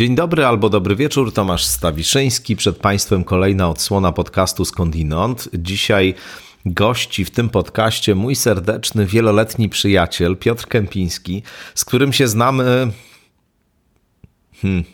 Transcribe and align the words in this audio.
Dzień 0.00 0.14
dobry 0.14 0.46
albo 0.46 0.68
dobry 0.68 0.96
wieczór, 0.96 1.32
Tomasz 1.32 1.64
Stawiszyński. 1.64 2.56
Przed 2.56 2.76
Państwem 2.76 3.24
kolejna 3.24 3.68
odsłona 3.70 4.12
podcastu 4.12 4.64
Skądinąd. 4.64 5.48
Dzisiaj 5.54 6.14
gości 6.66 7.24
w 7.24 7.30
tym 7.30 7.48
podcaście 7.48 8.14
mój 8.14 8.36
serdeczny, 8.36 9.06
wieloletni 9.06 9.68
przyjaciel 9.68 10.36
Piotr 10.36 10.66
Kępiński, 10.66 11.42
z 11.74 11.84
którym 11.84 12.12
się 12.12 12.28
znamy. 12.28 12.90
Hmm. 14.62 14.84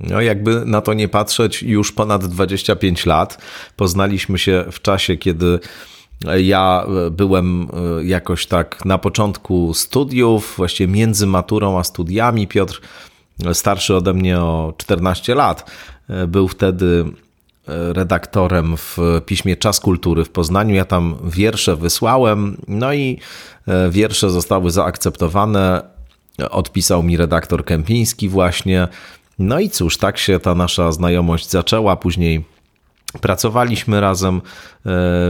No, 0.00 0.20
jakby 0.20 0.64
na 0.64 0.80
to 0.80 0.94
nie 0.94 1.08
patrzeć, 1.08 1.62
już 1.62 1.92
ponad 1.92 2.26
25 2.26 3.06
lat. 3.06 3.38
Poznaliśmy 3.76 4.38
się 4.38 4.64
w 4.72 4.82
czasie, 4.82 5.16
kiedy 5.16 5.58
ja 6.38 6.86
byłem 7.10 7.68
jakoś 8.04 8.46
tak 8.46 8.84
na 8.84 8.98
początku 8.98 9.74
studiów, 9.74 10.54
właściwie 10.56 10.92
między 10.92 11.26
maturą 11.26 11.78
a 11.78 11.84
studiami. 11.84 12.48
Piotr 12.48 12.80
starszy 13.52 13.96
ode 13.96 14.14
mnie 14.14 14.40
o 14.40 14.74
14 14.78 15.34
lat. 15.34 15.70
Był 16.28 16.48
wtedy 16.48 17.04
redaktorem 17.66 18.76
w 18.76 18.98
piśmie 19.26 19.56
Czas 19.56 19.80
Kultury 19.80 20.24
w 20.24 20.30
Poznaniu. 20.30 20.74
Ja 20.74 20.84
tam 20.84 21.16
wiersze 21.24 21.76
wysłałem, 21.76 22.56
no 22.68 22.92
i 22.92 23.18
wiersze 23.90 24.30
zostały 24.30 24.70
zaakceptowane. 24.70 25.82
Odpisał 26.50 27.02
mi 27.02 27.16
redaktor 27.16 27.64
Kępiński 27.64 28.28
właśnie. 28.28 28.88
No 29.38 29.60
i 29.60 29.70
cóż, 29.70 29.98
tak 29.98 30.18
się 30.18 30.40
ta 30.40 30.54
nasza 30.54 30.92
znajomość 30.92 31.50
zaczęła. 31.50 31.96
Później 31.96 32.44
Pracowaliśmy 33.20 34.00
razem 34.00 34.36
e, 34.36 34.40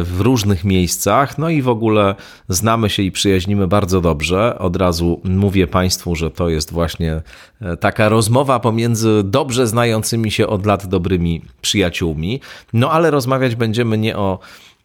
w 0.03 0.17
różnych 0.21 0.65
miejscach, 0.65 1.39
no 1.39 1.49
i 1.49 1.63
w 1.63 1.69
ogóle 1.69 2.15
znamy 2.49 2.91
się 2.91 3.03
i 3.03 3.13
przyjaźnimy 3.13 3.67
bardzo 3.67 4.01
dobrze. 4.01 4.59
Od 4.59 4.77
razu 4.77 5.21
mówię 5.25 5.67
Państwu, 5.67 6.17
że 6.17 6.31
to 6.31 6.49
jest 6.49 6.73
właśnie 6.73 7.23
e, 7.61 7.77
taka 7.77 8.09
rozmowa 8.09 8.61
pomiędzy 8.61 9.23
dobrze 9.25 9.67
znającymi 9.67 10.31
się 10.31 10.47
od 10.47 10.67
lat 10.67 10.87
dobrymi 10.87 11.43
przyjaciółmi. 11.61 12.41
No 12.73 12.91
ale 12.91 13.11
rozmawiać 13.11 13.57
będziemy 13.57 13.99
nie 13.99 14.17
o 14.17 14.39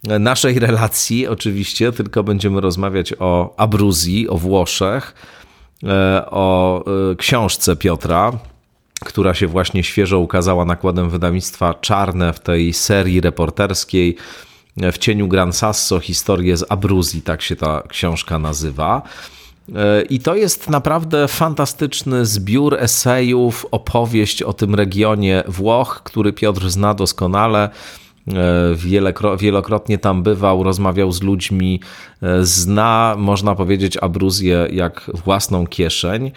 naszej 0.04 0.60
relacji, 0.70 1.28
oczywiście, 1.28 1.92
tylko 1.92 2.24
będziemy 2.24 2.62
rozmawiać 2.62 3.14
o 3.20 3.54
Abruzji, 3.58 4.30
o 4.30 4.38
Włoszech, 4.38 5.14
e, 5.84 6.26
o 6.26 6.84
książce 7.18 7.76
Piotra 7.76 8.32
która 9.06 9.34
się 9.34 9.48
właśnie 9.48 9.84
świeżo 9.84 10.20
ukazała 10.20 10.66
nakładem 10.66 11.10
wydawnictwa 11.10 11.74
Czarne 11.74 12.34
w 12.34 12.40
tej 12.40 12.74
serii 12.74 13.22
reporterskiej 13.22 14.16
w 14.92 14.98
cieniu 14.98 15.28
Gran 15.28 15.54
Sasso, 15.54 16.00
historie 16.00 16.58
z 16.58 16.66
Abruzji, 16.72 17.22
tak 17.22 17.42
się 17.42 17.56
ta 17.56 17.84
książka 17.88 18.40
nazywa. 18.40 19.02
I 20.10 20.20
to 20.20 20.36
jest 20.36 20.70
naprawdę 20.70 21.28
fantastyczny 21.28 22.26
zbiór 22.26 22.76
esejów, 22.80 23.66
opowieść 23.72 24.44
o 24.44 24.54
tym 24.54 24.76
regionie 24.76 25.44
Włoch, 25.48 26.02
który 26.04 26.34
Piotr 26.34 26.70
zna 26.70 26.94
doskonale. 26.94 27.70
Wielokrotnie 29.38 29.98
tam 29.98 30.24
bywał, 30.24 30.64
rozmawiał 30.64 31.12
z 31.12 31.22
ludźmi, 31.22 31.82
zna, 32.42 33.16
można 33.18 33.56
powiedzieć, 33.56 33.98
Abruzję 33.98 34.68
jak 34.72 35.12
własną 35.26 35.68
kieszeń. 35.68 36.32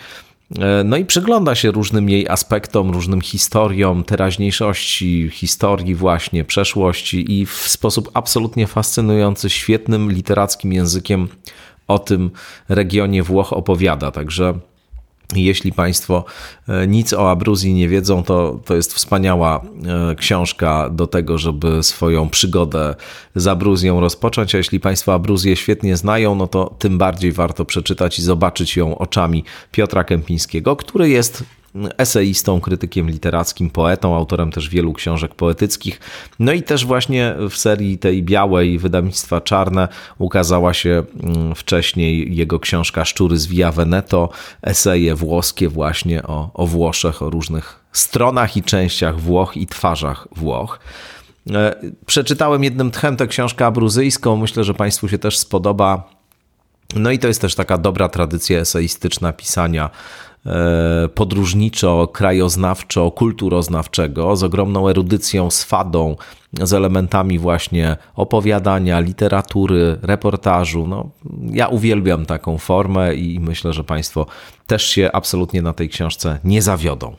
E, 0.60 0.84
no 0.84 0.96
i 0.96 1.04
przygląda 1.04 1.54
się 1.54 1.70
różnym 1.70 2.08
jej 2.08 2.28
aspektom, 2.28 2.90
różnym 2.90 3.20
historiom, 3.20 4.04
teraźniejszości, 4.04 5.30
historii 5.32 5.94
właśnie, 5.94 6.44
przeszłości 6.44 7.40
i 7.40 7.46
w 7.46 7.52
sposób 7.52 8.10
absolutnie 8.14 8.66
fascynujący, 8.66 9.50
świetnym 9.50 10.12
literackim 10.12 10.72
językiem 10.72 11.28
o 11.88 11.98
tym 11.98 12.30
regionie 12.68 13.22
Włoch 13.22 13.52
opowiada. 13.52 14.10
Także 14.10 14.54
jeśli 15.36 15.72
Państwo 15.72 16.24
e, 16.68 16.86
nic 16.86 17.12
o 17.12 17.30
Abruzji 17.30 17.74
nie 17.74 17.88
wiedzą, 17.88 18.22
to, 18.22 18.60
to 18.64 18.74
jest 18.74 18.94
wspaniała 18.94 19.60
e, 20.10 20.14
książka 20.14 20.90
do 20.90 21.06
tego, 21.06 21.38
żeby 21.38 21.82
swoją 21.82 22.28
przygodę 22.28 22.94
z 23.34 23.46
Abruzją 23.46 24.00
rozpocząć. 24.00 24.54
A 24.54 24.58
jeśli 24.58 24.80
Państwo 24.80 25.14
Abruzję 25.14 25.56
świetnie 25.56 25.96
znają, 25.96 26.34
no 26.34 26.46
to 26.46 26.74
tym 26.78 26.98
bardziej 26.98 27.32
warto 27.32 27.64
przeczytać 27.64 28.18
i 28.18 28.22
zobaczyć 28.22 28.76
ją 28.76 28.98
oczami 28.98 29.44
Piotra 29.72 30.04
Kępińskiego, 30.04 30.76
który 30.76 31.08
jest 31.08 31.44
eseistą, 31.98 32.60
krytykiem 32.60 33.10
literackim, 33.10 33.70
poetą, 33.70 34.16
autorem 34.16 34.52
też 34.52 34.68
wielu 34.68 34.92
książek 34.92 35.34
poetyckich. 35.34 36.00
No 36.38 36.52
i 36.52 36.62
też 36.62 36.86
właśnie 36.86 37.34
w 37.50 37.56
serii 37.56 37.98
tej 37.98 38.22
białej 38.22 38.78
wydawnictwa 38.78 39.40
Czarne 39.40 39.88
ukazała 40.18 40.74
się 40.74 41.02
mm, 41.22 41.54
wcześniej 41.54 42.36
jego 42.36 42.60
książka 42.60 43.04
Szczury 43.04 43.38
z 43.38 43.46
Via 43.46 43.72
Veneto, 43.72 44.28
eseje 44.62 45.14
włoskie 45.14 45.68
właśnie 45.68 46.22
o, 46.22 46.50
o 46.54 46.66
Włoszech, 46.66 47.22
o 47.22 47.30
różnych 47.30 47.80
stronach 47.92 48.56
i 48.56 48.62
częściach 48.62 49.20
Włoch 49.20 49.56
i 49.56 49.66
twarzach 49.66 50.28
Włoch. 50.36 50.80
E, 51.50 51.74
przeczytałem 52.06 52.64
jednym 52.64 52.90
tchem 52.90 53.16
tę 53.16 53.26
książkę 53.26 53.66
abruzyjską, 53.66 54.36
myślę, 54.36 54.64
że 54.64 54.74
Państwu 54.74 55.08
się 55.08 55.18
też 55.18 55.38
spodoba. 55.38 56.10
No 56.96 57.10
i 57.10 57.18
to 57.18 57.28
jest 57.28 57.40
też 57.40 57.54
taka 57.54 57.78
dobra 57.78 58.08
tradycja 58.08 58.58
eseistyczna 58.58 59.32
pisania 59.32 59.90
E, 60.46 61.08
podróżniczo, 61.14 62.08
krajoznawczo, 62.12 63.10
kulturoznawczego, 63.10 64.36
z 64.36 64.42
ogromną 64.42 64.88
erudycją, 64.88 65.50
z 65.50 65.64
fadą, 65.64 66.16
z 66.52 66.72
elementami 66.72 67.38
właśnie 67.38 67.96
opowiadania, 68.14 69.00
literatury, 69.00 69.98
reportażu. 70.02 70.86
No, 70.86 71.10
ja 71.50 71.68
uwielbiam 71.68 72.26
taką 72.26 72.58
formę 72.58 73.14
i 73.14 73.40
myślę, 73.40 73.72
że 73.72 73.84
Państwo 73.84 74.26
też 74.66 74.86
się 74.86 75.10
absolutnie 75.12 75.62
na 75.62 75.72
tej 75.72 75.88
książce 75.88 76.38
nie 76.44 76.62
zawiodą. 76.62 77.14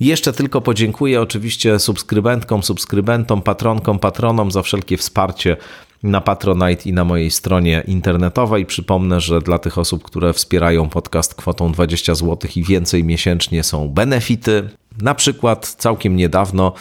Jeszcze 0.00 0.32
tylko 0.32 0.60
podziękuję 0.60 1.22
oczywiście 1.22 1.78
subskrybentkom, 1.78 2.62
subskrybentom, 2.62 3.42
patronkom, 3.42 3.98
patronom 3.98 4.50
za 4.50 4.62
wszelkie 4.62 4.96
wsparcie 4.96 5.56
na 6.04 6.20
Patronite 6.20 6.88
i 6.88 6.92
na 6.92 7.04
mojej 7.04 7.30
stronie 7.30 7.82
internetowej. 7.86 8.66
Przypomnę, 8.66 9.20
że 9.20 9.40
dla 9.40 9.58
tych 9.58 9.78
osób, 9.78 10.02
które 10.02 10.32
wspierają 10.32 10.88
podcast 10.88 11.34
kwotą 11.34 11.72
20 11.72 12.14
zł 12.14 12.50
i 12.56 12.62
więcej 12.62 13.04
miesięcznie 13.04 13.62
są 13.62 13.88
benefity. 13.88 14.68
Na 15.02 15.14
przykład 15.14 15.74
całkiem 15.78 16.16
niedawno 16.16 16.72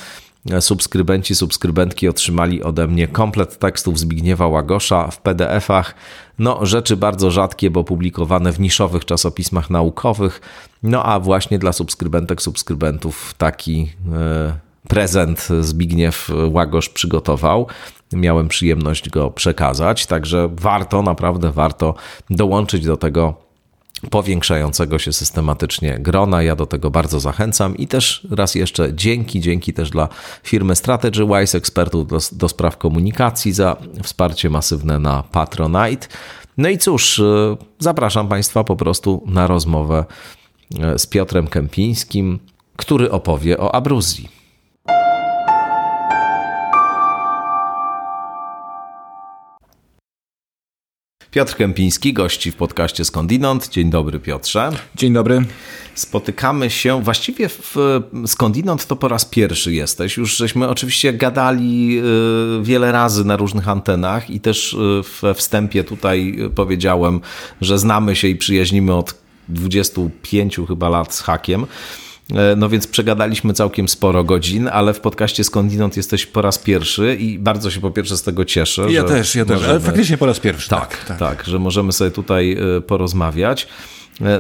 subskrybenci, 0.60 1.36
subskrybentki 1.36 2.08
otrzymali 2.08 2.64
ode 2.64 2.88
mnie 2.88 3.08
komplet 3.08 3.60
tekstów 3.60 4.00
Zbigniewa 4.00 4.48
Łagosza 4.48 5.08
w 5.12 5.22
PDF-ach. 5.22 5.96
No, 6.40 6.66
rzeczy 6.66 6.98
bardzo 6.98 7.32
rzadkie, 7.32 7.72
bo 7.72 7.84
publikowane 7.84 8.52
w 8.52 8.60
niszowych 8.60 9.06
czasopismach 9.06 9.70
naukowych. 9.70 10.42
No, 10.84 11.04
a 11.04 11.20
właśnie 11.20 11.60
dla 11.60 11.74
subskrybentek, 11.74 12.42
subskrybentów 12.42 13.34
taki 13.38 13.92
e, 14.14 14.54
prezent 14.88 15.48
Zbigniew 15.62 16.32
Łagosz 16.52 16.90
przygotował. 16.90 17.68
Miałem 18.14 18.48
przyjemność 18.48 19.10
go 19.10 19.32
przekazać, 19.32 20.06
także 20.06 20.50
warto, 20.52 21.02
naprawdę 21.02 21.52
warto 21.52 21.96
dołączyć 22.30 22.86
do 22.86 22.98
tego 22.98 23.44
powiększającego 24.10 25.00
się 25.00 25.14
systematycznie 25.14 26.00
grona. 26.00 26.44
Ja 26.44 26.56
do 26.56 26.66
tego 26.66 26.92
bardzo 26.92 27.20
zachęcam 27.20 27.78
i 27.78 27.88
też 27.88 28.28
raz 28.32 28.56
jeszcze 28.56 28.94
dzięki, 28.94 29.40
dzięki 29.40 29.74
też 29.74 29.90
dla 29.90 30.10
firmy 30.44 30.76
Strategy 30.76 31.26
Wise, 31.26 31.58
ekspertów 31.58 32.08
do, 32.08 32.18
do 32.32 32.50
spraw 32.50 32.78
komunikacji 32.78 33.54
za 33.54 33.78
wsparcie 34.04 34.50
masywne 34.50 35.00
na 35.00 35.24
Patronite. 35.24 36.08
No 36.58 36.70
i 36.70 36.78
cóż, 36.78 37.20
y, 37.20 37.58
zapraszam 37.80 38.28
Państwa 38.28 38.64
po 38.64 38.76
prostu 38.76 39.24
na 39.26 39.48
rozmowę 39.48 40.06
y, 40.96 41.00
z 41.00 41.06
Piotrem 41.08 41.48
Kępińskim, 41.48 42.40
który 42.76 43.12
opowie 43.12 43.58
o 43.58 43.76
abruzji. 43.76 44.43
Piotr 51.34 51.56
Kępiński, 51.56 52.14
gości 52.14 52.52
w 52.52 52.56
podcaście 52.56 53.06
Skądinąd. 53.06 53.70
Dzień 53.70 53.90
dobry 53.90 54.20
Piotrze. 54.20 54.72
Dzień 54.96 55.14
dobry. 55.14 55.46
Spotykamy 55.96 56.70
się, 56.70 57.02
właściwie 57.02 57.50
w 57.50 57.76
Skądinąd 58.28 58.86
to 58.86 58.96
po 58.96 59.08
raz 59.08 59.26
pierwszy 59.26 59.74
jesteś. 59.74 60.18
Już 60.18 60.38
żeśmy 60.38 60.68
oczywiście 60.68 61.14
gadali 61.14 62.00
y, 62.60 62.64
wiele 62.64 62.92
razy 62.92 63.26
na 63.26 63.38
różnych 63.38 63.68
antenach 63.68 64.30
i 64.30 64.40
też 64.40 64.74
y, 64.74 64.78
we 65.22 65.34
wstępie 65.34 65.84
tutaj 65.84 66.38
powiedziałem, 66.56 67.22
że 67.62 67.80
znamy 67.80 68.16
się 68.16 68.28
i 68.28 68.36
przyjaźnimy 68.36 68.96
od 68.96 69.16
25 69.50 70.60
chyba 70.68 70.90
lat 70.90 71.16
z 71.16 71.22
hakiem. 71.22 71.66
E, 72.32 72.56
no 72.56 72.70
więc 72.70 72.88
przegadaliśmy 72.88 73.54
całkiem 73.54 73.88
sporo 73.88 74.24
godzin, 74.24 74.70
ale 74.74 74.94
w 74.94 75.00
podcaście 75.00 75.44
Skądinąd 75.44 75.98
jesteś 75.98 76.26
po 76.26 76.42
raz 76.42 76.60
pierwszy 76.60 77.16
i 77.20 77.40
bardzo 77.40 77.72
się 77.72 77.82
po 77.82 77.92
pierwsze 77.92 78.18
z 78.18 78.24
tego 78.24 78.46
cieszę. 78.46 78.92
Ja 78.92 79.04
też, 79.04 79.36
ja 79.36 79.44
możemy... 79.44 79.60
też, 79.60 79.70
ale 79.70 79.80
faktycznie 79.80 80.18
po 80.18 80.26
raz 80.26 80.40
pierwszy. 80.40 80.70
Tak, 80.70 80.98
tak, 80.98 81.06
tak, 81.08 81.18
tak, 81.20 81.46
że 81.46 81.60
możemy 81.60 81.92
sobie 81.92 82.12
tutaj 82.12 82.58
e, 82.78 82.82
porozmawiać. 82.82 83.68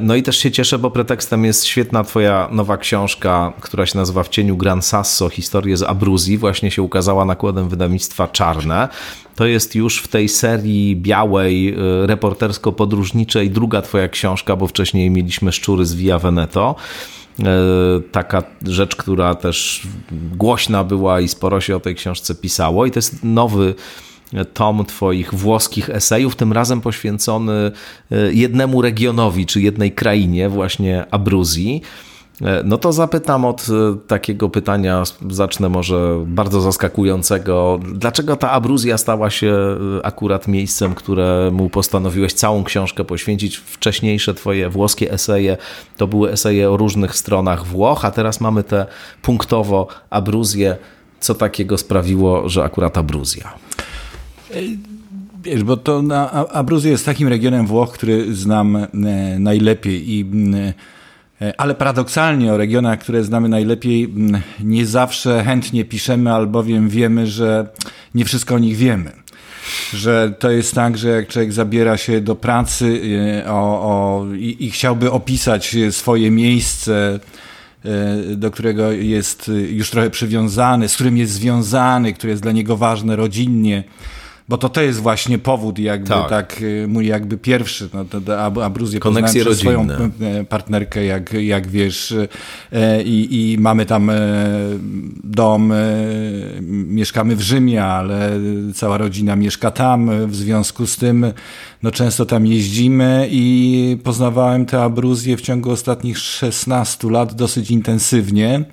No 0.01 0.15
i 0.15 0.23
też 0.23 0.37
się 0.37 0.51
cieszę, 0.51 0.79
bo 0.79 0.91
pretekstem 0.91 1.45
jest 1.45 1.65
świetna 1.65 2.03
twoja 2.03 2.49
nowa 2.51 2.77
książka, 2.77 3.53
która 3.61 3.85
się 3.85 3.97
nazywa 3.97 4.23
W 4.23 4.29
cieniu 4.29 4.57
Gran 4.57 4.81
Sasso, 4.81 5.29
historie 5.29 5.77
z 5.77 5.83
Abruzji. 5.83 6.37
Właśnie 6.37 6.71
się 6.71 6.81
ukazała 6.81 7.25
nakładem 7.25 7.69
wydawnictwa 7.69 8.27
Czarne. 8.27 8.89
To 9.35 9.45
jest 9.45 9.75
już 9.75 10.01
w 10.01 10.07
tej 10.07 10.29
serii 10.29 10.95
białej, 10.95 11.75
reportersko-podróżniczej 12.05 13.49
druga 13.49 13.81
twoja 13.81 14.09
książka, 14.09 14.55
bo 14.55 14.67
wcześniej 14.67 15.09
mieliśmy 15.09 15.51
Szczury 15.51 15.85
z 15.85 15.93
Via 15.93 16.19
Veneto 16.19 16.75
taka 18.11 18.43
rzecz, 18.65 18.95
która 18.95 19.35
też 19.35 19.87
głośna 20.11 20.83
była 20.83 21.21
i 21.21 21.27
sporo 21.27 21.61
się 21.61 21.75
o 21.75 21.79
tej 21.79 21.95
książce 21.95 22.35
pisało. 22.35 22.85
I 22.85 22.91
to 22.91 22.97
jest 22.97 23.23
nowy 23.23 23.75
tom 24.53 24.85
Twoich 24.85 25.33
włoskich 25.33 25.89
esejów, 25.89 26.35
tym 26.35 26.53
razem 26.53 26.81
poświęcony 26.81 27.71
e, 28.11 28.33
jednemu 28.33 28.81
regionowi 28.81 29.45
czy 29.45 29.61
jednej 29.61 29.91
krainie, 29.91 30.49
właśnie 30.49 31.05
Abruzji. 31.11 31.81
E, 32.43 32.61
no 32.65 32.77
to 32.77 32.93
zapytam 32.93 33.45
od 33.45 33.67
e, 33.69 33.97
takiego 34.07 34.49
pytania, 34.49 35.03
zacznę 35.29 35.69
może 35.69 36.23
bardzo 36.27 36.61
zaskakującego. 36.61 37.79
Dlaczego 37.93 38.35
ta 38.35 38.51
Abruzja 38.51 38.97
stała 38.97 39.29
się 39.29 39.55
akurat 40.03 40.47
miejscem, 40.47 40.95
któremu 40.95 41.69
postanowiłeś 41.69 42.33
całą 42.33 42.63
książkę 42.63 43.03
poświęcić? 43.03 43.57
Wcześniejsze 43.57 44.33
twoje 44.33 44.69
włoskie 44.69 45.11
eseje 45.11 45.57
to 45.97 46.07
były 46.07 46.31
eseje 46.31 46.71
o 46.71 46.77
różnych 46.77 47.15
stronach 47.15 47.65
Włoch, 47.65 48.05
a 48.05 48.11
teraz 48.11 48.41
mamy 48.41 48.63
te 48.63 48.85
punktowo 49.21 49.87
Abruzję. 50.09 50.77
Co 51.19 51.35
takiego 51.35 51.77
sprawiło, 51.77 52.49
że 52.49 52.63
akurat 52.63 52.97
Abruzja? 52.97 53.53
Wiesz, 55.43 55.63
bo 55.63 55.77
to 55.77 56.03
Abruzja 56.51 56.91
jest 56.91 57.05
takim 57.05 57.27
regionem 57.27 57.67
Włoch, 57.67 57.91
który 57.91 58.35
znam 58.35 58.75
e, 58.75 58.87
najlepiej 59.39 60.11
i 60.11 60.25
e, 60.55 60.73
ale 61.57 61.75
paradoksalnie 61.75 62.53
o 62.53 62.57
regionach, 62.57 62.99
które 62.99 63.23
znamy 63.23 63.49
najlepiej, 63.49 64.13
nie 64.59 64.85
zawsze 64.85 65.43
chętnie 65.43 65.85
piszemy, 65.85 66.33
albowiem 66.33 66.89
wiemy, 66.89 67.27
że 67.27 67.67
nie 68.15 68.25
wszystko 68.25 68.55
o 68.55 68.59
nich 68.59 68.77
wiemy. 68.77 69.11
Że 69.93 70.33
to 70.39 70.51
jest 70.51 70.75
tak, 70.75 70.97
że 70.97 71.09
jak 71.09 71.27
człowiek 71.27 71.53
zabiera 71.53 71.97
się 71.97 72.21
do 72.21 72.35
pracy 72.35 73.01
e, 73.45 73.51
o, 73.51 73.81
o, 73.81 74.25
i, 74.35 74.65
i 74.65 74.71
chciałby 74.71 75.11
opisać 75.11 75.75
swoje 75.91 76.31
miejsce, 76.31 77.19
do 78.35 78.51
którego 78.51 78.91
jest 78.91 79.51
już 79.69 79.89
trochę 79.89 80.09
przywiązany, 80.09 80.89
z 80.89 80.95
którym 80.95 81.17
jest 81.17 81.33
związany, 81.33 82.13
które 82.13 82.31
jest 82.31 82.43
dla 82.43 82.51
niego 82.51 82.77
ważne 82.77 83.15
rodzinnie, 83.15 83.83
bo 84.49 84.57
to 84.57 84.69
to 84.69 84.81
jest 84.81 84.99
właśnie 84.99 85.37
powód 85.37 85.79
jakby 85.79 86.09
tak, 86.09 86.29
tak 86.29 86.61
y, 86.61 86.85
mój 86.87 87.07
jakby 87.07 87.37
pierwszy, 87.37 87.89
no 87.93 88.65
Abruzję 88.65 88.99
Koneksje 88.99 89.43
rodzinne. 89.43 89.61
swoją 89.61 89.87
e, 90.21 90.43
partnerkę, 90.43 91.05
jak, 91.05 91.33
jak 91.33 91.67
wiesz 91.67 92.13
i, 93.05 93.27
i 93.31 93.57
mamy 93.59 93.85
tam 93.85 94.11
dom, 95.23 95.73
mieszkamy 96.61 97.35
w 97.35 97.41
Rzymie, 97.41 97.85
ale 97.85 98.31
cała 98.73 98.97
rodzina 98.97 99.35
mieszka 99.35 99.71
tam, 99.71 100.27
w 100.27 100.35
związku 100.35 100.87
z 100.87 100.97
tym 100.97 101.33
no 101.83 101.91
często 101.91 102.25
tam 102.25 102.47
jeździmy 102.47 103.27
i 103.31 103.97
poznawałem 104.03 104.65
tę 104.65 104.83
Abruzję 104.83 105.37
w 105.37 105.41
ciągu 105.41 105.71
ostatnich 105.71 106.17
16 106.17 107.09
lat 107.09 107.33
dosyć 107.33 107.71
intensywnie. 107.71 108.65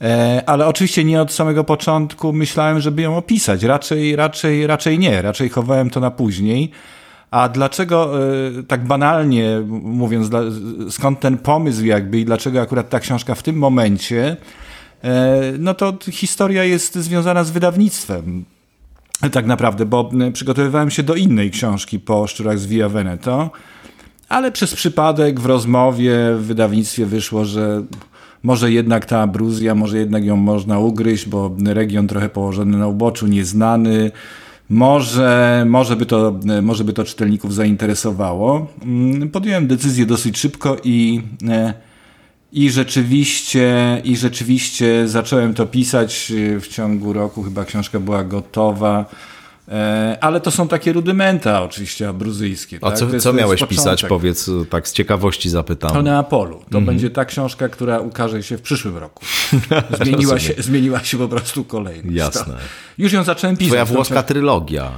E, 0.00 0.42
ale 0.46 0.66
oczywiście 0.66 1.04
nie 1.04 1.22
od 1.22 1.32
samego 1.32 1.64
początku 1.64 2.32
myślałem, 2.32 2.80
żeby 2.80 3.02
ją 3.02 3.16
opisać. 3.16 3.62
Raczej, 3.62 4.16
raczej, 4.16 4.66
raczej 4.66 4.98
nie. 4.98 5.22
Raczej 5.22 5.48
chowałem 5.48 5.90
to 5.90 6.00
na 6.00 6.10
później. 6.10 6.70
A 7.30 7.48
dlaczego 7.48 8.20
e, 8.58 8.62
tak 8.62 8.84
banalnie 8.84 9.62
mówiąc, 9.82 10.30
skąd 10.90 11.20
ten 11.20 11.38
pomysł 11.38 11.84
jakby 11.84 12.20
i 12.20 12.24
dlaczego 12.24 12.60
akurat 12.60 12.88
ta 12.88 13.00
książka 13.00 13.34
w 13.34 13.42
tym 13.42 13.56
momencie? 13.56 14.36
E, 15.04 15.42
no 15.58 15.74
to 15.74 15.98
historia 16.10 16.64
jest 16.64 16.94
związana 16.94 17.44
z 17.44 17.50
wydawnictwem. 17.50 18.44
Tak 19.32 19.46
naprawdę, 19.46 19.86
bo 19.86 20.10
przygotowywałem 20.32 20.90
się 20.90 21.02
do 21.02 21.14
innej 21.14 21.50
książki 21.50 22.00
po 22.00 22.26
Szczurach 22.26 22.58
z 22.58 22.66
Via 22.66 22.88
Veneto, 22.88 23.50
ale 24.28 24.52
przez 24.52 24.74
przypadek 24.74 25.40
w 25.40 25.46
rozmowie 25.46 26.16
w 26.38 26.46
wydawnictwie 26.46 27.06
wyszło, 27.06 27.44
że 27.44 27.82
może 28.46 28.72
jednak 28.72 29.06
ta 29.06 29.22
abruzja, 29.22 29.74
może 29.74 29.98
jednak 29.98 30.24
ją 30.24 30.36
można 30.36 30.78
ugryźć, 30.78 31.28
bo 31.28 31.56
region 31.64 32.06
trochę 32.06 32.28
położony 32.28 32.78
na 32.78 32.86
uboczu, 32.86 33.26
nieznany. 33.26 34.10
Może, 34.68 35.64
może, 35.68 35.96
by 35.96 36.06
to, 36.06 36.40
może 36.62 36.84
by 36.84 36.92
to 36.92 37.04
czytelników 37.04 37.54
zainteresowało. 37.54 38.66
Mm, 38.82 39.28
podjąłem 39.30 39.66
decyzję 39.66 40.06
dosyć 40.06 40.38
szybko 40.38 40.76
i, 40.84 41.20
e, 41.48 41.74
i, 42.52 42.70
rzeczywiście, 42.70 44.00
i 44.04 44.16
rzeczywiście 44.16 45.08
zacząłem 45.08 45.54
to 45.54 45.66
pisać 45.66 46.32
w 46.60 46.66
ciągu 46.68 47.12
roku. 47.12 47.42
Chyba 47.42 47.64
książka 47.64 48.00
była 48.00 48.24
gotowa. 48.24 49.06
E, 49.68 50.18
ale 50.20 50.40
to 50.40 50.50
są 50.50 50.68
takie 50.68 50.92
rudymenta 50.92 51.62
oczywiście 51.62 52.08
abruzyjskie. 52.08 52.78
A 52.82 52.90
tak? 52.90 52.98
co, 52.98 53.20
co 53.20 53.32
miałeś 53.32 53.64
pisać, 53.64 54.04
powiedz, 54.04 54.50
tak 54.70 54.88
z 54.88 54.92
ciekawości 54.92 55.50
zapytam. 55.50 55.96
O 55.96 56.02
Neapolu. 56.02 56.56
To 56.56 56.64
mhm. 56.64 56.84
będzie 56.84 57.10
ta 57.10 57.24
książka, 57.24 57.68
która 57.68 58.00
ukaże 58.00 58.42
się 58.42 58.58
w 58.58 58.62
przyszłym 58.62 58.96
roku. 58.96 59.24
Zmieniła, 60.04 60.38
się, 60.38 60.54
zmieniła 60.58 61.04
się 61.04 61.18
po 61.18 61.28
prostu 61.28 61.64
kolejność. 61.64 62.16
Jasne. 62.16 62.54
Już 62.98 63.12
ją 63.12 63.24
zacząłem 63.24 63.56
pisać. 63.56 63.68
Twoja 63.68 63.84
włoska 63.84 64.22
trylogia. 64.22 64.90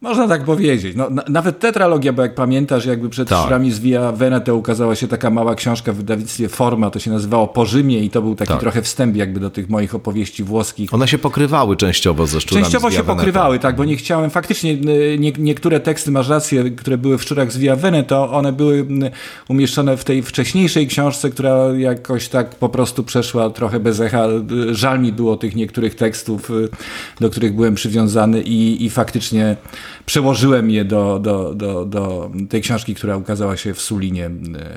Można 0.00 0.28
tak 0.28 0.44
powiedzieć. 0.44 0.96
No, 0.96 1.10
na, 1.10 1.22
nawet 1.28 1.58
tetralogia, 1.58 2.12
bo 2.12 2.22
jak 2.22 2.34
pamiętasz, 2.34 2.86
jakby 2.86 3.08
przed 3.08 3.28
tak. 3.28 3.46
Szrami 3.46 3.72
z 3.72 3.78
Via 3.78 4.12
Veneto 4.12 4.56
ukazała 4.56 4.94
się 4.94 5.08
taka 5.08 5.30
mała 5.30 5.54
książka 5.54 5.92
w 5.92 5.96
wydawnictwie 5.96 6.48
Forma, 6.48 6.90
to 6.90 6.98
się 6.98 7.10
nazywało 7.10 7.48
Po 7.48 7.66
Rzymie 7.66 7.98
i 7.98 8.10
to 8.10 8.22
był 8.22 8.34
taki 8.34 8.52
tak. 8.52 8.60
trochę 8.60 8.82
wstęp 8.82 9.16
jakby 9.16 9.40
do 9.40 9.50
tych 9.50 9.68
moich 9.68 9.94
opowieści 9.94 10.44
włoskich. 10.44 10.94
One 10.94 11.08
się 11.08 11.18
pokrywały 11.18 11.76
częściowo 11.76 12.26
ze 12.26 12.40
Szczurami 12.40 12.64
Częściowo 12.64 12.90
się 12.90 13.04
pokrywały, 13.04 13.58
tak, 13.58 13.76
bo 13.76 13.84
nie 13.84 13.96
chciałem, 13.96 14.30
faktycznie 14.30 14.76
nie, 15.18 15.32
niektóre 15.32 15.80
teksty, 15.80 16.10
masz 16.10 16.28
rację, 16.28 16.70
które 16.70 16.98
były 16.98 17.18
w 17.18 17.22
Szczurach 17.22 17.52
z 17.52 17.56
Via 17.56 17.76
Veneto, 17.76 18.30
one 18.32 18.52
były 18.52 18.86
umieszczone 19.48 19.96
w 19.96 20.04
tej 20.04 20.22
wcześniejszej 20.22 20.86
książce, 20.86 21.30
która 21.30 21.56
jakoś 21.78 22.28
tak 22.28 22.54
po 22.54 22.68
prostu 22.68 23.04
przeszła 23.04 23.50
trochę 23.50 23.80
bez 23.80 24.00
echa. 24.00 24.26
Żal 24.70 25.00
mi 25.00 25.12
było 25.12 25.36
tych 25.36 25.56
niektórych 25.56 25.94
tekstów, 25.94 26.50
y, 26.50 26.68
do 27.20 27.30
których 27.30 27.54
byłem 27.54 27.74
przywiązany 27.74 28.42
i, 28.42 28.84
i 28.84 28.90
faktycznie 28.90 29.56
przełożyłem 30.06 30.70
je 30.70 30.84
do, 30.84 31.18
do, 31.18 31.54
do, 31.54 31.84
do 31.84 32.30
tej 32.48 32.60
książki, 32.62 32.94
która 32.94 33.16
ukazała 33.16 33.56
się 33.56 33.74
w 33.74 33.80
Sulinie, 33.80 34.30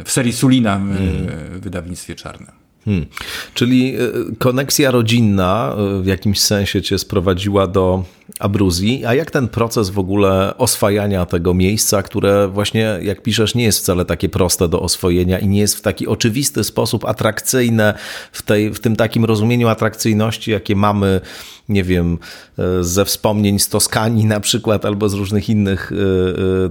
w 0.06 0.12
serii 0.12 0.34
Sulina 0.34 0.78
w 0.78 0.98
hmm. 0.98 1.60
wydawnictwie 1.60 2.16
Czarne. 2.16 2.63
Hmm. 2.86 3.06
Czyli 3.54 3.96
e, 3.96 4.00
koneksja 4.40 4.92
rodzinna 4.92 5.76
e, 5.78 6.02
w 6.02 6.06
jakimś 6.06 6.40
sensie 6.40 6.82
cię 6.82 7.00
sprowadziła 7.00 7.68
do 7.68 8.04
Abruzji, 8.40 9.06
a 9.06 9.14
jak 9.14 9.32
ten 9.32 9.48
proces 9.48 9.90
w 9.90 10.00
ogóle 10.00 10.58
oswajania 10.58 11.26
tego 11.26 11.54
miejsca, 11.54 12.04
które 12.04 12.48
właśnie, 12.48 13.00
jak 13.02 13.22
piszesz, 13.22 13.56
nie 13.56 13.64
jest 13.64 13.80
wcale 13.80 14.06
takie 14.06 14.30
proste 14.30 14.68
do 14.68 14.82
oswojenia 14.82 15.40
i 15.40 15.48
nie 15.48 15.60
jest 15.60 15.76
w 15.76 15.82
taki 15.82 16.08
oczywisty 16.08 16.64
sposób 16.64 17.06
atrakcyjne, 17.06 17.94
w, 18.32 18.42
tej, 18.42 18.74
w 18.74 18.80
tym 18.80 18.96
takim 18.96 19.26
rozumieniu 19.26 19.68
atrakcyjności, 19.68 20.52
jakie 20.52 20.76
mamy, 20.76 21.22
nie 21.70 21.84
wiem, 21.84 22.18
e, 22.60 22.84
ze 22.84 23.06
wspomnień 23.06 23.60
z 23.60 23.70
Toskanii 23.70 24.26
na 24.26 24.40
przykład, 24.40 24.86
albo 24.86 25.10
z 25.10 25.14
różnych 25.14 25.50
innych 25.50 25.92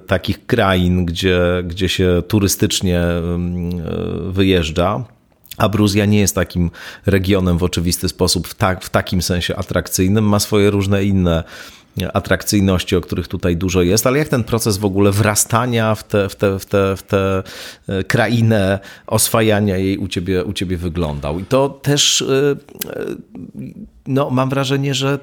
takich 0.07 0.47
krain, 0.47 1.05
gdzie, 1.05 1.41
gdzie 1.65 1.89
się 1.89 2.23
turystycznie 2.29 3.03
y, 4.29 4.33
wyjeżdża. 4.33 5.05
Abruzja 5.63 6.07
nie 6.07 6.21
jest 6.21 6.35
takim 6.35 6.71
regionem 7.07 7.59
w 7.59 7.63
oczywisty 7.63 8.09
sposób, 8.09 8.49
w, 8.49 8.55
w 8.81 8.91
takim 8.91 9.23
sensie 9.23 9.57
atrakcyjnym, 9.57 10.29
ma 10.29 10.41
swoje 10.41 10.71
różne 10.71 11.05
inne 11.05 11.45
atrakcyjności, 12.13 12.97
o 12.97 13.01
których 13.01 13.29
tutaj 13.29 13.57
dużo 13.57 13.83
jest, 13.83 14.07
ale 14.07 14.19
jak 14.19 14.29
ten 14.29 14.45
proces 14.45 14.79
w 14.79 14.85
ogóle 14.85 15.13
wrastania 15.13 15.95
w 15.95 16.05
tę 16.05 16.29
w 16.29 16.37
te, 16.37 16.59
w 16.59 16.67
te, 16.67 16.97
w 16.97 17.03
te 17.03 17.43
e, 17.89 18.05
krainę, 18.05 18.79
oswajania 19.07 19.77
jej 19.77 19.99
u 19.99 20.09
ciebie, 20.09 20.45
u 20.45 20.53
ciebie 20.53 20.77
wyglądał? 20.77 21.41
I 21.41 21.45
to 21.45 21.69
też 21.69 22.23
e, 22.23 22.57
e, 22.91 23.05
no, 24.07 24.31
mam 24.31 24.51
wrażenie, 24.51 24.95
że 24.95 25.19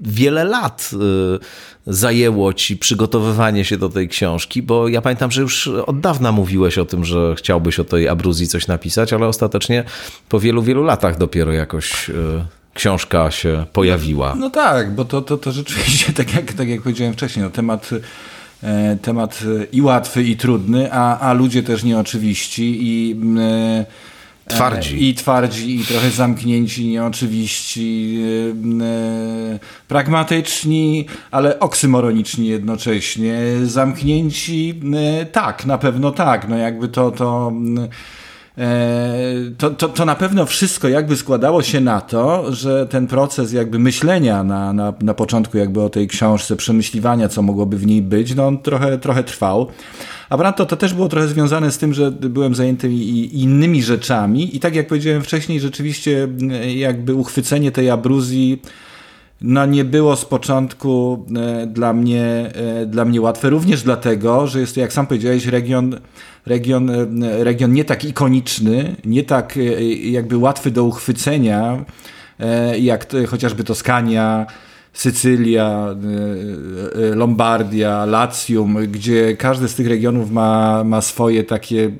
wiele 0.00 0.44
lat 0.44 0.90
y, 0.92 1.38
zajęło 1.86 2.52
ci 2.52 2.76
przygotowywanie 2.76 3.64
się 3.64 3.76
do 3.76 3.88
tej 3.88 4.08
książki, 4.08 4.62
bo 4.62 4.88
ja 4.88 5.02
pamiętam, 5.02 5.30
że 5.30 5.42
już 5.42 5.68
od 5.68 6.00
dawna 6.00 6.32
mówiłeś 6.32 6.78
o 6.78 6.84
tym, 6.84 7.04
że 7.04 7.34
chciałbyś 7.36 7.78
o 7.78 7.84
tej 7.84 8.08
Abruzji 8.08 8.48
coś 8.48 8.66
napisać, 8.66 9.12
ale 9.12 9.26
ostatecznie 9.26 9.84
po 10.28 10.40
wielu, 10.40 10.62
wielu 10.62 10.82
latach 10.82 11.18
dopiero 11.18 11.52
jakoś 11.52 12.10
y, 12.10 12.14
książka 12.74 13.30
się 13.30 13.64
pojawiła. 13.72 14.34
No 14.34 14.50
tak, 14.50 14.94
bo 14.94 15.04
to, 15.04 15.22
to, 15.22 15.38
to 15.38 15.52
rzeczywiście, 15.52 16.12
tak 16.22 16.34
jak, 16.34 16.52
tak 16.52 16.68
jak 16.68 16.82
powiedziałem 16.82 17.12
wcześniej, 17.12 17.44
no 17.44 17.50
temat 17.50 17.90
e, 18.62 18.96
temat 19.02 19.44
i 19.72 19.82
łatwy, 19.82 20.22
i 20.22 20.36
trudny, 20.36 20.92
a, 20.92 21.18
a 21.18 21.32
ludzie 21.32 21.62
też 21.62 21.84
nieoczywiści 21.84 22.78
i 22.80 23.16
Twardzi. 24.54 25.08
I 25.08 25.14
twardzi, 25.14 25.76
i 25.76 25.84
trochę 25.84 26.10
zamknięci, 26.10 26.88
nieoczywiści, 26.88 28.18
pragmatyczni, 29.88 31.06
ale 31.30 31.60
oksymoroniczni 31.60 32.46
jednocześnie. 32.46 33.40
Zamknięci, 33.64 34.80
tak, 35.32 35.66
na 35.66 35.78
pewno 35.78 36.10
tak. 36.10 36.48
No 36.48 36.56
jakby 36.56 36.88
to, 36.88 37.10
to 37.10 37.52
to, 39.58 39.70
to, 39.70 39.88
to 39.88 40.04
na 40.04 40.14
pewno 40.14 40.46
wszystko 40.46 40.88
jakby 40.88 41.16
składało 41.16 41.62
się 41.62 41.80
na 41.80 42.00
to, 42.00 42.52
że 42.52 42.86
ten 42.86 43.06
proces 43.06 43.52
jakby 43.52 43.78
myślenia 43.78 44.44
na, 44.44 44.72
na, 44.72 44.94
na 45.02 45.14
początku 45.14 45.58
jakby 45.58 45.82
o 45.82 45.90
tej 45.90 46.08
książce, 46.08 46.56
przemyśliwania, 46.56 47.28
co 47.28 47.42
mogłoby 47.42 47.78
w 47.78 47.86
niej 47.86 48.02
być, 48.02 48.34
no 48.34 48.46
on 48.46 48.58
trochę, 48.58 48.98
trochę 48.98 49.24
trwał. 49.24 49.66
A 50.30 50.36
ponadto 50.36 50.66
to 50.66 50.76
też 50.76 50.94
było 50.94 51.08
trochę 51.08 51.28
związane 51.28 51.70
z 51.70 51.78
tym, 51.78 51.94
że 51.94 52.10
byłem 52.10 52.54
zajęty 52.54 52.92
innymi 53.32 53.82
rzeczami 53.82 54.56
i 54.56 54.60
tak 54.60 54.74
jak 54.74 54.86
powiedziałem 54.86 55.22
wcześniej, 55.22 55.60
rzeczywiście 55.60 56.28
jakby 56.74 57.14
uchwycenie 57.14 57.72
tej 57.72 57.90
abruzji 57.90 58.62
no 59.40 59.66
nie 59.66 59.84
było 59.84 60.16
z 60.16 60.24
początku 60.24 61.24
e, 61.36 61.66
dla 61.66 61.92
mnie, 61.92 62.24
e, 62.54 62.86
dla 62.86 63.04
mnie 63.04 63.20
łatwe, 63.20 63.50
również 63.50 63.82
dlatego, 63.82 64.46
że 64.46 64.60
jest 64.60 64.74
to, 64.74 64.80
jak 64.80 64.92
sam 64.92 65.06
powiedziałeś, 65.06 65.46
region, 65.46 66.00
region, 66.46 66.90
e, 67.24 67.44
region 67.44 67.72
nie 67.72 67.84
tak 67.84 68.04
ikoniczny, 68.04 68.96
nie 69.04 69.24
tak 69.24 69.58
jakby 70.02 70.36
łatwy 70.36 70.70
do 70.70 70.84
uchwycenia, 70.84 71.84
jak 72.78 73.06
chociażby 73.28 73.64
Toskania, 73.64 74.46
Sycylia, 74.92 75.96
y, 76.96 77.00
y, 77.00 77.14
Lombardia, 77.14 78.04
Latium, 78.04 78.76
gdzie 78.86 79.36
każdy 79.36 79.68
z 79.68 79.74
tych 79.74 79.86
regionów 79.86 80.30
ma, 80.30 80.84
ma 80.84 81.00
swoje 81.00 81.44
takie 81.44 81.90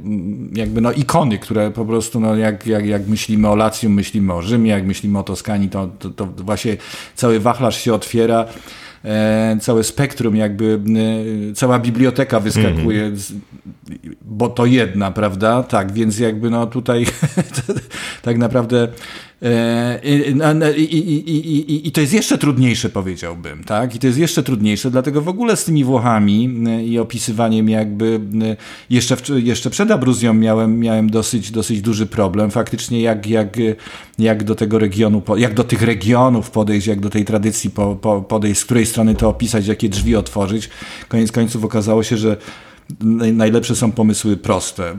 jakby 0.52 0.80
no 0.80 0.92
ikony, 0.92 1.38
które 1.38 1.70
po 1.70 1.84
prostu 1.84 2.20
no 2.20 2.36
jak, 2.36 2.66
jak, 2.66 2.86
jak 2.86 3.06
myślimy 3.06 3.48
o 3.48 3.56
Latium, 3.56 3.92
myślimy 3.92 4.34
o 4.34 4.42
Rzymie, 4.42 4.70
jak 4.70 4.86
myślimy 4.86 5.18
o 5.18 5.22
Toskanii, 5.22 5.68
to, 5.68 5.86
to, 5.98 6.10
to 6.10 6.26
właśnie 6.26 6.76
cały 7.14 7.40
wachlarz 7.40 7.80
się 7.80 7.94
otwiera 7.94 8.44
e, 9.04 9.56
całe 9.60 9.84
spektrum, 9.84 10.36
jakby 10.36 10.80
e, 11.50 11.54
cała 11.54 11.78
biblioteka 11.78 12.40
wyskakuje, 12.40 13.02
mm 13.02 13.14
-hmm. 13.14 13.34
bo 14.22 14.48
to 14.48 14.66
jedna, 14.66 15.10
prawda? 15.10 15.62
Tak, 15.62 15.92
więc 15.92 16.18
jakby 16.18 16.50
no 16.50 16.66
tutaj 16.66 17.06
tak 18.22 18.38
naprawdę 18.38 18.88
E, 18.88 19.29
I, 20.76 20.94
i, 20.94 21.72
i, 21.72 21.88
I, 21.88 21.92
to 21.92 22.00
jest 22.00 22.12
jeszcze 22.12 22.38
trudniejsze, 22.38 22.88
powiedziałbym, 22.88 23.64
tak? 23.64 23.94
I 23.94 23.98
to 23.98 24.06
jest 24.06 24.18
jeszcze 24.18 24.42
trudniejsze, 24.42 24.90
dlatego 24.90 25.22
w 25.22 25.28
ogóle 25.28 25.56
z 25.56 25.64
tymi 25.64 25.84
Włochami 25.84 26.64
e, 26.66 26.84
i 26.84 26.98
opisywaniem 26.98 27.68
jakby 27.68 28.20
e, 28.42 28.56
jeszcze, 28.90 29.16
jeszcze 29.28 29.70
przed 29.70 29.90
abruzją 29.90 30.34
miałem, 30.34 30.78
miałem 30.78 31.10
dosyć, 31.10 31.50
dosyć 31.50 31.80
duży 31.80 32.06
problem. 32.06 32.50
Faktycznie 32.50 33.00
jak, 33.00 33.26
jak, 33.26 33.56
jak 34.18 34.44
do 34.44 34.54
tego 34.54 34.78
regionu, 34.78 35.22
jak 35.36 35.54
do 35.54 35.64
tych 35.64 35.82
regionów 35.82 36.50
podejść, 36.50 36.86
jak 36.86 37.00
do 37.00 37.10
tej 37.10 37.24
tradycji 37.24 37.70
podejść, 38.28 38.60
z 38.60 38.64
której 38.64 38.86
strony 38.86 39.14
to 39.14 39.28
opisać, 39.28 39.66
jakie 39.66 39.88
drzwi 39.88 40.16
otworzyć. 40.16 40.70
Koniec 41.08 41.32
końców 41.32 41.64
okazało 41.64 42.02
się, 42.02 42.16
że 42.16 42.36
najlepsze 43.32 43.76
są 43.76 43.92
pomysły 43.92 44.36
proste 44.36 44.96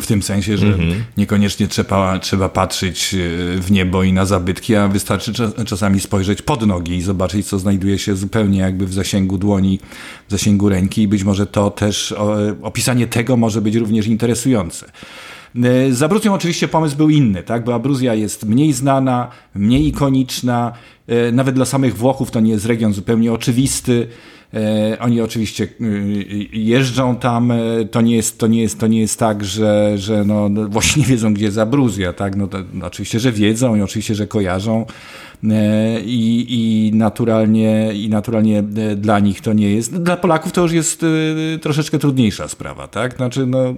w 0.00 0.06
tym 0.06 0.22
sensie, 0.22 0.58
że 0.58 0.66
-hmm. 0.66 0.94
niekoniecznie 1.16 1.68
trzeba, 1.68 2.18
trzeba 2.18 2.48
patrzeć 2.48 3.14
e, 3.14 3.18
w 3.60 3.70
niebo 3.70 4.02
i 4.02 4.12
na 4.12 4.24
zabytki, 4.24 4.76
a 4.76 4.88
wystarczy 4.88 5.32
czasami 5.66 6.00
spojrzeć 6.00 6.42
pod 6.42 6.66
nogi 6.66 6.96
i 6.96 7.02
zobaczyć, 7.02 7.46
co 7.46 7.58
znajduje 7.58 7.98
się 7.98 8.16
zupełnie 8.16 8.58
jakby 8.58 8.86
w 8.86 8.94
zasięgu 8.94 9.38
dłoni, 9.38 9.80
w 10.28 10.30
zasięgu 10.30 10.68
ręki 10.68 11.02
i 11.02 11.08
być 11.08 11.24
może 11.24 11.46
to 11.46 11.70
też, 11.70 12.14
opisanie 12.62 13.06
tego 13.06 13.36
może 13.36 13.60
być 13.60 13.74
również 13.74 14.06
interesujące. 14.06 14.90
E, 15.56 15.92
z 15.92 16.02
Abruzją 16.02 16.34
oczywiście 16.34 16.68
pomysł 16.68 16.96
był 16.96 17.10
inny, 17.10 17.42
tak? 17.42 17.64
bo 17.64 17.74
Abruzja 17.74 18.14
jest 18.14 18.44
mniej 18.44 18.72
znana, 18.72 19.28
mniej 19.54 19.86
ikoniczna, 19.86 20.72
e, 21.06 21.32
nawet 21.32 21.54
dla 21.54 21.64
samych 21.64 21.96
Włochów 21.96 22.30
to 22.30 22.40
nie 22.40 22.52
jest 22.52 22.66
region 22.66 22.92
zupełnie 22.92 23.32
oczywisty. 23.32 24.08
E, 24.54 24.96
oni 25.00 25.20
oczywiście 25.20 25.64
y, 25.64 26.48
jeżdżą 26.52 27.16
tam, 27.16 27.50
e, 27.50 27.56
to 27.90 28.00
nie 28.00 28.16
jest, 28.16 28.38
to 28.38 28.46
nie 28.46 28.62
jest, 28.62 28.80
to 28.80 28.86
nie 28.86 29.00
jest 29.00 29.18
tak, 29.18 29.44
że, 29.44 29.98
że 29.98 30.24
no, 30.24 30.48
no 30.48 30.68
właśnie 30.68 31.02
nie 31.02 31.08
wiedzą, 31.08 31.34
gdzie 31.34 31.44
jest 31.44 31.58
Abruzja, 31.58 32.12
tak? 32.12 32.36
No, 32.36 32.46
to, 32.46 32.58
no, 32.72 32.86
oczywiście, 32.86 33.20
że 33.20 33.32
wiedzą 33.32 33.76
i 33.76 33.82
oczywiście, 33.82 34.14
że 34.14 34.26
kojarzą 34.26 34.80
e, 34.80 35.27
i, 36.04 36.46
i, 36.48 36.96
naturalnie, 36.96 37.92
i 37.94 38.08
naturalnie 38.08 38.62
dla 38.96 39.18
nich 39.18 39.40
to 39.40 39.52
nie 39.52 39.70
jest. 39.70 40.02
Dla 40.02 40.16
Polaków 40.16 40.52
to 40.52 40.62
już 40.62 40.72
jest 40.72 41.04
troszeczkę 41.60 41.98
trudniejsza 41.98 42.48
sprawa, 42.48 42.88
tak? 42.88 43.16
Znaczy, 43.16 43.46
no, 43.46 43.74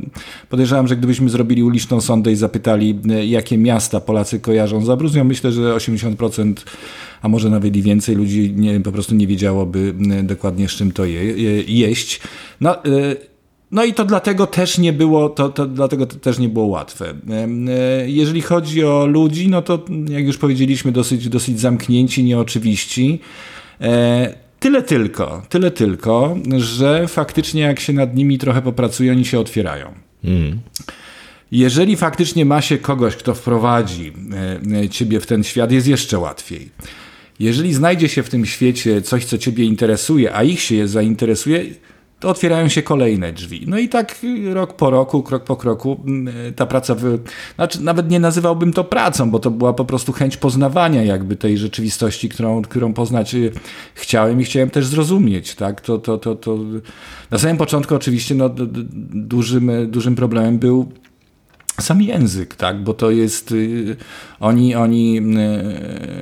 podejrzewam, 0.48 0.88
że 0.88 0.96
gdybyśmy 0.96 1.30
zrobili 1.30 1.62
uliczną 1.62 2.00
sondę 2.00 2.32
i 2.32 2.36
zapytali, 2.36 3.00
jakie 3.26 3.58
miasta 3.58 4.00
Polacy 4.00 4.40
kojarzą 4.40 4.84
z 4.84 4.90
Abruzją, 4.90 5.24
myślę, 5.24 5.52
że 5.52 5.74
80% 5.74 6.54
a 7.22 7.28
może 7.28 7.50
nawet 7.50 7.76
i 7.76 7.82
więcej 7.82 8.16
ludzi 8.16 8.54
nie, 8.56 8.80
po 8.80 8.92
prostu 8.92 9.14
nie 9.14 9.26
wiedziałoby 9.26 9.94
dokładnie 10.22 10.68
z 10.68 10.72
czym 10.72 10.92
to 10.92 11.04
je, 11.04 11.22
jeść. 11.62 12.20
No, 12.60 12.84
e, 12.84 13.29
no 13.72 13.84
i 13.84 13.94
to 13.94 14.04
dlatego 14.04 14.46
też 14.46 14.78
nie 14.78 14.92
było, 14.92 15.28
to, 15.28 15.48
to 15.48 15.66
dlatego 15.66 16.06
to 16.06 16.16
też 16.16 16.38
nie 16.38 16.48
było 16.48 16.66
łatwe. 16.66 17.14
E, 17.30 18.10
jeżeli 18.10 18.42
chodzi 18.42 18.84
o 18.84 19.06
ludzi, 19.06 19.48
no 19.48 19.62
to 19.62 19.84
jak 20.08 20.24
już 20.24 20.38
powiedzieliśmy, 20.38 20.92
dosyć, 20.92 21.28
dosyć 21.28 21.60
zamknięci, 21.60 22.24
nieoczywiści. 22.24 23.20
E, 23.80 24.34
tyle 24.60 24.82
tylko, 24.82 25.42
tyle 25.48 25.70
tylko, 25.70 26.36
że 26.58 27.08
faktycznie 27.08 27.60
jak 27.60 27.80
się 27.80 27.92
nad 27.92 28.14
nimi 28.14 28.38
trochę 28.38 28.62
popracuje, 28.62 29.12
oni 29.12 29.24
się 29.24 29.40
otwierają. 29.40 29.94
Mm. 30.24 30.60
Jeżeli 31.52 31.96
faktycznie 31.96 32.44
ma 32.44 32.60
się 32.60 32.78
kogoś, 32.78 33.16
kto 33.16 33.34
wprowadzi 33.34 34.12
ciebie 34.90 35.20
w 35.20 35.26
ten 35.26 35.44
świat, 35.44 35.72
jest 35.72 35.86
jeszcze 35.86 36.18
łatwiej. 36.18 36.68
Jeżeli 37.40 37.74
znajdzie 37.74 38.08
się 38.08 38.22
w 38.22 38.28
tym 38.28 38.46
świecie 38.46 39.02
coś, 39.02 39.24
co 39.24 39.38
ciebie 39.38 39.64
interesuje, 39.64 40.34
a 40.34 40.42
ich 40.42 40.60
się 40.60 40.74
je 40.74 40.88
zainteresuje, 40.88 41.64
to 42.20 42.28
otwierają 42.28 42.68
się 42.68 42.82
kolejne 42.82 43.32
drzwi. 43.32 43.64
No 43.66 43.78
i 43.78 43.88
tak 43.88 44.18
rok 44.52 44.72
po 44.72 44.90
roku, 44.90 45.22
krok 45.22 45.44
po 45.44 45.56
kroku 45.56 46.00
mm, 46.06 46.54
ta 46.54 46.66
praca, 46.66 46.94
wy... 46.94 47.18
znaczy 47.56 47.82
nawet 47.82 48.10
nie 48.10 48.20
nazywałbym 48.20 48.72
to 48.72 48.84
pracą, 48.84 49.30
bo 49.30 49.38
to 49.38 49.50
była 49.50 49.72
po 49.72 49.84
prostu 49.84 50.12
chęć 50.12 50.36
poznawania 50.36 51.02
jakby 51.02 51.36
tej 51.36 51.58
rzeczywistości, 51.58 52.28
którą, 52.28 52.62
którą 52.62 52.92
poznać 52.92 53.34
y, 53.34 53.52
chciałem 53.94 54.40
i 54.40 54.44
chciałem 54.44 54.70
też 54.70 54.86
zrozumieć. 54.86 55.54
Tak? 55.54 55.80
To, 55.80 55.98
to, 55.98 56.18
to, 56.18 56.34
to... 56.34 56.58
Na 57.30 57.38
samym 57.38 57.56
początku 57.56 57.94
oczywiście 57.94 58.34
no, 58.34 58.50
dużym, 59.14 59.70
dużym 59.90 60.14
problemem 60.14 60.58
był 60.58 60.92
sam 61.80 62.02
język, 62.02 62.54
tak, 62.54 62.82
bo 62.82 62.94
to 62.94 63.10
jest, 63.10 63.52
y, 63.52 63.96
oni, 64.40 64.74
oni 64.74 65.20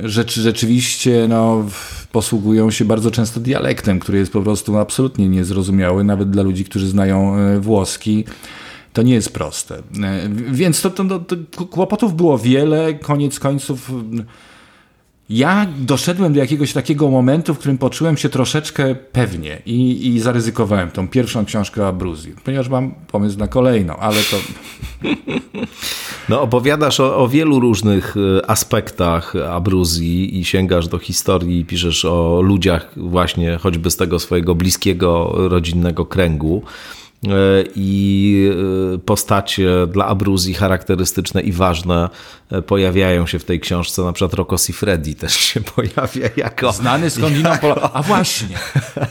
y, 0.05 0.09
rzecz, 0.09 0.41
rzeczywiście 0.41 1.27
no, 1.29 1.67
posługują 2.13 2.71
się 2.71 2.85
bardzo 2.85 3.11
często 3.11 3.41
dialektem, 3.41 4.01
który 4.01 4.19
jest 4.19 4.33
po 4.33 4.43
prostu 4.43 4.79
absolutnie 4.79 5.29
niezrozumiały, 5.29 6.05
nawet 6.05 6.31
dla 6.31 6.43
ludzi, 6.43 6.65
którzy 6.65 6.89
znają 6.89 7.39
y, 7.39 7.61
włoski. 7.61 8.25
To 8.93 9.03
nie 9.03 9.15
jest 9.15 9.33
proste. 9.33 9.83
Więc 10.51 10.81
to, 10.81 10.91
to, 10.91 11.19
to, 11.19 11.37
kłopotów 11.67 12.17
było 12.17 12.39
wiele. 12.39 12.95
Koniec 12.95 13.41
końców 13.41 13.91
ja 15.31 15.67
doszedłem 15.79 16.33
do 16.33 16.41
jakiegoś 16.41 16.73
takiego 16.73 17.09
momentu, 17.09 17.55
w 17.55 17.59
którym 17.59 17.79
poczułem 17.79 18.17
się 18.17 18.29
troszeczkę 18.29 18.95
pewnie 18.95 19.63
i, 19.67 20.07
i 20.07 20.21
zaryzykowałem 20.21 20.91
tą 20.91 21.09
pierwszą 21.09 21.45
książkę 21.45 21.83
o 21.83 21.89
Abruzji, 21.89 22.35
ponieważ 22.45 22.69
mam 22.69 22.95
pomysł 23.07 23.39
na 23.39 23.49
kolejną, 23.49 23.97
ale 23.97 24.17
to... 24.31 24.37
No 26.29 26.43
opowiadasz 26.43 27.01
o, 27.01 27.17
o 27.17 27.29
wielu 27.29 27.61
różnych 27.61 28.15
e, 28.17 28.51
aspektach 28.51 29.37
Abruzji 29.37 30.39
i 30.39 30.45
sięgasz 30.45 30.89
do 30.89 30.99
historii 30.99 31.65
piszesz 31.65 32.05
o 32.05 32.41
ludziach 32.43 32.91
właśnie 32.97 33.57
choćby 33.57 33.91
z 33.91 33.97
tego 33.97 34.19
swojego 34.19 34.55
bliskiego, 34.55 35.33
rodzinnego 35.37 36.07
kręgu. 36.07 36.63
E, 37.27 37.31
i 37.77 38.51
e, 38.95 38.99
postacie 38.99 39.71
dla 39.87 40.07
Abruzji 40.07 40.55
charakterystyczne 40.55 41.41
i 41.41 41.53
ważne 41.53 42.09
e, 42.51 42.63
pojawiają 42.63 43.27
się 43.27 43.39
w 43.39 43.45
tej 43.45 43.61
książce. 43.61 44.03
Na 44.03 44.13
przykład 44.13 44.35
Rocco 44.35 44.59
Siffredi 44.59 45.15
też 45.15 45.33
się 45.37 45.61
pojawia 45.77 46.29
jako... 46.37 46.73
Znany 46.73 47.11
skądinąd 47.11 47.61
Pola... 47.61 47.91
A 47.93 48.03
właśnie, 48.03 48.59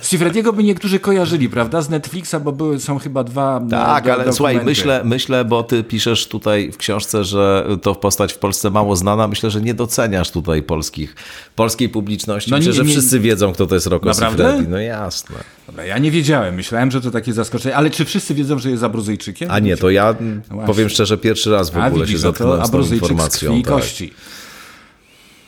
Siffrediego 0.01 0.53
by 0.53 0.63
niektórzy 0.63 0.99
kojarzyli, 0.99 1.49
prawda? 1.49 1.81
Z 1.81 1.89
Netflixa, 1.89 2.35
bo 2.43 2.51
były, 2.51 2.79
są 2.79 2.99
chyba 2.99 3.23
dwa 3.23 3.59
Tak, 3.59 3.69
do, 3.69 3.79
ale 3.79 4.01
dokumenty. 4.01 4.33
słuchaj, 4.33 4.65
myślę, 4.65 5.01
myślę, 5.03 5.45
bo 5.45 5.63
ty 5.63 5.83
piszesz 5.83 6.27
tutaj 6.27 6.71
w 6.71 6.77
książce, 6.77 7.23
że 7.23 7.67
to 7.81 7.95
postać 7.95 8.33
w 8.33 8.37
Polsce 8.37 8.69
mało 8.69 8.95
znana. 8.95 9.27
Myślę, 9.27 9.51
że 9.51 9.61
nie 9.61 9.73
doceniasz 9.73 10.31
tutaj 10.31 10.63
polskich, 10.63 11.15
polskiej 11.55 11.89
publiczności. 11.89 12.51
No 12.51 12.57
myślę, 12.57 12.71
nie, 12.71 12.77
że 12.77 12.85
wszyscy 12.85 13.19
wiedzą, 13.19 13.53
kto 13.53 13.67
to 13.67 13.75
jest 13.75 13.87
Rocco 13.87 14.05
Naprawdę? 14.07 14.43
Siffredi. 14.43 14.69
No 14.69 14.79
jasne. 14.79 15.35
Dobra, 15.67 15.85
ja 15.85 15.97
nie 15.97 16.11
wiedziałem, 16.11 16.55
myślałem, 16.55 16.91
że 16.91 17.01
to 17.01 17.11
takie 17.11 17.33
zaskoczenie, 17.33 17.75
ale 17.75 17.89
czy 17.97 18.05
wszyscy 18.05 18.35
wiedzą, 18.35 18.59
że 18.59 18.69
jest 18.69 18.83
Abruzyjczykiem? 18.83 19.51
A 19.51 19.59
nie, 19.59 19.77
to 19.77 19.89
ja 19.89 20.15
no 20.51 20.65
powiem 20.65 20.89
szczerze, 20.89 21.17
pierwszy 21.17 21.51
raz 21.51 21.69
w 21.69 21.77
ogóle 21.77 22.05
widzisz, 22.05 22.21
się 22.21 22.27
no 22.27 22.31
zetknąłem 22.31 22.65
z 22.65 22.71
tą 22.71 22.93
informacją. 22.93 23.51
Krwi 23.51 23.63
tak. 23.63 23.73
kości. 23.73 24.13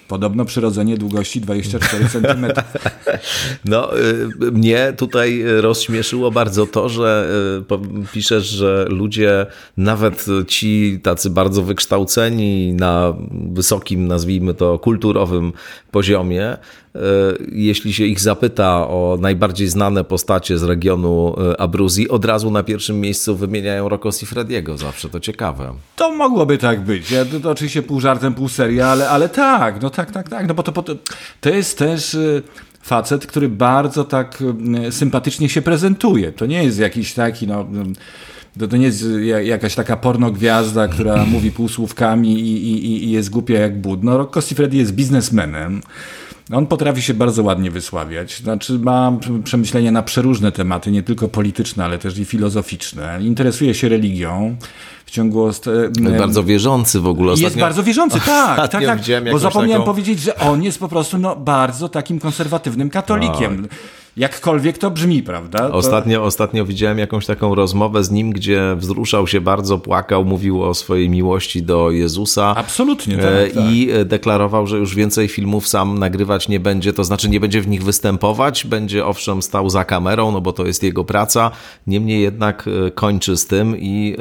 Podobno 0.08 0.46
przyrodzenie 0.46 0.98
długości 0.98 1.42
24 1.42 2.10
cm. 2.10 2.46
No, 3.66 4.00
y, 4.00 4.52
mnie 4.52 4.94
tutaj 4.98 5.44
rozśmieszyło 5.62 6.32
bardzo 6.32 6.66
to, 6.66 6.90
że 6.90 7.30
y, 7.72 8.12
piszesz, 8.14 8.48
że 8.48 8.86
ludzie, 8.90 9.46
nawet 9.78 10.26
ci 10.48 11.00
tacy 11.04 11.30
bardzo 11.30 11.64
wykształceni 11.64 12.74
na 12.74 13.14
wysokim, 13.32 14.08
nazwijmy 14.08 14.54
to, 14.54 14.80
kulturowym 14.80 15.54
poziomie, 15.92 16.58
jeśli 17.52 17.94
się 17.94 18.04
ich 18.04 18.20
zapyta 18.20 18.88
o 18.88 19.18
najbardziej 19.22 19.68
znane 19.68 20.04
postacie 20.04 20.58
z 20.58 20.64
regionu 20.64 21.36
e, 21.52 21.62
Abruzji, 21.62 22.10
od 22.10 22.26
razu 22.26 22.52
na 22.52 22.64
pierwszym 22.64 23.02
miejscu 23.02 23.36
wymieniają 23.36 23.90
Rocco 23.90 24.12
Siffrediego. 24.12 24.78
Zawsze 24.78 25.10
to 25.10 25.20
ciekawe. 25.20 25.74
To 25.96 26.16
mogłoby 26.16 26.58
tak 26.58 26.82
być. 26.82 27.12
Ja, 27.12 27.26
to, 27.26 27.40
to 27.40 27.52
oczywiście 27.52 27.82
pół 27.84 28.00
żartem, 28.00 28.34
pół 28.34 28.50
seria, 28.50 28.88
ale, 28.88 29.10
ale 29.10 29.30
tak, 29.30 29.82
no 29.82 29.90
tak, 29.90 30.12
tak, 30.12 30.30
tak. 30.30 30.48
No 30.48 30.54
bo 30.54 30.64
to, 30.64 30.84
to, 31.42 31.50
jest 31.50 31.78
też 31.78 32.16
e, 32.16 32.42
facet, 32.82 33.28
który 33.28 33.50
bardzo 33.50 34.04
tak 34.04 34.44
sympatycznie 34.90 35.50
się 35.50 35.62
prezentuje. 35.62 36.32
To 36.32 36.46
nie 36.46 36.64
jest 36.64 36.80
jakiś 36.80 37.14
taki, 37.14 37.48
no 37.48 37.68
to, 38.60 38.68
to 38.68 38.78
nie 38.78 38.86
jest 38.86 39.06
jakaś 39.44 39.76
taka 39.76 39.98
pornogwiazda, 39.98 40.88
która 40.88 41.26
mówi 41.34 41.52
półsłówkami 41.52 42.40
i, 42.40 42.72
i, 42.72 43.04
i 43.04 43.12
jest 43.12 43.30
głupia 43.30 43.60
jak 43.60 43.82
bud. 43.82 44.04
No, 44.04 44.18
Rocco 44.18 44.42
Siffredi 44.42 44.78
jest 44.78 44.94
biznesmenem. 44.94 45.82
On 46.54 46.68
potrafi 46.68 47.02
się 47.02 47.14
bardzo 47.14 47.44
ładnie 47.44 47.72
wysławiać. 47.72 48.38
Znaczy 48.38 48.80
ma 48.80 49.12
przemyślenia 49.44 49.92
na 49.92 50.04
przeróżne 50.04 50.52
tematy, 50.52 50.92
nie 50.92 51.04
tylko 51.04 51.28
polityczne, 51.28 51.86
ale 51.86 51.98
też 51.98 52.18
i 52.18 52.26
filozoficzne. 52.26 53.20
Interesuje 53.22 53.74
się 53.74 53.90
religią. 53.90 54.56
W 55.06 55.12
ciągu 55.12 55.50
bardzo 56.18 56.44
wierzący 56.44 57.00
w 57.00 57.08
ogóle. 57.08 57.32
Ostatnio, 57.32 57.48
jest 57.48 57.60
bardzo 57.60 57.84
wierzący, 57.84 58.20
tak, 58.26 58.72
tak, 58.72 58.86
tak. 58.86 59.00
Bo 59.32 59.40
zapomniałem 59.40 59.82
taką... 59.82 59.92
powiedzieć, 59.92 60.20
że 60.20 60.36
on 60.36 60.64
jest 60.64 60.80
po 60.80 60.88
prostu 60.88 61.18
no, 61.18 61.36
bardzo 61.36 61.90
takim 61.90 62.20
konserwatywnym 62.20 62.90
katolikiem. 62.90 63.62
No. 63.62 63.68
Jakkolwiek 64.20 64.78
to 64.78 64.92
brzmi, 64.92 65.24
prawda? 65.24 65.70
To... 65.70 65.74
Ostatnio, 65.74 66.24
ostatnio 66.24 66.66
widziałem 66.66 66.98
jakąś 66.98 67.26
taką 67.26 67.56
rozmowę 67.56 68.04
z 68.04 68.12
nim, 68.12 68.32
gdzie 68.32 68.76
wzruszał 68.78 69.28
się 69.28 69.42
bardzo, 69.42 69.78
płakał, 69.78 70.26
mówił 70.26 70.64
o 70.64 70.74
swojej 70.74 71.10
miłości 71.10 71.64
do 71.64 71.92
Jezusa. 71.92 72.56
Absolutnie, 72.56 73.18
tak, 73.18 73.26
e, 73.26 73.48
tak. 73.48 73.64
I 73.72 73.90
deklarował, 74.06 74.68
że 74.68 74.78
już 74.78 74.96
więcej 74.96 75.28
filmów 75.28 75.68
sam 75.68 76.00
nagrywać 76.00 76.48
nie 76.48 76.60
będzie, 76.60 76.94
to 76.94 77.04
znaczy 77.04 77.30
nie 77.30 77.40
będzie 77.40 77.62
w 77.62 77.68
nich 77.68 77.84
występować, 77.84 78.66
będzie 78.66 79.06
owszem 79.06 79.42
stał 79.42 79.70
za 79.70 79.86
kamerą, 79.86 80.32
no 80.32 80.42
bo 80.42 80.54
to 80.54 80.66
jest 80.66 80.84
jego 80.84 81.04
praca, 81.04 81.52
niemniej 81.88 82.22
jednak 82.22 82.66
e, 82.88 82.92
kończy 82.92 83.38
z 83.38 83.48
tym 83.48 83.78
i 83.78 84.16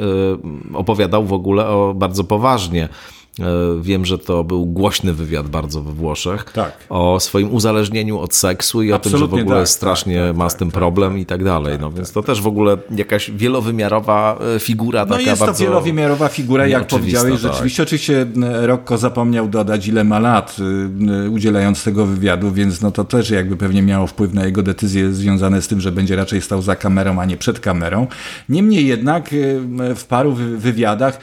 e, 0.73 0.77
opowiadał 0.77 1.25
w 1.25 1.33
ogóle 1.33 1.67
o 1.67 1.93
bardzo 1.93 2.23
poważnie 2.23 2.89
E, 2.89 3.18
wiem, 3.81 4.05
że 4.05 4.17
to 4.17 4.43
był 4.43 4.65
głośny 4.65 5.13
wywiad 5.13 5.47
bardzo 5.47 5.81
we 5.81 5.91
Włoszech 5.91 6.43
tak. 6.43 6.77
o 6.89 7.19
swoim 7.19 7.53
uzależnieniu 7.53 8.19
od 8.19 8.35
seksu 8.35 8.83
i 8.83 8.91
Absolutnie 8.93 9.25
o 9.25 9.27
tym, 9.27 9.37
że 9.37 9.43
w 9.43 9.45
ogóle 9.45 9.59
tak, 9.59 9.69
strasznie 9.69 10.27
tak, 10.27 10.37
ma 10.37 10.49
z 10.49 10.55
tym 10.55 10.67
tak, 10.67 10.79
problem 10.79 11.11
tak, 11.11 11.21
i 11.21 11.25
tak 11.25 11.43
dalej. 11.43 11.77
No 11.81 11.91
więc 11.91 12.11
to 12.11 12.23
też 12.23 12.41
w 12.41 12.47
ogóle 12.47 12.77
jakaś 12.95 13.31
wielowymiarowa 13.31 14.39
e, 14.55 14.59
figura 14.59 15.05
no 15.05 15.15
taka 15.15 15.21
jest 15.29 15.39
bardzo... 15.39 15.53
to 15.53 15.69
wielowymiarowa 15.69 16.27
figura, 16.27 16.67
jak 16.67 16.87
powiedziałeś. 16.87 17.41
Tak. 17.41 17.51
Rzeczywiście, 17.51 17.83
oczywiście 17.83 18.25
e, 18.43 18.67
Rocco 18.67 18.97
zapomniał 18.97 19.47
dodać 19.47 19.87
ile 19.87 20.03
ma 20.03 20.19
lat 20.19 20.57
udzielając 21.31 21.83
tego 21.83 22.05
wywiadu, 22.05 22.51
więc 22.51 22.81
no 22.81 22.91
to 22.91 23.03
też 23.03 23.29
jakby 23.29 23.57
pewnie 23.57 23.81
miało 23.81 24.07
wpływ 24.07 24.33
na 24.33 24.45
jego 24.45 24.63
decyzje 24.63 25.13
związane 25.13 25.61
z 25.61 25.67
tym, 25.67 25.81
że 25.81 25.91
będzie 25.91 26.15
raczej 26.15 26.41
stał 26.41 26.61
za 26.61 26.75
kamerą, 26.75 27.19
a 27.19 27.25
nie 27.25 27.37
przed 27.37 27.59
kamerą. 27.59 28.07
Niemniej 28.49 28.87
jednak 28.87 29.29
w 29.95 30.05
paru 30.05 30.33
wywiadach 30.57 31.19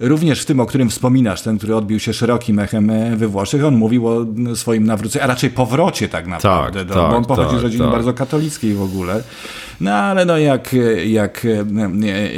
również 0.00 0.42
w 0.42 0.46
tym, 0.46 0.60
o 0.60 0.66
którym 0.66 0.90
wspominasz, 0.90 1.42
ten, 1.42 1.58
który 1.58 1.76
odbił 1.76 1.98
się 1.98 2.12
szerokim 2.12 2.58
echem 2.58 2.90
e, 2.90 3.16
we 3.16 3.28
Włoszech, 3.28 3.64
on 3.64 3.74
mówił 3.74 4.08
o 4.08 4.26
swoim 4.54 4.86
nawróceniu, 4.86 5.24
a 5.24 5.26
raczej 5.26 5.50
powrocie 5.50 6.08
tak 6.08 6.26
naprawdę, 6.26 6.78
tak, 6.78 6.88
do, 6.88 6.94
tak, 6.94 7.10
bo 7.10 7.16
on 7.16 7.24
pochodzi 7.24 7.50
tak, 7.50 7.60
z 7.60 7.62
rodziny 7.62 7.84
tak. 7.84 7.92
bardzo 7.92 8.14
katolickiej 8.14 8.74
w 8.74 8.82
ogóle. 8.82 9.22
No 9.80 9.92
ale 9.92 10.24
no 10.24 10.38
jak, 10.38 10.76
jak, 11.06 11.46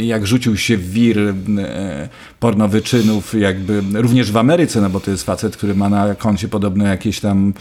jak 0.01 0.27
rzucił 0.27 0.57
się 0.57 0.77
w 0.77 0.91
wir 0.91 1.19
e, 1.19 2.09
pornowyczynów, 2.41 3.35
jakby 3.35 3.83
również 3.95 4.33
w 4.33 4.37
Ameryce, 4.37 4.81
no 4.81 4.91
bo 4.91 5.01
to 5.01 5.11
jest 5.11 5.25
facet, 5.25 5.57
który 5.57 5.75
ma 5.75 5.89
na 5.89 6.15
koncie 6.15 6.49
podobno 6.49 6.87
jakieś 6.87 7.21
tam 7.21 7.55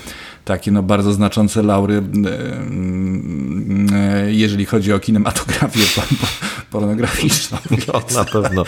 takie 0.45 0.71
no 0.71 0.83
bardzo 0.83 1.13
znaczące 1.13 1.63
laury, 1.63 2.03
e, 3.93 4.31
jeżeli 4.31 4.65
chodzi 4.65 4.93
o 4.93 4.99
kinematografię 4.99 6.01
pornograficzną. 6.71 7.57
No, 7.87 8.01
na 8.15 8.25
pewno. 8.25 8.63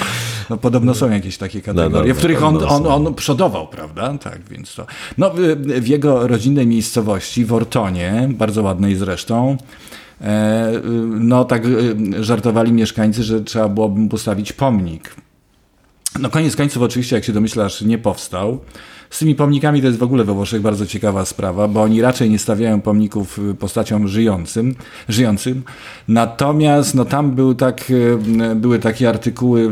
No, 0.49 0.57
podobno 0.57 0.95
są 0.95 1.09
jakieś 1.09 1.37
takie 1.37 1.59
no, 1.59 1.65
kategorie, 1.65 2.09
no, 2.09 2.15
w 2.15 2.17
których 2.17 2.43
on, 2.43 2.63
on, 2.63 2.87
on 2.87 3.13
przodował, 3.13 3.67
prawda? 3.67 4.17
Tak, 4.17 4.39
więc 4.49 4.75
to. 4.75 4.85
No, 5.17 5.31
w 5.57 5.87
jego 5.87 6.27
rodzinnej 6.27 6.67
miejscowości, 6.67 7.45
w 7.45 7.53
Ortonie, 7.53 8.29
bardzo 8.31 8.63
ładnej 8.63 8.95
zresztą, 8.95 9.57
e, 10.21 10.71
no 11.09 11.45
tak 11.45 11.65
e, 11.65 11.69
żartowali 12.23 12.71
mieszkańcy, 12.71 13.23
że 13.23 13.41
trzeba 13.41 13.69
byłoby 13.69 14.09
postawić 14.09 14.53
pomnik. 14.53 15.15
No 16.19 16.29
koniec 16.29 16.55
końców 16.55 16.83
oczywiście, 16.83 17.15
jak 17.15 17.25
się 17.25 17.33
domyślasz, 17.33 17.81
nie 17.81 17.97
powstał. 17.97 18.59
Z 19.13 19.19
tymi 19.19 19.35
pomnikami 19.35 19.81
to 19.81 19.87
jest 19.87 19.99
w 19.99 20.03
ogóle 20.03 20.23
we 20.23 20.33
Włoszech 20.33 20.61
bardzo 20.61 20.85
ciekawa 20.85 21.25
sprawa, 21.25 21.67
bo 21.67 21.81
oni 21.81 22.01
raczej 22.01 22.29
nie 22.29 22.39
stawiają 22.39 22.81
pomników 22.81 23.39
y, 23.39 23.55
postaciom 23.55 24.07
żyjącym, 24.07 24.75
żyjącym. 25.09 25.63
Natomiast 26.07 26.95
no, 26.95 27.05
tam 27.05 27.31
był 27.31 27.55
tak, 27.55 27.91
y, 27.91 28.55
były 28.55 28.79
takie 28.79 29.09
artykuły 29.09 29.61
y, 29.61 29.71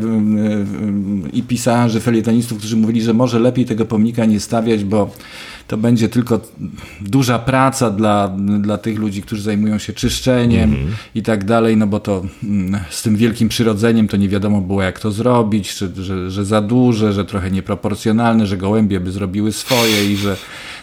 i 1.34 1.44
pisarzy, 1.44 2.00
felietonistów, 2.00 2.58
którzy 2.58 2.78
mówili, 2.78 3.02
że 3.02 3.14
może 3.14 3.40
lepiej 3.40 3.66
tego 3.66 3.86
pomnika 3.86 4.26
nie 4.26 4.40
stawiać, 4.40 4.84
bo 4.84 5.10
to 5.72 5.78
będzie 5.78 6.10
tylko 6.10 6.40
duża 7.02 7.40
praca 7.40 7.90
dla, 7.90 8.28
dla 8.60 8.78
tych 8.78 9.00
ludzi, 9.00 9.22
którzy 9.22 9.42
zajmują 9.42 9.78
się 9.78 9.94
czyszczeniem 9.94 10.74
mm 10.74 10.88
-hmm. 10.88 10.92
i 11.16 11.24
tak 11.24 11.46
dalej, 11.46 11.78
no 11.78 11.88
bo 11.88 12.00
to 12.00 12.26
mm, 12.44 12.82
z 12.90 13.02
tym 13.02 13.16
wielkim 13.16 13.50
przyrodzeniem 13.50 14.08
to 14.08 14.18
nie 14.18 14.30
wiadomo 14.30 14.62
było 14.62 14.84
jak 14.84 15.00
to 15.00 15.12
zrobić, 15.12 15.76
czy, 15.76 15.92
że, 15.96 16.32
że 16.32 16.46
za 16.46 16.62
duże, 16.62 17.14
że 17.14 17.26
trochę 17.26 17.52
nieproporcjonalne, 17.52 18.48
że 18.48 18.58
gołębie 18.58 19.00
by 19.00 19.12
zrobiły 19.12 19.52
swoje 19.52 20.12
i 20.12 20.18
że 20.18 20.38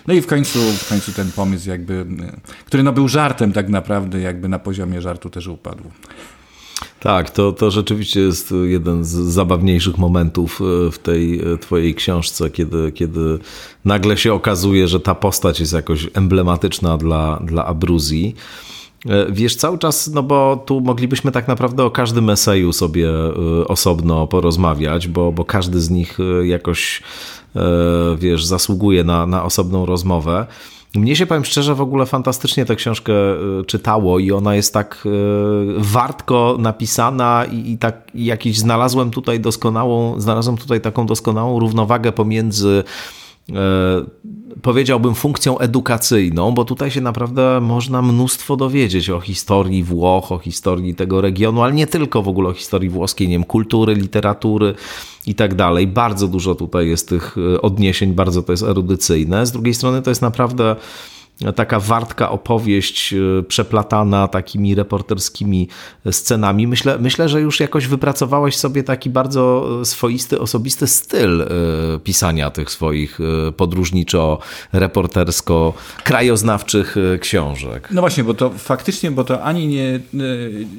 no 0.06 0.14
i 0.14 0.20
w 0.20 0.26
końcu, 0.26 0.58
w 0.58 0.88
końcu 0.88 1.12
ten 1.12 1.32
pomysł 1.32 1.68
jakby, 1.68 2.06
który 2.64 2.82
no 2.82 2.92
był 2.92 3.08
żartem 3.08 3.52
tak 3.52 3.68
naprawdę, 3.68 4.20
jakby 4.20 4.48
na 4.48 4.58
poziomie 4.58 5.02
żartu 5.02 5.30
też 5.30 5.46
upadł. 5.46 5.84
Tak, 7.00 7.30
to, 7.30 7.52
to 7.52 7.70
rzeczywiście 7.70 8.20
jest 8.20 8.54
jeden 8.64 9.04
z 9.04 9.10
zabawniejszych 9.10 9.98
momentów 9.98 10.60
e, 10.60 10.90
w 10.90 10.98
tej 10.98 11.40
e, 11.40 11.58
twojej 11.58 11.94
książce, 11.94 12.50
kiedy, 12.50 12.92
kiedy 12.92 13.38
nagle 13.84 14.16
się 14.16 14.34
okazuje, 14.34 14.88
że 14.88 15.00
ta 15.00 15.14
postać 15.14 15.60
jest 15.60 15.72
jakoś 15.72 16.08
emblematyczna 16.14 16.96
dla, 16.96 17.42
dla 17.44 17.64
Abruzji. 17.64 18.34
E, 19.06 19.32
wiesz, 19.32 19.56
cały 19.56 19.78
czas, 19.78 20.08
no 20.08 20.22
bo 20.22 20.62
tu 20.66 20.80
moglibyśmy 20.80 21.32
tak 21.32 21.48
naprawdę 21.48 21.84
o 21.84 21.90
każdym 21.90 22.30
eseju 22.30 22.72
sobie 22.72 23.10
osobno 23.68 24.26
porozmawiać, 24.26 25.08
bo, 25.08 25.32
bo 25.32 25.44
każdy 25.44 25.80
z 25.80 25.90
nich 25.90 26.18
jakoś, 26.44 27.02
wiesz, 28.18 28.44
zasługuje 28.44 29.04
na, 29.04 29.26
na 29.26 29.44
osobną 29.44 29.86
rozmowę. 29.86 30.46
Mnie 30.94 31.16
się, 31.16 31.26
powiem 31.26 31.44
szczerze, 31.44 31.74
w 31.74 31.80
ogóle 31.80 32.06
fantastycznie 32.06 32.64
tę 32.64 32.76
książkę 32.76 33.12
e, 33.12 33.64
czytało 33.66 34.18
i 34.18 34.32
ona 34.32 34.54
jest 34.54 34.74
tak 34.74 35.04
e, 35.06 35.10
wartko 35.76 36.56
napisana 36.58 37.44
i, 37.52 37.70
i 37.70 37.78
tak 37.78 38.10
jakiś 38.14 38.58
znalazłem 38.58 39.10
tutaj 39.10 39.40
doskonałą, 39.40 40.20
znalazłem 40.20 40.56
tutaj 40.56 40.80
taką 40.80 41.06
doskonałą 41.06 41.60
równowagę 41.60 42.12
pomiędzy 42.12 42.84
powiedziałbym, 44.62 45.14
funkcją 45.14 45.58
edukacyjną, 45.58 46.52
bo 46.52 46.64
tutaj 46.64 46.90
się 46.90 47.00
naprawdę 47.00 47.60
można 47.60 48.02
mnóstwo 48.02 48.56
dowiedzieć 48.56 49.10
o 49.10 49.20
historii 49.20 49.82
Włoch, 49.82 50.32
o 50.32 50.38
historii 50.38 50.94
tego 50.94 51.20
regionu, 51.20 51.62
ale 51.62 51.72
nie 51.72 51.86
tylko 51.86 52.22
w 52.22 52.28
ogóle 52.28 52.48
o 52.48 52.52
historii 52.52 52.88
włoskiej, 52.88 53.28
nie 53.28 53.34
wiem, 53.34 53.44
kultury, 53.44 53.94
literatury 53.94 54.74
i 55.26 55.34
tak 55.34 55.54
dalej. 55.54 55.86
Bardzo 55.86 56.28
dużo 56.28 56.54
tutaj 56.54 56.88
jest 56.88 57.08
tych 57.08 57.36
e, 57.54 57.62
odniesień, 57.62 58.12
bardzo 58.12 58.42
to 58.42 58.52
jest 58.52 58.62
erudycyjne. 58.62 59.46
Z 59.46 59.52
drugiej 59.52 59.74
strony 59.74 60.02
to 60.02 60.10
jest 60.10 60.22
naprawdę 60.22 60.76
taka 61.56 61.80
wartka 61.80 62.30
opowieść 62.30 63.14
e, 63.14 63.16
przeplatana 63.42 64.28
takimi 64.28 64.74
reporterskimi 64.74 65.68
scenami. 66.10 66.66
Myślę, 66.66 66.98
myślę, 66.98 67.28
że 67.28 67.40
już 67.40 67.60
jakoś 67.60 67.86
wypracowałeś 67.86 68.56
sobie 68.56 68.82
taki 68.82 69.10
bardzo 69.10 69.68
swoisty, 69.84 70.40
osobisty 70.40 70.86
styl 70.86 71.42
e, 71.42 71.46
pisania 71.98 72.50
tych 72.50 72.70
swoich 72.70 73.18
e, 73.20 73.24
podróżniczo-reportersko 73.52 75.72
krajoznawczych 76.04 76.96
książek. 77.20 77.88
No 77.90 78.00
właśnie, 78.00 78.24
bo 78.24 78.34
to 78.34 78.50
faktycznie, 78.50 79.10
bo 79.10 79.24
to 79.24 79.42
ani 79.42 79.68
nie... 79.68 80.00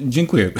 Dziękuję. 0.04 0.50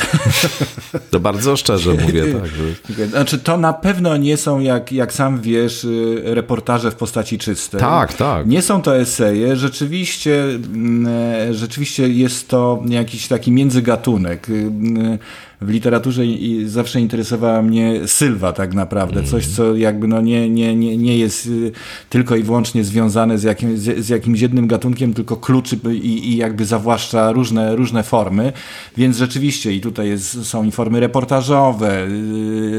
To 1.10 1.20
bardzo 1.20 1.56
szczerze 1.56 1.94
mówię. 1.94 2.24
Tak, 2.40 2.46
że... 2.46 2.62
Znaczy 3.06 3.38
to 3.38 3.56
na 3.56 3.72
pewno 3.72 4.16
nie 4.16 4.36
są, 4.36 4.60
jak, 4.60 4.92
jak 4.92 5.12
sam 5.12 5.40
wiesz, 5.40 5.86
reportaże 6.24 6.90
w 6.90 6.94
postaci 6.94 7.38
czystej. 7.38 7.80
Tak, 7.80 8.14
tak. 8.14 8.46
Nie 8.46 8.62
są 8.62 8.82
to 8.82 8.96
eseje, 8.96 9.56
rzeczywiście 9.56 9.89
rzeczywiście, 9.90 10.44
mm, 10.44 11.06
e, 11.06 11.54
rzeczywiście 11.54 12.08
jest 12.08 12.48
to 12.48 12.82
jakiś 12.88 13.28
taki 13.28 13.52
międzygatunek. 13.52 14.50
Y, 14.50 15.18
w 15.60 15.70
literaturze 15.70 16.22
zawsze 16.64 17.00
interesowała 17.00 17.62
mnie 17.62 18.00
sylwa 18.06 18.52
tak 18.52 18.74
naprawdę, 18.74 19.22
coś 19.22 19.46
co 19.46 19.76
jakby 19.76 20.08
no 20.08 20.20
nie, 20.20 20.50
nie, 20.50 20.76
nie, 20.76 20.96
nie 20.96 21.18
jest 21.18 21.46
y, 21.46 21.72
tylko 22.08 22.36
i 22.36 22.42
wyłącznie 22.42 22.84
związane 22.84 23.38
z, 23.38 23.42
jakim, 23.42 23.78
z, 23.78 24.04
z 24.04 24.08
jakimś 24.08 24.40
jednym 24.40 24.66
gatunkiem, 24.66 25.14
tylko 25.14 25.36
kluczy 25.36 25.78
i, 25.92 26.30
i 26.32 26.36
jakby 26.36 26.64
zawłaszcza 26.64 27.32
różne, 27.32 27.76
różne 27.76 28.02
formy, 28.02 28.52
więc 28.96 29.16
rzeczywiście 29.16 29.72
i 29.72 29.80
tutaj 29.80 30.08
jest, 30.08 30.44
są 30.44 30.64
i 30.64 30.70
formy 30.70 31.00
reportażowe, 31.00 32.06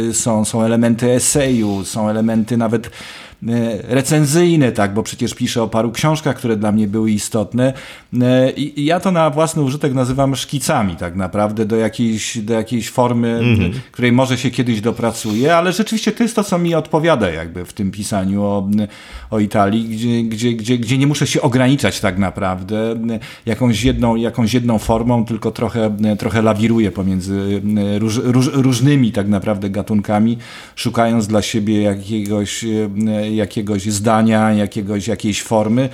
y, 0.10 0.13
są, 0.13 0.45
są 0.45 0.63
elementy 0.63 1.12
eseju, 1.12 1.86
są 1.86 2.10
elementy 2.10 2.58
nawet 2.58 2.89
recenzyjny, 3.88 4.71
tak, 4.71 4.93
bo 4.93 5.04
przecież 5.04 5.34
piszę 5.34 5.63
o 5.63 5.67
paru 5.67 5.91
książkach, 5.91 6.36
które 6.36 6.58
dla 6.58 6.71
mnie 6.71 6.88
były 6.88 7.12
istotne. 7.12 7.73
E, 8.21 8.51
I 8.51 8.86
ja 8.86 8.99
to 8.99 9.12
na 9.12 9.30
własny 9.30 9.62
użytek 9.62 9.93
nazywam 9.93 10.36
szkicami, 10.36 10.95
tak 10.95 11.15
naprawdę, 11.15 11.65
do 11.65 11.75
jakiejś, 11.75 12.38
do 12.38 12.54
jakiejś 12.54 12.89
formy, 12.89 13.39
-hmm. 13.41 13.71
której 13.91 14.12
może 14.12 14.38
się 14.38 14.51
kiedyś 14.51 14.82
dopracuję, 14.82 15.56
ale 15.56 15.71
rzeczywiście 15.73 16.12
to 16.12 16.23
jest 16.23 16.36
to, 16.36 16.43
co 16.43 16.60
mi 16.60 16.75
odpowiada 16.75 17.30
jakby 17.30 17.65
w 17.65 17.73
tym 17.73 17.91
pisaniu 17.91 18.43
o, 18.43 18.69
o 19.30 19.39
Italii, 19.39 19.84
gdzie, 19.84 20.23
gdzie, 20.23 20.54
gdzie, 20.54 20.77
gdzie 20.77 20.97
nie 20.97 21.08
muszę 21.08 21.27
się 21.27 21.41
ograniczać 21.41 21.99
tak 21.99 22.17
naprawdę 22.17 22.95
jakąś 23.45 23.84
jedną, 23.84 24.15
jakąś 24.15 24.54
jedną 24.54 24.77
formą, 24.77 25.25
tylko 25.25 25.51
trochę, 25.51 25.97
trochę 26.19 26.41
lawiruję 26.41 26.91
pomiędzy 26.91 27.62
róż, 27.99 28.19
róż, 28.23 28.49
różnymi 28.54 29.12
tak 29.12 29.27
naprawdę 29.27 29.69
gatunkami, 29.69 30.38
szukając 30.75 31.27
dla 31.27 31.41
siebie 31.41 31.82
jakiegoś 31.82 32.65
jakiegoś 33.36 33.84
zdania, 33.84 34.54
jakiegoś, 34.54 35.08
jakiejś 35.08 35.44
formy. 35.44 35.89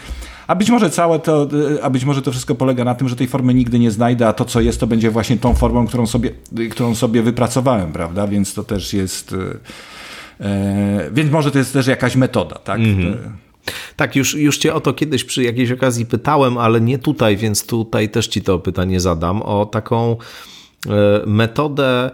A 0.47 0.55
być 0.55 0.69
może 0.69 0.89
całe 0.89 1.19
to, 1.19 1.47
a 1.81 1.89
być 1.89 2.05
może 2.05 2.21
to 2.21 2.31
wszystko 2.31 2.55
polega 2.55 2.83
na 2.83 2.95
tym, 2.95 3.09
że 3.09 3.15
tej 3.15 3.27
formy 3.27 3.53
nigdy 3.53 3.79
nie 3.79 3.91
znajdę, 3.91 4.27
a 4.27 4.33
to 4.33 4.45
co 4.45 4.61
jest, 4.61 4.79
to 4.79 4.87
będzie 4.87 5.11
właśnie 5.11 5.37
tą 5.37 5.53
formą, 5.53 5.87
którą 5.87 6.07
sobie, 6.07 6.31
którą 6.71 6.95
sobie 6.95 7.23
wypracowałem, 7.23 7.91
prawda? 7.91 8.27
Więc 8.27 8.53
to 8.53 8.63
też 8.63 8.93
jest. 8.93 9.35
E, 10.39 11.09
więc 11.11 11.31
może 11.31 11.51
to 11.51 11.57
jest 11.57 11.73
też 11.73 11.87
jakaś 11.87 12.15
metoda, 12.15 12.55
tak? 12.55 12.79
-hmm. 12.79 13.15
Tak, 13.95 14.15
już, 14.15 14.35
już 14.35 14.57
cię 14.57 14.73
o 14.73 14.81
to 14.81 14.93
kiedyś 14.93 15.23
przy 15.23 15.43
jakiejś 15.43 15.71
okazji 15.71 16.05
pytałem, 16.05 16.57
ale 16.57 16.81
nie 16.81 16.97
tutaj, 16.97 17.37
więc 17.37 17.65
tutaj 17.65 18.09
też 18.09 18.27
ci 18.27 18.41
to 18.41 18.59
pytanie 18.59 18.99
zadam. 18.99 19.41
O 19.41 19.65
taką 19.65 20.17
e, 20.87 20.91
metodę 21.25 22.11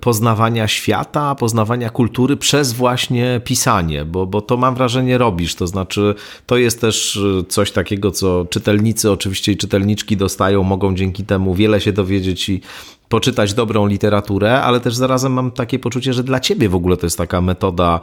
poznawania 0.00 0.68
świata, 0.68 1.34
poznawania 1.34 1.90
kultury 1.90 2.36
przez 2.36 2.72
właśnie 2.72 3.40
pisanie, 3.44 4.04
bo, 4.04 4.26
bo 4.26 4.40
to 4.40 4.56
mam 4.56 4.74
wrażenie 4.74 5.18
robisz. 5.18 5.54
To 5.54 5.66
znaczy, 5.66 6.14
to 6.46 6.56
jest 6.56 6.80
też 6.80 7.16
e, 7.40 7.44
coś 7.44 7.72
takiego, 7.72 8.10
co 8.10 8.46
czytelnicy, 8.50 9.10
oczywiście 9.10 9.52
i 9.52 9.56
czytelniczki 9.56 10.16
dostają, 10.16 10.62
mogą 10.62 10.94
dzięki 10.94 11.24
temu 11.24 11.54
wiele 11.54 11.80
się 11.80 11.92
dowiedzieć 11.92 12.48
i 12.48 12.60
poczytać 13.08 13.54
dobrą 13.54 13.86
literaturę, 13.86 14.62
ale 14.62 14.80
też 14.80 14.94
zarazem 14.94 15.32
mam 15.32 15.50
takie 15.50 15.78
poczucie, 15.78 16.12
że 16.12 16.24
dla 16.24 16.40
ciebie 16.40 16.68
w 16.68 16.74
ogóle 16.74 16.96
to 16.96 17.06
jest 17.06 17.18
taka 17.18 17.40
metoda 17.40 18.00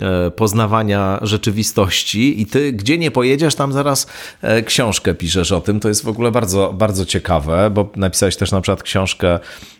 e, 0.00 0.30
poznawania 0.30 1.18
rzeczywistości 1.22 2.40
i 2.40 2.46
ty 2.46 2.72
gdzie 2.72 2.98
nie 2.98 3.10
pojedziesz, 3.10 3.54
tam 3.54 3.72
zaraz 3.72 4.06
książkę 4.66 5.14
piszesz 5.14 5.52
o 5.52 5.60
tym. 5.60 5.80
To 5.80 5.88
jest 5.88 6.04
w 6.04 6.08
ogóle 6.08 6.30
bardzo, 6.30 6.74
bardzo 6.78 7.06
ciekawe, 7.06 7.70
bo 7.70 7.88
napisałeś 7.96 8.36
też 8.36 8.52
na 8.52 8.60
przykład 8.60 8.82
książkę 8.82 9.38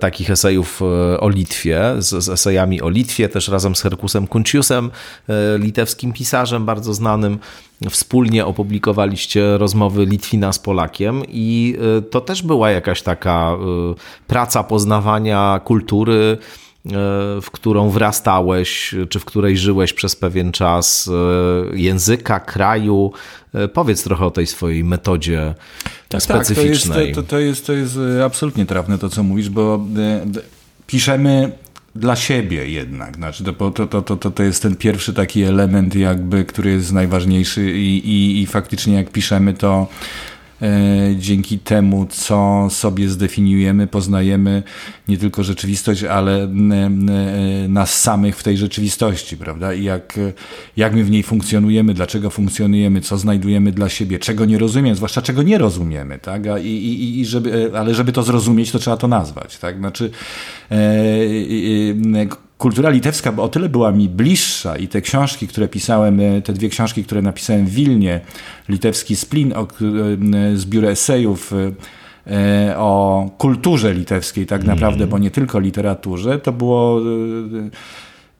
takich 0.00 0.30
esejów 0.30 0.82
e, 0.82 1.20
o 1.20 1.28
Litwie, 1.28 1.80
z, 1.98 2.24
z 2.24 2.28
esejami 2.28 2.82
o 2.82 2.88
Litwie, 2.88 3.28
też 3.28 3.48
razem 3.48 3.74
z 3.74 3.82
Herkusem 3.82 4.26
Kunciusem, 4.26 4.90
e, 5.28 5.58
litewskim 5.58 6.12
pisarzem 6.12 6.64
bardzo 6.64 6.94
znanym. 6.94 7.38
Wspólnie 7.90 8.46
opublikowaliście 8.46 9.58
rozmowy 9.58 10.06
Litwina 10.06 10.52
z 10.52 10.58
Polakiem 10.58 11.22
i 11.28 11.76
to 12.10 12.20
też 12.20 12.42
była 12.42 12.70
jakaś 12.70 13.02
taka 13.02 13.56
praca 14.26 14.64
poznawania 14.64 15.60
kultury, 15.64 16.38
w 17.42 17.50
którą 17.52 17.90
wrastałeś, 17.90 18.94
czy 19.08 19.20
w 19.20 19.24
której 19.24 19.56
żyłeś 19.58 19.92
przez 19.92 20.16
pewien 20.16 20.52
czas, 20.52 21.10
języka, 21.74 22.40
kraju. 22.40 23.12
Powiedz 23.72 24.04
trochę 24.04 24.26
o 24.26 24.30
tej 24.30 24.46
swojej 24.46 24.84
metodzie 24.84 25.54
tak, 26.08 26.22
specyficznej. 26.22 27.14
Tak, 27.14 27.24
to 27.26 27.38
jest, 27.38 27.66
to, 27.66 27.66
to, 27.66 27.72
jest, 27.72 27.96
to 27.96 28.02
jest 28.02 28.24
absolutnie 28.24 28.66
trafne 28.66 28.98
to, 28.98 29.08
co 29.08 29.22
mówisz, 29.22 29.50
bo 29.50 29.86
piszemy 30.86 31.52
dla 31.94 32.16
siebie 32.16 32.68
jednak. 32.68 33.16
Znaczy, 33.16 33.44
to, 33.44 33.70
to, 33.70 33.86
to, 34.02 34.16
to, 34.16 34.30
to 34.30 34.42
jest 34.42 34.62
ten 34.62 34.76
pierwszy 34.76 35.14
taki 35.14 35.42
element, 35.42 35.94
jakby, 35.94 36.44
który 36.44 36.70
jest 36.70 36.92
najważniejszy 36.92 37.72
i, 37.72 38.08
i, 38.08 38.42
i 38.42 38.46
faktycznie 38.46 38.94
jak 38.94 39.10
piszemy, 39.10 39.54
to 39.54 39.86
E, 39.86 40.33
dzięki 41.16 41.58
temu, 41.58 42.06
co 42.10 42.66
sobie 42.70 43.08
zdefiniujemy, 43.08 43.86
poznajemy 43.86 44.62
nie 45.08 45.18
tylko 45.18 45.42
rzeczywistość, 45.42 46.04
ale 46.04 46.48
nas 47.68 48.00
samych 48.02 48.36
w 48.36 48.42
tej 48.42 48.56
rzeczywistości, 48.56 49.36
prawda? 49.36 49.74
I 49.74 49.84
jak, 49.84 50.18
jak 50.76 50.94
my 50.94 51.04
w 51.04 51.10
niej 51.10 51.22
funkcjonujemy, 51.22 51.94
dlaczego 51.94 52.30
funkcjonujemy, 52.30 53.00
co 53.00 53.18
znajdujemy 53.18 53.72
dla 53.72 53.88
siebie, 53.88 54.18
czego 54.18 54.44
nie 54.44 54.58
rozumiemy, 54.58 54.96
zwłaszcza 54.96 55.22
czego 55.22 55.42
nie 55.42 55.58
rozumiemy, 55.58 56.18
tak? 56.18 56.42
I, 56.62 56.68
i, 56.68 57.20
i 57.20 57.26
żeby, 57.26 57.70
ale 57.74 57.94
żeby 57.94 58.12
to 58.12 58.22
zrozumieć, 58.22 58.70
to 58.70 58.78
trzeba 58.78 58.96
to 58.96 59.08
nazwać, 59.08 59.58
tak? 59.58 59.78
Znaczy, 59.78 60.10
e, 60.70 60.74
e, 60.76 62.26
kultura 62.58 62.90
litewska 62.90 63.32
o 63.36 63.48
tyle 63.48 63.68
była 63.68 63.92
mi 63.92 64.08
bliższa 64.08 64.76
i 64.76 64.88
te 64.88 65.00
książki, 65.00 65.48
które 65.48 65.68
pisałem, 65.68 66.20
e, 66.20 66.42
te 66.42 66.52
dwie 66.52 66.68
książki, 66.68 67.04
które 67.04 67.22
napisałem 67.22 67.66
w 67.66 67.70
Wilnie, 67.70 68.20
litewski 68.68 69.16
Splin, 69.16 69.52
o, 69.52 69.62
e, 69.62 70.56
zbiór 70.56 70.84
esejów 70.84 71.52
e, 72.26 72.74
o 72.78 73.30
kulturze 73.38 73.94
litewskiej 73.94 74.46
tak 74.46 74.64
naprawdę, 74.64 75.04
mm. 75.04 75.10
bo 75.10 75.18
nie 75.18 75.30
tylko 75.30 75.58
literaturze, 75.58 76.38
to 76.38 76.52
było 76.52 77.00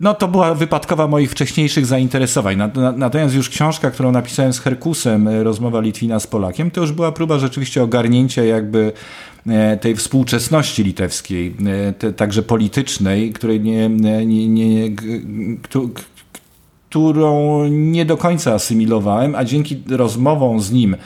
no 0.01 0.15
to 0.15 0.29
była 0.29 0.55
wypadkowa 0.55 1.07
moich 1.07 1.31
wcześniejszych 1.31 1.87
zainteresowań. 1.87 2.59
Natomiast 2.97 3.35
już 3.35 3.49
książka, 3.49 3.91
którą 3.91 4.13
napisałem 4.13 4.53
z 4.53 4.61
Herkusem, 4.61 5.29
Rozmowa 5.29 5.81
Litwina 5.81 6.21
z 6.21 6.27
Polakiem, 6.27 6.71
to 6.71 6.81
już 6.81 6.93
była 6.93 7.13
próba 7.13 7.39
rzeczywiście 7.39 7.83
ogarnięcia 7.83 8.45
jakby 8.45 8.93
E, 9.49 9.77
tej 9.77 9.97
współczesności 9.97 10.85
litewskiej, 10.85 11.55
e, 12.03 12.13
także 12.13 12.43
politycznej, 12.43 13.33
której 13.33 13.61
nie, 13.61 13.89
nie, 13.89 14.49
nie, 14.49 14.91
którą 16.89 17.65
nie 17.69 18.05
do 18.05 18.17
końca 18.17 18.53
asymilowałem, 18.55 19.35
a 19.35 19.45
dzięki 19.45 19.83
rozmowom 19.89 20.61
z 20.61 20.73
nim 20.73 20.97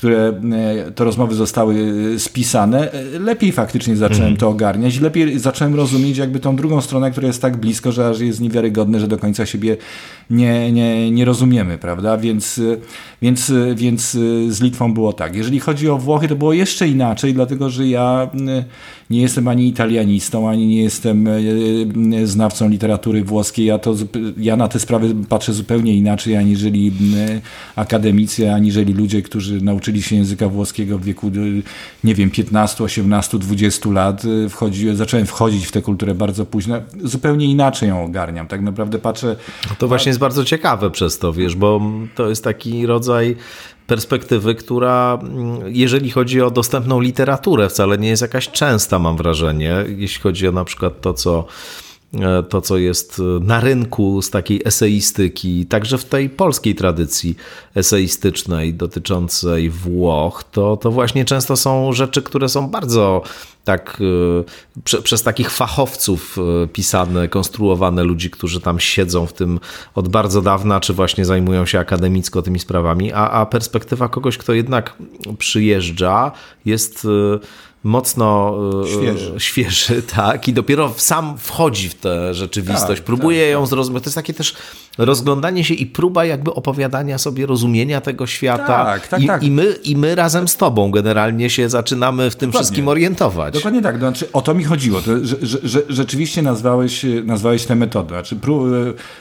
które 0.00 0.40
e, 0.86 0.90
te 0.90 1.04
rozmowy 1.04 1.34
zostały 1.34 1.94
spisane, 2.18 2.90
lepiej 3.20 3.52
faktycznie 3.52 3.96
zacząłem 3.96 4.26
mm. 4.26 4.36
to 4.36 4.48
ogarniać, 4.48 5.00
lepiej 5.00 5.38
zacząłem 5.38 5.74
rozumieć 5.74 6.18
jakby 6.18 6.40
tą 6.40 6.56
drugą 6.56 6.80
stronę, 6.80 7.10
która 7.10 7.26
jest 7.26 7.42
tak 7.42 7.56
blisko, 7.56 7.92
że 7.92 8.08
aż 8.08 8.20
jest 8.20 8.40
niewiarygodne, 8.40 9.00
że 9.00 9.08
do 9.08 9.18
końca 9.18 9.46
siebie 9.46 9.76
nie, 10.30 10.72
nie, 10.72 11.10
nie 11.10 11.24
rozumiemy, 11.24 11.78
prawda? 11.78 12.18
Więc, 12.18 12.60
więc, 13.22 13.52
więc 13.74 14.10
z 14.48 14.60
Litwą 14.60 14.94
było 14.94 15.12
tak. 15.12 15.34
Jeżeli 15.34 15.60
chodzi 15.60 15.88
o 15.88 15.98
Włochy, 15.98 16.28
to 16.28 16.36
było 16.36 16.52
jeszcze 16.52 16.88
inaczej, 16.88 17.34
dlatego 17.34 17.70
że 17.70 17.88
ja 17.88 18.30
nie 19.10 19.20
jestem 19.20 19.48
ani 19.48 19.68
italianistą, 19.68 20.48
ani 20.48 20.66
nie 20.66 20.82
jestem 20.82 21.26
e, 21.28 21.30
e, 22.16 22.26
znawcą 22.26 22.68
literatury 22.68 23.24
włoskiej. 23.24 23.66
Ja, 23.66 23.78
to, 23.78 23.94
ja 24.36 24.56
na 24.56 24.68
te 24.68 24.78
sprawy 24.78 25.14
patrzę 25.28 25.52
zupełnie 25.52 25.96
inaczej, 25.96 26.36
aniżeli 26.36 26.92
akademicy, 27.76 28.52
aniżeli 28.52 28.92
ludzie, 28.92 29.22
którzy 29.22 29.60
nauczyli 29.60 30.02
się 30.02 30.16
języka 30.16 30.48
włoskiego 30.48 30.98
w 30.98 31.04
wieku, 31.04 31.30
nie 32.04 32.14
wiem, 32.14 32.30
15, 32.30 32.84
18, 32.84 33.38
20 33.38 33.90
lat. 33.90 34.22
Wchodzi, 34.48 34.96
zacząłem 34.96 35.26
wchodzić 35.26 35.66
w 35.66 35.72
tę 35.72 35.82
kulturę 35.82 36.14
bardzo 36.14 36.46
późno. 36.46 36.76
Zupełnie 37.04 37.46
inaczej 37.46 37.88
ją 37.88 38.04
ogarniam. 38.04 38.46
Tak 38.46 38.62
naprawdę 38.62 38.98
patrzę... 38.98 39.36
No 39.70 39.76
to 39.78 39.88
właśnie 39.88 40.10
jest 40.10 40.20
bardzo 40.20 40.44
ciekawe 40.44 40.90
przez 40.90 41.18
to, 41.18 41.32
wiesz, 41.32 41.56
bo 41.56 41.80
to 42.14 42.28
jest 42.28 42.44
taki 42.44 42.86
rodzaj 42.86 43.36
perspektywy, 43.90 44.54
która 44.54 45.18
mm, 45.22 45.60
jeżeli 45.66 46.10
chodzi 46.10 46.42
o 46.42 46.50
dostępną 46.50 47.00
literaturę, 47.00 47.68
wcale 47.68 47.98
nie 47.98 48.08
jest 48.08 48.22
jakaś 48.22 48.48
częsta, 48.48 48.98
mam 48.98 49.16
wrażenie, 49.16 49.74
jeśli 49.96 50.22
chodzi 50.22 50.48
o 50.48 50.52
na 50.52 50.64
przykład 50.64 51.00
to, 51.00 51.14
co 51.14 51.46
to, 52.48 52.60
co 52.60 52.78
jest 52.78 53.22
na 53.40 53.60
rynku 53.60 54.22
z 54.22 54.30
takiej 54.30 54.62
eseistyki, 54.64 55.66
także 55.66 55.98
w 55.98 56.04
tej 56.04 56.30
polskiej 56.30 56.74
tradycji 56.74 57.36
eseistycznej 57.74 58.74
dotyczącej 58.74 59.70
Włoch, 59.70 60.44
to, 60.52 60.76
to 60.76 60.90
właśnie 60.90 61.24
często 61.24 61.56
są 61.56 61.92
rzeczy, 61.92 62.22
które 62.22 62.48
są 62.48 62.68
bardzo 62.68 63.22
tak 63.64 63.98
e, 64.00 64.80
prze, 64.82 65.02
przez 65.02 65.22
takich 65.22 65.50
fachowców 65.50 66.36
e, 66.38 66.66
pisane, 66.66 67.28
konstruowane, 67.28 68.04
ludzi, 68.04 68.30
którzy 68.30 68.60
tam 68.60 68.80
siedzą 68.80 69.26
w 69.26 69.32
tym 69.32 69.60
od 69.94 70.08
bardzo 70.08 70.42
dawna, 70.42 70.80
czy 70.80 70.92
właśnie 70.92 71.24
zajmują 71.24 71.66
się 71.66 71.78
akademicko 71.78 72.42
tymi 72.42 72.58
sprawami, 72.58 73.12
a, 73.12 73.30
a 73.30 73.46
perspektywa 73.46 74.08
kogoś, 74.08 74.38
kto 74.38 74.52
jednak 74.52 74.96
przyjeżdża, 75.38 76.32
jest 76.64 77.06
mocno 77.84 78.56
e, 78.84 78.88
Świeży. 78.88 79.34
świeży, 79.48 80.02
tak, 80.02 80.48
i 80.48 80.52
dopiero 80.52 80.94
sam 80.96 81.38
wchodzi 81.38 81.88
w 81.88 81.94
tę 81.94 82.34
rzeczywistość, 82.34 83.00
Tak, 83.00 83.04
próbuje 83.04 83.42
tak, 83.42 83.50
ją 83.50 83.66
zrozumieć. 83.66 84.02
To 84.02 84.08
jest 84.08 84.14
takie 84.14 84.34
też 84.34 84.54
rozglądanie 84.98 85.64
się 85.64 85.74
i 85.74 85.86
próba 85.86 86.24
jakby 86.24 86.54
opowiadania 86.54 87.18
sobie 87.18 87.46
rozumienia 87.46 88.00
tego 88.00 88.26
świata. 88.26 88.66
Tak, 88.66 89.08
tak, 89.08 89.22
I, 89.22 89.26
tak. 89.26 89.42
I, 89.42 89.50
my, 89.50 89.76
I 89.84 89.96
my 89.96 90.14
razem 90.14 90.48
z 90.48 90.56
tobą 90.56 90.90
generalnie 90.90 91.50
się 91.50 91.68
zaczynamy 91.68 92.30
w 92.30 92.36
tym 92.36 92.52
wszystkim 92.52 92.88
orientować. 92.88 93.54
Dokładnie 93.54 93.82
tak. 93.82 93.98
Znaczy, 93.98 94.32
o 94.32 94.42
to 94.42 94.54
mi 94.54 94.64
chodziło. 94.64 95.00
To, 95.00 95.24
że, 95.24 95.36
że, 95.42 95.58
że 95.62 95.82
rzeczywiście 95.88 96.42
nazwałeś, 96.42 97.06
nazwałeś 97.24 97.66
tę 97.66 97.74
metodę. 97.74 98.08
Znaczy, 98.08 98.36
pró, 98.36 98.64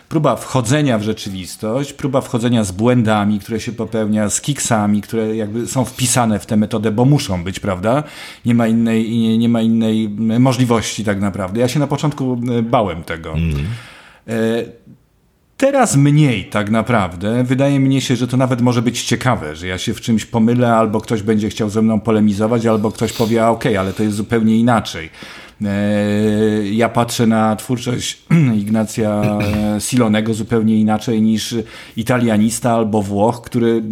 próba 0.09 0.35
wchodzenia 0.35 0.97
w 0.97 1.03
rzeczywistość, 1.03 1.93
próba 1.93 2.21
wchodzenia 2.21 2.63
z 2.63 2.71
błędami, 2.71 3.39
które 3.39 3.59
się 3.59 3.71
popełnia, 3.71 4.29
z 4.29 4.41
kiksami, 4.41 5.01
które 5.01 5.35
jakby 5.35 5.67
są 5.67 5.85
wpisane 5.85 6.39
w 6.39 6.45
tę 6.45 6.57
metodę, 6.57 6.91
bo 6.91 7.05
muszą 7.05 7.43
być, 7.43 7.59
prawda? 7.59 8.03
Nie 8.49 8.55
ma 8.55 8.67
innej, 8.67 9.19
nie, 9.19 9.37
nie 9.37 9.49
ma 9.49 9.61
innej 9.61 10.09
możliwości 10.39 11.03
tak 11.03 11.21
naprawdę. 11.21 11.59
Ja 11.59 11.67
się 11.67 11.79
na 11.79 11.87
początku 11.87 12.41
e, 12.59 12.61
bałem 12.61 13.03
tego. 13.03 13.35
E, 14.27 14.33
Teraz 15.57 15.95
mniej 15.95 16.45
tak 16.45 16.69
naprawdę. 16.69 17.43
Wydaje 17.43 17.79
mi 17.79 18.01
się, 18.01 18.15
że 18.15 18.27
to 18.27 18.37
nawet 18.37 18.61
może 18.61 18.81
być 18.81 19.03
ciekawe, 19.03 19.55
że 19.55 19.67
ja 19.67 19.77
się 19.77 19.93
w 19.93 20.01
czymś 20.01 20.25
pomylę, 20.25 20.75
albo 20.75 21.01
ktoś 21.01 21.21
będzie 21.21 21.49
chciał 21.49 21.69
ze 21.69 21.81
mną 21.81 21.99
polemizować, 21.99 22.65
albo 22.65 22.91
ktoś 22.91 23.13
powie, 23.13 23.45
okej, 23.47 23.77
ale 23.77 23.93
to 23.93 24.03
jest 24.03 24.15
zupełnie 24.15 24.57
inaczej. 24.57 25.09
E, 25.65 26.67
Ja 26.67 26.89
patrzę 26.89 27.27
na 27.27 27.55
twórczość 27.55 28.23
Ignacja 28.61 29.39
e, 29.75 29.81
Silonego 29.81 30.33
zupełnie 30.33 30.79
inaczej 30.79 31.21
niż 31.21 31.55
italianista 31.97 32.71
albo 32.71 33.01
Włoch, 33.01 33.41
który, 33.41 33.83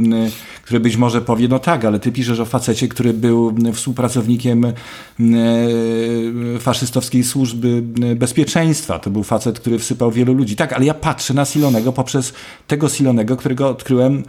który 0.64 0.80
być 0.80 0.98
może 0.98 1.22
powie, 1.22 1.48
no 1.48 1.60
tak, 1.60 1.86
ale 1.86 2.00
ty 2.00 2.12
piszesz 2.12 2.40
o 2.40 2.46
facecie, 2.46 2.88
który 2.88 3.14
był 3.14 3.56
współpracownikiem 3.74 4.66
e, 4.66 4.74
faszystowskiej 6.60 7.24
służby 7.24 7.82
bezpieczeństwa. 8.16 9.00
To 9.00 9.10
był 9.10 9.24
facet, 9.24 9.60
który 9.60 9.80
wsypał 9.80 10.12
wielu 10.12 10.34
ludzi. 10.34 10.56
Tak, 10.56 10.74
ale 10.74 10.86
ja 10.86 10.94
patrzę 10.94 11.34
na 11.34 11.46
Silonego 11.46 11.94
poprzez 11.94 12.34
tego 12.68 12.90
Silonego, 12.90 13.38
którego 13.38 13.70
odkryłem 13.70 14.24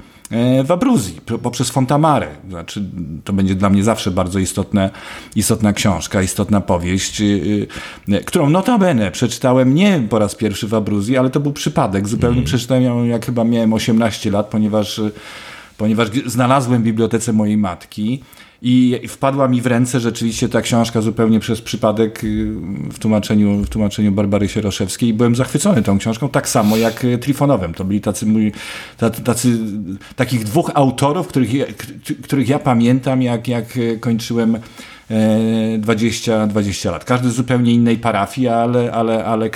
w 0.65 0.71
Abruzji, 0.71 1.21
po- 1.27 1.39
poprzez 1.39 1.71
Fontamarę. 1.71 2.29
Znaczy, 2.49 2.85
to 3.25 3.33
będzie 3.33 3.55
dla 3.55 3.71
mnie 3.71 3.85
zawsze 3.85 4.11
bardzo 4.11 4.39
istotne, 4.39 4.91
istotna 5.37 5.73
książka, 5.73 6.23
istotna 6.23 6.61
powieść, 6.61 7.21
y, 7.21 7.67
y, 8.09 8.25
którą 8.25 8.51
notabene 8.51 9.11
przeczytałem 9.11 9.75
nie 9.75 10.03
po 10.11 10.19
raz 10.19 10.35
pierwszy 10.35 10.69
w 10.69 10.75
Abruzji, 10.75 11.17
ale 11.17 11.31
to 11.31 11.41
był 11.41 11.53
przypadek. 11.53 12.09
Zupełnie 12.09 12.43
przeczytałem 12.43 12.83
ją, 12.83 13.05
jak 13.05 13.27
chyba 13.27 13.45
miałem 13.45 13.73
18 13.73 14.31
lat, 14.31 14.47
ponieważ, 14.47 14.99
y, 14.99 15.11
ponieważ 15.77 16.09
znalazłem 16.27 16.83
w 16.83 16.85
bibliotece 16.85 17.33
mojej 17.33 17.57
matki. 17.57 18.23
I 18.63 19.01
wpadła 19.09 19.49
mi 19.49 19.61
w 19.61 19.67
ręce 19.67 20.01
rzeczywiście 20.01 20.49
ta 20.49 20.63
książka 20.63 21.01
zupełnie 21.01 21.41
przez 21.41 21.61
przypadek 21.61 22.25
y, 22.25 22.47
w 22.93 22.99
tłumaczeniu, 22.99 23.57
w 23.65 23.69
tłumaczeniu 23.69 24.13
Barbary 24.13 24.49
Sieroszewskiej. 24.49 25.15
Byłem 25.15 25.37
zachwycony 25.37 25.83
tą 25.83 25.99
książką, 25.99 26.29
tak 26.29 26.49
samo 26.49 26.77
jak 26.77 27.05
y, 27.05 27.19
Trifonowem. 27.19 27.75
To 27.75 27.85
byli 27.85 28.01
tacy, 28.01 28.27
mój, 28.27 28.53
tacy, 29.25 29.59
takich 30.17 30.45
dwóch 30.45 30.71
autorów, 30.75 31.29
których 31.29 31.55
ja, 31.55 31.65
których 32.23 32.49
ja 32.49 32.59
pamiętam, 32.59 33.23
jak, 33.23 33.49
jak 33.49 33.77
y, 33.77 33.99
kończyłem 34.01 34.59
e, 35.11 35.79
20, 35.79 36.47
20 36.47 36.91
lat. 36.91 37.05
Każdy 37.05 37.31
z 37.31 37.35
zupełnie 37.35 37.73
innej 37.73 37.99
parafii, 37.99 38.49
ale, 38.49 38.93
ale, 38.93 39.25
ale 39.25 39.47
e, 39.47 39.51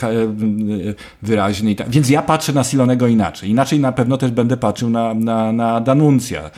wyraźny. 1.23 1.75
Więc 1.89 2.11
ja 2.11 2.23
patrzę 2.23 2.53
na 2.53 2.65
Silonego 2.65 3.07
inaczej. 3.07 3.51
Inaczej 3.51 3.81
na 3.81 3.93
pewno 3.93 4.17
też 4.17 4.31
będę 4.31 4.57
patrzył 4.57 4.91
na, 4.91 5.15
na, 5.15 5.53
na 5.53 5.81
Danuncja 5.81 6.51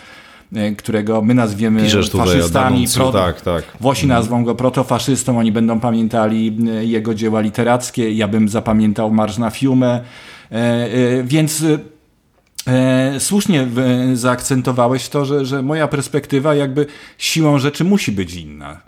którego 0.78 1.22
my 1.22 1.34
nazwiemy 1.34 1.82
Piszesz 1.82 2.10
tutaj 2.10 2.26
faszystami. 2.26 2.74
Danuncju, 2.74 3.12
tak, 3.12 3.40
tak. 3.40 3.64
Włosi 3.80 4.06
nazwą 4.06 4.44
go 4.44 4.54
protofaszystą, 4.54 5.38
oni 5.38 5.52
będą 5.52 5.80
pamiętali 5.80 6.58
e, 6.68 6.84
jego 6.84 7.14
dzieła 7.14 7.40
literackie, 7.40 8.12
ja 8.12 8.28
bym 8.28 8.48
zapamiętał 8.48 9.10
Marsz 9.10 9.38
na 9.38 9.50
Fiumę, 9.50 10.00
e, 10.52 10.54
e, 10.54 11.22
więc 11.24 11.64
e, 12.66 13.20
słusznie 13.20 13.60
e, 14.12 14.16
zaakcentowałeś 14.16 15.08
to, 15.08 15.24
że, 15.24 15.46
że 15.46 15.62
moja 15.62 15.88
perspektywa 15.88 16.54
jakby 16.54 16.86
siłą 17.18 17.58
rzeczy 17.58 17.84
musi 17.84 18.12
być 18.12 18.34
inna. 18.34 18.80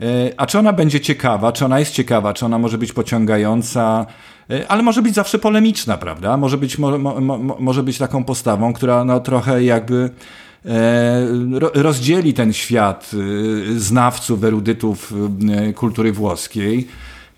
E, 0.00 0.04
A 0.36 0.46
czy 0.46 0.58
ona 0.58 0.72
będzie 0.72 1.00
ciekawa, 1.00 1.52
czy 1.52 1.64
ona 1.64 1.78
jest 1.78 1.92
ciekawa, 1.92 2.34
czy 2.34 2.46
ona 2.46 2.58
może 2.58 2.78
być 2.78 2.92
pociągająca, 2.92 4.06
e, 4.50 4.68
ale 4.68 4.82
może 4.82 5.02
być 5.02 5.14
zawsze 5.14 5.38
polemiczna, 5.38 5.96
prawda? 5.96 6.36
Może 6.36 6.58
być, 6.58 6.78
mo, 6.78 6.98
mo, 6.98 7.20
mo, 7.20 7.56
może 7.60 7.82
być 7.82 7.98
taką 7.98 8.24
postawą, 8.24 8.72
która 8.72 9.04
no, 9.04 9.20
trochę 9.20 9.64
jakby 9.64 9.94
e, 10.04 10.10
rozdzieli 11.74 12.34
ten 12.34 12.52
świat 12.52 13.10
e, 13.14 13.80
znawców, 13.80 14.44
erudytów 14.44 15.12
e, 15.50 15.72
kultury 15.72 16.12
włoskiej. 16.12 16.88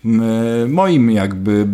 E, 0.05 0.09
Moim 0.67 1.11
jakby 1.11 1.67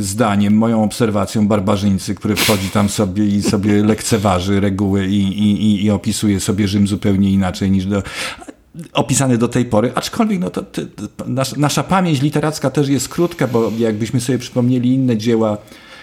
zdaniem, 0.00 0.54
moją 0.54 0.84
obserwacją 0.84 1.48
barbarzyńcy, 1.48 2.14
który 2.14 2.36
wchodzi 2.36 2.68
tam 2.68 2.88
sobie 2.88 3.26
i 3.26 3.42
sobie 3.42 3.84
lekceważy 3.84 4.60
reguły 4.60 5.06
i, 5.06 5.22
i, 5.22 5.64
i, 5.64 5.84
i 5.84 5.90
opisuje 5.90 6.40
sobie 6.40 6.68
Rzym 6.68 6.88
zupełnie 6.88 7.30
inaczej 7.30 7.70
niż 7.70 7.86
do, 7.86 8.02
opisany 8.92 9.38
do 9.38 9.48
tej 9.48 9.64
pory, 9.64 9.92
aczkolwiek 9.94 10.40
no 10.40 10.50
to, 10.50 10.62
to, 10.62 10.82
to, 11.16 11.24
nasza, 11.26 11.56
nasza 11.58 11.82
pamięć 11.82 12.22
literacka 12.22 12.70
też 12.70 12.88
jest 12.88 13.08
krótka, 13.08 13.46
bo 13.46 13.72
jakbyśmy 13.78 14.20
sobie 14.20 14.38
przypomnieli 14.38 14.94
inne 14.94 15.16
dzieła, 15.16 15.58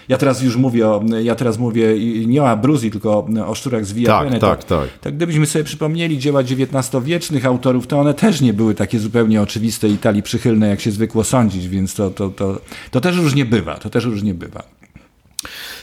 ja 0.10 0.18
teraz 0.18 0.42
już 0.42 0.56
mówię, 0.56 0.88
o, 0.88 1.04
ja 1.24 1.36
teraz 1.36 1.58
mówię 1.58 1.96
nie 2.28 2.44
o 2.44 2.50
Abruzji, 2.50 2.92
tylko 2.92 3.28
o 3.48 3.56
Szczurach 3.56 3.86
z 3.86 3.94
Via 3.94 4.08
Tak, 4.08 4.28
Veneto. 4.28 4.48
tak, 4.48 4.64
tak. 4.64 4.90
Tak 5.02 5.16
gdybyśmy 5.16 5.46
sobie 5.46 5.64
przypomnieli 5.64 6.18
dzieła 6.18 6.42
XIX-wiecznych 6.42 7.46
autorów, 7.46 7.88
to 7.88 8.00
one 8.00 8.14
też 8.14 8.42
nie 8.42 8.54
były 8.54 8.76
takie 8.76 9.00
zupełnie 9.00 9.42
oczywiste 9.42 9.88
i 9.88 9.98
tali 9.98 10.24
przychylne, 10.24 10.68
jak 10.68 10.82
się 10.82 10.92
zwykło 10.92 11.24
sądzić, 11.24 11.68
więc 11.68 11.94
to, 11.96 12.10
to, 12.10 12.30
to, 12.30 12.62
to 12.92 13.02
też 13.02 13.18
różnie 13.18 13.46
bywa, 13.46 13.76
to 13.78 13.90
też 13.90 14.06
różnie 14.06 14.34
bywa. 14.34 14.64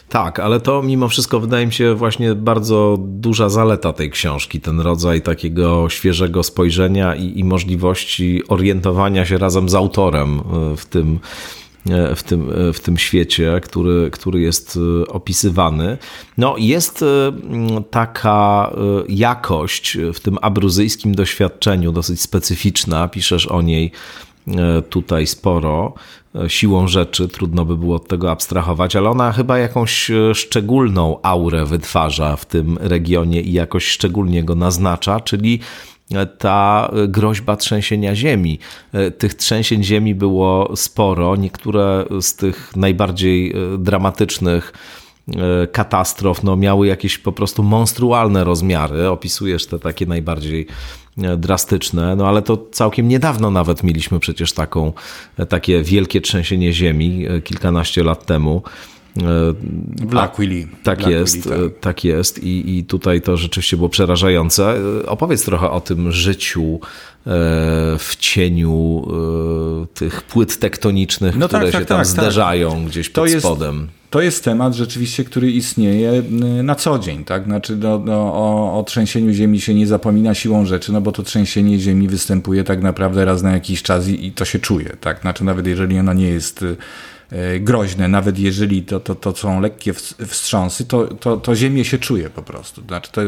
Tak, 0.09 0.41
ale 0.41 0.61
to 0.61 0.83
mimo 0.83 1.09
wszystko 1.09 1.41
wydaje 1.41 1.67
mi 1.67 1.73
się 1.73 1.95
właśnie 1.95 2.35
bardzo 2.35 2.99
duża 3.01 3.49
zaleta 3.49 3.93
tej 3.93 4.11
książki, 4.11 4.61
ten 4.61 4.81
rodzaj 4.81 5.23
takiego 5.23 5.89
świeżego 5.89 6.43
spojrzenia 6.43 7.15
i, 7.15 7.39
i 7.39 7.45
możliwości 7.45 8.43
orientowania 8.49 9.27
się 9.27 9.39
razem 9.39 9.69
z 9.69 9.75
autorem 9.75 10.41
e, 10.41 10.77
w 10.77 10.87
tym, 10.87 11.19
w 12.17 12.23
tym, 12.23 12.51
e, 12.69 12.73
w 12.73 12.81
tym 12.81 12.99
świecie, 12.99 13.61
który, 13.63 14.11
który 14.11 14.41
jest 14.41 14.79
e, 15.03 15.09
opisywany. 15.09 15.99
No, 16.39 16.55
jest 16.59 17.03
e, 17.03 17.33
taka 17.91 18.71
e, 18.73 19.05
jakość 19.09 19.99
w 20.15 20.21
tym 20.21 20.39
abruzyjskim 20.43 21.15
doświadczeniu 21.15 21.93
dosyć 21.93 22.21
specyficzna, 22.21 23.09
piszesz 23.09 23.47
o 23.47 23.63
niej 23.63 23.93
e, 24.49 24.83
tutaj 24.83 25.27
sporo. 25.27 25.95
E, 26.35 26.51
Siłą 26.51 26.89
rzeczy 26.89 27.29
trudno 27.29 27.65
by 27.65 27.77
było 27.77 27.97
od 27.97 28.09
tego 28.09 28.31
abstrahować, 28.31 28.97
ale 28.97 29.11
ona 29.11 29.33
chyba 29.33 29.59
jakąś 29.59 30.11
e, 30.11 30.35
szczególną 30.35 31.19
aurę 31.23 31.67
wytwarza 31.67 32.37
w 32.37 32.47
tym 32.47 32.79
regionie 32.81 33.41
i 33.41 33.53
jakoś 33.53 33.87
szczególnie 33.87 34.45
go 34.45 34.55
naznacza, 34.55 35.21
czyli 35.21 35.61
e, 35.61 35.94
ta 36.39 36.91
e, 36.93 37.09
groźba 37.09 37.57
trzęsienia 37.57 38.15
ziemi. 38.15 38.59
E, 38.93 39.11
Tych 39.11 39.35
trzęsień 39.35 39.85
ziemi 39.85 40.15
było 40.15 40.77
sporo. 40.77 41.37
Niektóre 41.37 42.05
z 42.21 42.37
tych 42.37 42.77
najbardziej 42.77 43.53
e, 43.53 43.79
dramatycznych 43.79 44.73
katastrof 45.73 46.43
no, 46.43 46.57
miały 46.57 46.87
jakieś 46.87 47.19
po 47.19 47.33
prostu 47.33 47.63
monstrualne 47.63 48.45
rozmiary. 48.45 49.09
Opisujesz 49.09 49.67
te 49.67 49.79
takie 49.79 50.07
najbardziej 50.07 50.67
drastyczne, 51.37 52.17
no 52.17 52.29
ale 52.29 52.43
to 52.43 52.67
całkiem 52.73 53.09
niedawno 53.09 53.51
nawet 53.51 53.83
mieliśmy 53.83 54.21
przecież 54.21 54.53
taką, 54.53 54.93
takie 55.49 55.83
wielkie 55.83 56.21
trzęsienie 56.21 56.73
ziemi 56.73 57.27
kilkanaście 57.45 58.03
lat 58.03 58.27
temu. 58.27 58.63
E, 59.17 59.23
W 60.07 60.13
L'Aquili. 60.13 60.67
Tak 60.83 60.99
L'Aquili, 61.01 61.11
jest, 61.11 61.45
tak. 61.45 61.53
e, 61.53 61.71
tak 61.81 62.05
jest 62.05 62.43
I, 62.43 62.79
i 62.79 62.85
tutaj 62.85 63.21
to 63.23 63.37
rzeczywiście 63.37 63.77
było 63.77 63.89
przerażające. 63.89 64.77
E, 65.03 65.07
Opowiedz 65.07 65.45
trochę 65.45 65.71
o 65.71 65.81
tym 65.81 66.13
życiu 66.13 66.81
w 67.99 68.17
cieniu 68.19 69.07
tych 69.95 70.23
płyt 70.23 70.59
tektonicznych, 70.59 71.37
No 71.37 71.49
które 71.49 71.63
tak, 71.63 71.73
się 71.73 71.79
tak, 71.79 71.89
tam 71.89 71.97
tak, 71.99 72.07
zderzają 72.07 72.85
gdzieś 72.87 73.09
pod 73.09 73.15
To 73.15 73.27
jest- 73.27 73.47
spodem. 73.47 73.89
To 74.11 74.21
jest 74.21 74.45
temat 74.45 74.75
rzeczywiście, 74.75 75.25
który 75.25 75.51
istnieje 75.51 76.13
y, 76.59 76.63
na 76.63 76.75
co 76.75 76.99
dzień, 76.99 77.25
tak? 77.25 77.45
Znaczy 77.45 77.77
no, 77.77 77.99
no, 77.99 78.15
o, 78.35 78.79
o 78.79 78.85
trzęsieniu 78.85 79.33
ziemi 79.33 79.61
się 79.61 79.75
nie 79.75 79.87
zapomina 79.87 80.35
siłą 80.35 80.67
rzeczy, 80.67 80.93
no 80.93 81.01
bo 81.01 81.13
to 81.13 81.23
trzęsienie 81.23 81.79
ziemi 81.79 82.09
występuje 82.09 82.65
tak 82.65 82.83
naprawdę 82.83 83.25
raz 83.25 83.43
na 83.43 83.53
jakiś 83.53 83.83
czas 83.83 84.09
i, 84.09 84.27
i 84.27 84.33
to 84.33 84.45
się 84.45 84.59
czuje, 84.59 84.97
tak? 85.01 85.21
Znaczy 85.21 85.45
nawet 85.45 85.67
jeżeli 85.67 85.99
ono 85.99 86.13
nie 86.13 86.29
jest 86.29 86.63
y, 86.63 86.77
groźne, 87.61 88.09
nawet 88.09 88.39
jeżeli 88.39 88.83
to, 88.83 89.01
to, 89.01 89.15
to 89.15 89.37
są 89.37 89.61
lekkie 89.61 89.93
wstrząsy, 90.27 90.85
to, 90.85 91.07
to, 91.07 91.37
to 91.37 91.55
ziemię 91.55 91.85
się 91.85 91.99
czuje 91.99 92.31
po 92.31 92.43
prostu. 92.43 92.83
Znaczy 92.87 93.13
to, 93.13 93.21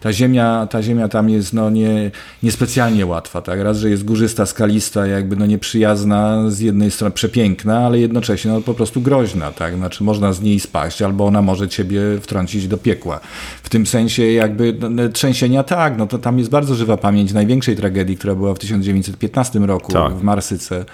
ta, 0.00 0.12
ziemia, 0.12 0.66
ta 0.70 0.82
ziemia 0.82 1.08
tam 1.08 1.30
jest 1.30 1.52
no, 1.52 1.70
nie, 1.70 2.10
niespecjalnie 2.42 3.06
łatwa. 3.06 3.42
Tak? 3.42 3.60
Raz, 3.60 3.78
że 3.78 3.90
jest 3.90 4.04
górzysta, 4.04 4.46
skalista, 4.46 5.06
jakby 5.06 5.36
no, 5.36 5.46
nieprzyjazna, 5.46 6.50
z 6.50 6.60
jednej 6.60 6.90
strony 6.90 7.14
przepiękna, 7.14 7.86
ale 7.86 7.98
jednocześnie 7.98 8.52
no, 8.52 8.60
po 8.60 8.74
prostu 8.74 9.00
groźna. 9.00 9.50
Tak? 9.50 9.76
Znaczy 9.76 10.04
można 10.04 10.32
z 10.32 10.40
niej 10.40 10.60
spaść, 10.60 11.02
albo 11.02 11.26
ona 11.26 11.42
może 11.42 11.68
ciebie 11.68 12.00
wtrącić 12.20 12.68
do 12.68 12.78
piekła. 12.78 13.20
W 13.62 13.68
tym 13.68 13.86
sensie 13.86 14.32
jakby 14.32 14.76
no, 14.80 14.90
no 14.90 15.08
trzęsienia 15.08 15.62
tak, 15.62 15.98
no 15.98 16.06
to 16.06 16.18
tam 16.18 16.38
jest 16.38 16.50
bardzo 16.50 16.74
żywa 16.74 16.96
pamięć 16.96 17.32
największej 17.32 17.76
tragedii, 17.76 18.16
która 18.16 18.34
była 18.34 18.54
w 18.54 18.58
1915 18.58 19.58
roku 19.58 19.92
tak. 19.92 20.12
w 20.12 20.22
Marsyce. 20.22 20.84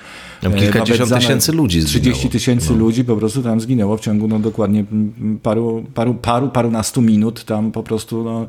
Tam 0.41 0.55
kilkadziesiąt 0.55 1.15
tysięcy 1.15 1.53
ludzi 1.53 1.81
zginęło. 1.81 2.03
30 2.03 2.31
tysięcy 2.31 2.73
no. 2.73 2.79
ludzi 2.79 3.05
po 3.05 3.17
prostu 3.17 3.43
tam 3.43 3.61
zginęło 3.61 3.97
w 3.97 4.01
ciągu 4.01 4.29
no, 4.29 4.39
dokładnie 4.39 4.85
paru, 5.43 5.85
paru, 5.95 6.15
paru, 6.15 6.49
parunastu 6.49 7.03
minut. 7.03 7.45
Tam 7.45 7.73
po 7.73 7.83
prostu 7.83 8.25
no, 8.25 8.43
e, 8.43 8.47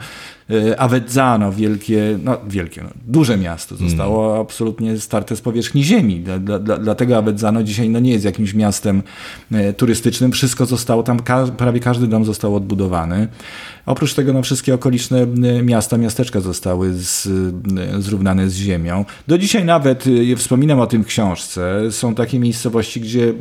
Avezzano, 0.78 1.52
wielkie, 1.52 2.20
no 2.24 2.38
wielkie, 2.48 2.84
no, 2.84 2.90
duże 3.06 3.38
miasto, 3.38 3.76
zostało 3.76 4.30
mm. 4.30 4.42
absolutnie 4.42 5.00
starte 5.00 5.36
z 5.36 5.42
powierzchni 5.42 5.84
ziemi. 5.84 6.20
Dla, 6.20 6.60
dla, 6.60 6.78
dlatego 6.78 7.18
Avezzano 7.18 7.64
dzisiaj 7.64 7.90
no, 7.90 8.00
nie 8.00 8.12
jest 8.12 8.26
jakimś 8.26 8.54
miastem 8.54 9.04
e, 9.52 9.74
turystycznym. 9.74 10.32
Wszystko 10.32 10.66
zostało 10.66 11.04
tam, 11.04 11.20
ka 11.20 11.48
prawie 11.48 11.80
każdy 11.80 12.08
dom 12.08 12.26
został 12.26 12.56
odbudowany. 12.56 13.28
Oprócz 13.86 14.14
tego 14.14 14.34
no, 14.34 14.42
wszystkie 14.42 14.74
okoliczne 14.74 15.28
miasta, 15.64 15.98
miasteczka 15.98 16.40
zostały 16.40 16.94
z, 16.94 17.30
zrównane 18.00 18.50
z 18.50 18.56
ziemią. 18.56 19.06
Do 19.28 19.38
dzisiaj 19.38 19.66
nawet, 19.66 20.06
e, 20.32 20.36
wspominam 20.36 20.80
o 20.80 20.88
tym 20.88 21.04
w 21.04 21.08
książce, 21.08 21.92
są 21.92 22.16
takie 22.16 22.40
miejscowości, 22.40 23.02
gdzie 23.02 23.34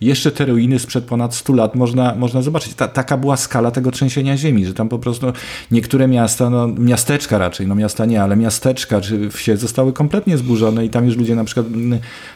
jeszcze 0.00 0.30
te 0.30 0.46
ruiny 0.46 0.78
sprzed 0.78 1.04
ponad 1.04 1.34
100 1.34 1.52
lat 1.52 1.74
można, 1.74 2.14
można 2.14 2.42
zobaczyć. 2.42 2.74
Ta, 2.74 2.88
taka 2.88 3.16
była 3.16 3.36
skala 3.36 3.70
tego 3.70 3.90
trzęsienia 3.90 4.36
ziemi, 4.36 4.66
że 4.66 4.74
tam 4.74 4.88
po 4.88 4.98
prostu 4.98 5.32
niektóre 5.70 6.08
miasta, 6.08 6.50
no, 6.54 6.68
miasteczka 6.68 7.38
raczej, 7.38 7.66
no 7.66 7.74
miasta 7.74 8.06
nie, 8.06 8.22
ale 8.22 8.36
miasteczka 8.36 9.00
czy 9.00 9.30
wsie 9.30 9.56
zostały 9.56 9.92
kompletnie 9.92 10.38
zburzone 10.38 10.84
i 10.84 10.90
tam 10.90 11.06
już 11.06 11.16
ludzie 11.16 11.36
na 11.36 11.44
przykład 11.44 11.66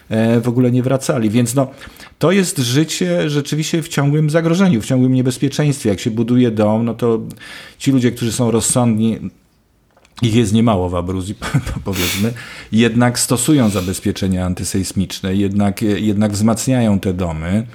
e, 0.09 0.40
w 0.40 0.48
ogóle 0.48 0.70
nie 0.70 0.83
wracali. 0.83 1.31
Więc 1.31 1.54
no, 1.54 1.70
to 2.18 2.33
jest 2.33 2.59
życie 2.59 3.31
rzeczywiście 3.31 3.83
w 3.83 3.88
ciągłym 3.88 4.31
zagrożeniu, 4.31 4.83
w 4.83 4.87
ciągłym 4.87 5.14
niebezpieczeństwie. 5.14 5.90
Jak 5.90 6.00
się 6.00 6.11
buduje 6.11 6.50
dom, 6.50 6.85
no 6.85 6.94
to 6.94 7.20
ci 7.78 7.92
ludzie, 7.92 8.11
którzy 8.12 8.33
są 8.33 8.50
rozsądni, 8.50 9.18
ich 10.22 10.35
jest 10.35 10.52
niemało 10.52 10.88
w 10.88 10.94
Abruzji, 10.94 11.35
powiedzmy, 11.85 12.33
jednak 12.72 13.18
stosują 13.18 13.70
zabezpieczenia 13.70 14.46
antysejsmiczne, 14.46 15.35
jednak, 15.35 15.83
jednak 15.83 16.33
wzmacniają 16.33 17.00
te 17.00 17.14
domy. 17.14 17.66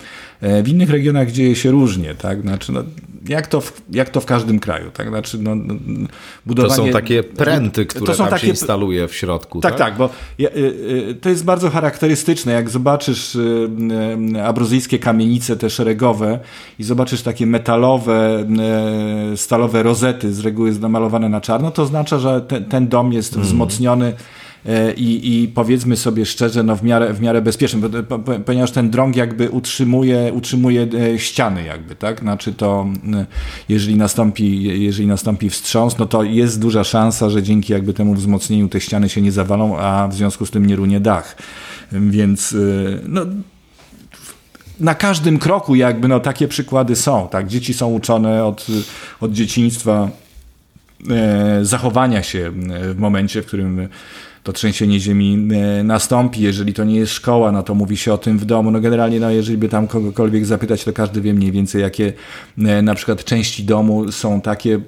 E, 0.44 0.64
w 0.64 0.68
innych 0.68 0.90
regionach 0.90 1.32
dzieje 1.32 1.56
się 1.56 1.72
różnie, 1.72 2.16
tak? 2.16 2.42
Znaczy, 2.42 2.72
no, 2.72 2.84
jak, 3.30 3.48
to 3.48 3.62
w, 3.62 3.82
jak 3.92 4.10
to 4.10 4.22
w 4.22 4.26
każdym 4.26 4.60
kraju, 4.60 4.92
tak? 4.92 5.10
Znaczy, 5.10 5.38
no, 5.42 5.56
no 5.56 5.74
budowanie... 6.46 6.76
To 6.76 6.86
są 6.86 6.92
takie 6.92 7.24
pręty, 7.24 7.86
które 7.86 8.06
to 8.06 8.14
są 8.14 8.24
tam 8.24 8.30
takie... 8.30 8.42
się 8.42 8.48
instaluje 8.48 9.08
w 9.08 9.16
środku, 9.16 9.62
tak? 9.62 9.72
Tak, 9.72 9.80
tak, 9.80 9.98
bo 9.98 10.10
y, 10.40 10.44
y, 11.10 11.16
to 11.22 11.30
jest 11.30 11.46
bardzo 11.46 11.70
charakterystyczne. 11.70 12.52
Jak 12.52 12.70
zobaczysz 12.70 13.36
y, 13.36 13.70
abruzyjskie 14.44 15.00
kamienice, 15.00 15.56
te 15.58 15.70
szeregowe 15.70 16.40
i 16.80 16.84
zobaczysz 16.84 17.22
takie 17.22 17.46
metalowe, 17.46 18.46
stalowe 19.36 19.84
rozety, 19.84 20.34
z 20.34 20.40
reguły 20.40 20.72
namalowane 20.72 21.30
na 21.30 21.42
czarno, 21.42 21.72
to 21.72 21.84
oznacza, 21.84 22.20
że 22.20 22.42
ten, 22.42 22.66
ten 22.66 22.88
dom 22.88 23.14
jest 23.14 23.34
mm. 23.34 23.46
wzmocniony 23.46 24.14
i, 24.98 25.42
i 25.44 25.48
powiedzmy 25.48 25.98
sobie 25.98 26.26
szczerze, 26.26 26.64
no 26.64 26.76
w 26.76 26.84
miarę, 26.84 27.14
w 27.14 27.22
miarę 27.22 27.42
bezpieczny, 27.42 27.90
ponieważ 28.46 28.72
ten 28.72 28.90
drąg 28.90 29.16
jakby 29.16 29.50
utrzymuje, 29.50 30.34
utrzymuje 30.34 30.88
e, 31.14 31.20
ściany 31.20 31.64
jakby, 31.64 31.96
tak? 31.96 32.20
Znaczy 32.20 32.54
to, 32.54 32.88
jeżeli 33.70 33.96
nastąpi, 33.96 34.64
jeżeli 34.84 35.08
nastąpi 35.08 35.50
wstrząs, 35.50 35.98
no 35.98 36.06
to 36.06 36.24
jest 36.24 36.60
duża 36.60 36.84
szansa, 36.84 37.30
że 37.30 37.44
dzięki 37.44 37.74
jakby 37.74 37.94
temu 37.94 38.14
wzmocnieniu 38.14 38.70
te 38.70 38.82
ściany 38.82 39.10
się 39.10 39.22
nie 39.22 39.32
zawalą, 39.32 39.78
a 39.78 40.08
w 40.08 40.14
związku 40.14 40.46
z 40.46 40.52
tym 40.52 40.66
nie 40.66 40.76
runie 40.76 41.00
dach. 41.00 41.38
Więc 41.92 42.54
e, 42.54 42.56
no, 43.08 43.22
na 44.80 44.96
każdym 44.96 45.40
kroku 45.40 45.76
jakby 45.76 46.08
no, 46.08 46.20
takie 46.20 46.48
przykłady 46.48 46.96
są. 46.96 47.28
Tak? 47.28 47.48
Dzieci 47.48 47.74
są 47.74 47.88
uczone 47.88 48.46
od, 48.46 48.68
od 49.22 49.32
dzieciństwa 49.32 50.10
e, 51.10 51.66
zachowania 51.66 52.24
się 52.24 52.52
w 52.94 52.98
momencie, 52.98 53.42
w 53.42 53.46
którym 53.46 53.88
to 54.44 54.54
trzęsienie 54.54 55.00
ziemi 55.00 55.48
e, 55.52 55.84
nastąpi. 55.84 56.42
Jeżeli 56.42 56.74
to 56.74 56.84
nie 56.84 56.96
jest 56.96 57.14
szkoła, 57.14 57.52
no 57.52 57.64
to 57.64 57.76
mówi 57.76 57.98
się 57.98 58.14
o 58.14 58.18
tym 58.18 58.40
w 58.40 58.46
domu. 58.46 58.72
No 58.72 58.82
generalnie, 58.82 59.20
no 59.20 59.32
jeżeli 59.32 59.58
by 59.58 59.70
tam 59.70 59.88
kogokolwiek 59.88 60.46
zapytać, 60.46 60.84
to 60.84 60.94
każdy 60.94 61.22
wie 61.22 61.34
mniej 61.34 61.52
więcej, 61.52 61.82
jakie 61.82 62.14
e, 62.58 62.82
na 62.82 62.96
przykład 62.96 63.24
części 63.24 63.64
domu 63.64 64.12
są 64.12 64.42
takie 64.42 64.80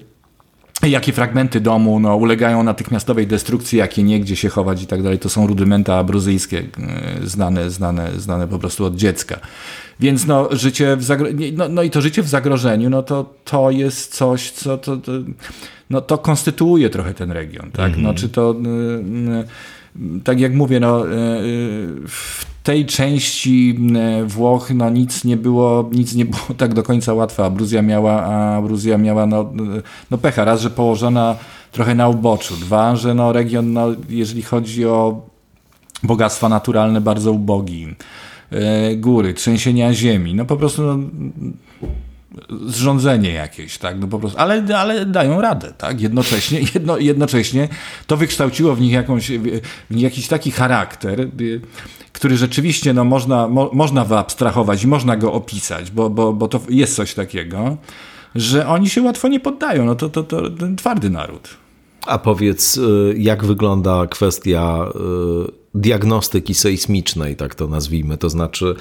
jakie 0.84 1.14
fragmenty 1.14 1.62
domu 1.62 2.00
no, 2.00 2.16
ulegają 2.16 2.64
natychmiastowej 2.64 3.28
destrukcji, 3.28 3.80
jakie 3.80 4.04
nie, 4.04 4.20
gdzie 4.20 4.36
się 4.36 4.50
chować 4.50 4.84
i 4.84 4.88
tak 4.88 5.04
dalej. 5.04 5.20
To 5.20 5.30
są 5.30 5.48
rudymenta 5.48 5.98
abruzyjskie, 5.98 6.60
e, 6.60 7.28
znane, 7.28 7.70
znane, 7.70 8.12
znane 8.18 8.48
po 8.48 8.60
prostu 8.60 8.86
od 8.86 8.96
dziecka. 8.96 9.40
Więc 10.00 10.28
no, 10.28 10.50
życie 10.52 10.96
w 10.96 11.08
no, 11.54 11.70
no 11.70 11.84
i 11.84 11.90
to 11.90 12.02
życie 12.02 12.24
w 12.24 12.28
zagrożeniu, 12.28 12.90
no 12.90 13.04
to, 13.04 13.34
to 13.44 13.72
jest 13.72 14.16
coś, 14.16 14.52
co 14.52 14.78
to, 14.78 14.98
to 14.98 15.12
no 15.90 16.02
to 16.02 16.18
konstytuuje 16.18 16.90
trochę 16.90 17.14
ten 17.14 17.32
region, 17.32 17.72
tak? 17.72 17.86
Mhm. 17.86 18.04
No, 18.04 18.14
czy 18.14 18.30
to, 18.30 18.56
y, 18.56 20.18
y, 20.18 20.22
tak 20.24 20.40
jak 20.40 20.54
mówię, 20.54 20.80
no, 20.80 21.08
y, 21.08 21.12
w 22.08 22.55
tej 22.66 22.86
części 22.86 23.80
Włoch 24.26 24.70
no, 24.76 24.90
nic 24.90 25.24
nie 25.24 25.38
było, 25.38 25.90
nic 25.92 26.16
nie 26.16 26.26
było 26.26 26.44
tak 26.58 26.74
do 26.74 26.84
końca 26.84 27.14
łatwe. 27.14 27.46
Abruzja 27.46 27.82
miała, 27.82 28.24
a 28.24 28.56
Abruzja 28.56 28.98
miała 28.98 29.26
no, 29.26 29.52
no 30.12 30.18
pecha. 30.18 30.46
Raz, 30.46 30.62
że 30.62 30.70
położona 30.70 31.36
trochę 31.72 31.96
na 31.96 32.10
uboczu. 32.10 32.56
Dwa, 32.56 32.96
że 32.96 33.14
no, 33.14 33.32
region, 33.32 33.74
no, 33.74 33.88
jeżeli 34.10 34.42
chodzi 34.42 34.86
o 34.86 35.22
bogactwa 36.04 36.50
naturalne, 36.50 37.02
bardzo 37.02 37.32
ubogi. 37.32 37.96
Góry, 38.98 39.34
trzęsienia 39.34 39.94
ziemi. 39.94 40.34
No 40.34 40.46
po 40.46 40.58
prostu 40.58 40.82
no, 40.84 40.98
zrządzenie 42.66 43.32
jakieś, 43.32 43.78
tak, 43.78 44.00
no 44.00 44.08
po 44.08 44.20
prostu, 44.20 44.40
ale, 44.40 44.64
ale 44.78 45.06
dają 45.06 45.42
radę, 45.42 45.74
tak, 45.78 46.02
jednocześnie, 46.02 46.60
jedno, 46.74 46.98
jednocześnie 46.98 47.68
to 48.08 48.18
wykształciło 48.18 48.76
w 48.76 48.82
nich 48.82 48.92
jakąś, 48.92 49.32
w 49.90 49.96
nich 49.96 50.04
jakiś 50.04 50.28
taki 50.28 50.52
charakter, 50.52 51.28
który 52.16 52.38
rzeczywiście, 52.38 52.94
no 52.94 53.04
można, 53.04 53.48
mo, 53.48 53.70
można 53.74 54.06
wyabstrahować 54.06 54.84
i 54.84 54.88
można 54.88 55.18
go 55.18 55.34
opisać, 55.34 55.92
bo, 55.92 56.10
bo, 56.10 56.34
bo 56.34 56.48
to 56.48 56.60
jest 56.70 56.96
coś 56.96 57.14
takiego, 57.14 57.78
że 58.36 58.68
oni 58.68 58.90
się 58.90 59.02
łatwo 59.02 59.28
nie 59.28 59.40
poddają, 59.40 59.86
no 59.86 59.96
to, 59.96 60.10
to, 60.10 60.24
to 60.24 60.50
ten 60.50 60.76
twardy 60.76 61.10
naród. 61.10 61.50
A 62.08 62.18
powiedz, 62.18 62.78
y, 62.78 63.16
jak 63.18 63.46
wygląda 63.46 64.08
kwestia 64.08 64.86
y, 65.50 65.65
diagnostyki 65.76 66.54
sejsmicznej, 66.54 67.36
tak 67.36 67.56
to 67.56 67.68
nazwijmy. 67.68 68.18
To 68.18 68.30
znaczy, 68.30 68.76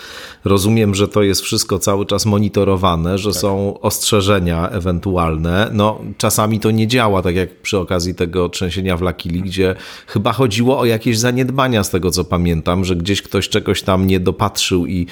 rozumiem, 0.45 0.95
że 0.95 1.09
to 1.09 1.23
jest 1.23 1.41
wszystko 1.41 1.79
cały 1.79 2.07
czas 2.07 2.27
monitorowane, 2.27 3.19
że 3.19 3.31
tak. 3.31 3.41
są 3.41 3.81
ostrzeżenia 3.81 4.69
ewentualne. 4.69 5.71
No, 5.73 6.01
czasami 6.19 6.61
to 6.61 6.71
nie 6.71 6.87
działa, 6.87 7.23
tak 7.23 7.37
jak 7.37 7.61
przy 7.63 7.79
okazji 7.79 8.15
tego 8.15 8.49
trzęsienia 8.49 8.97
w 8.97 9.03
Lakili, 9.03 9.43
gdzie 9.43 9.75
chyba 10.07 10.33
chodziło 10.33 10.79
o 10.79 10.85
jakieś 10.85 11.19
zaniedbania, 11.19 11.85
z 11.85 11.91
tego 11.91 12.11
co 12.11 12.25
pamiętam, 12.25 12.85
że 12.85 12.97
gdzieś 12.97 13.23
ktoś 13.23 13.49
czegoś 13.49 13.83
tam 13.83 14.07
nie 14.07 14.21
dopatrzył 14.21 14.87
i 14.87 15.07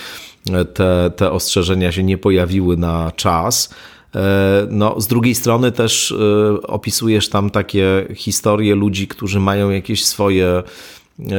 te, 0.75 1.11
te 1.17 1.31
ostrzeżenia 1.31 1.93
się 1.93 2.03
nie 2.03 2.19
pojawiły 2.19 2.77
na 2.77 3.13
czas. 3.17 3.75
E, 4.15 4.67
no, 4.71 5.01
z 5.01 5.07
drugiej 5.07 5.35
strony 5.35 5.73
też 5.73 6.13
e, 6.13 6.67
opisujesz 6.67 7.29
tam 7.29 7.51
takie 7.51 8.07
historie 8.15 8.75
ludzi, 8.75 9.09
którzy 9.09 9.41
mają 9.41 9.71
jakieś 9.71 10.05
swoje 10.05 10.63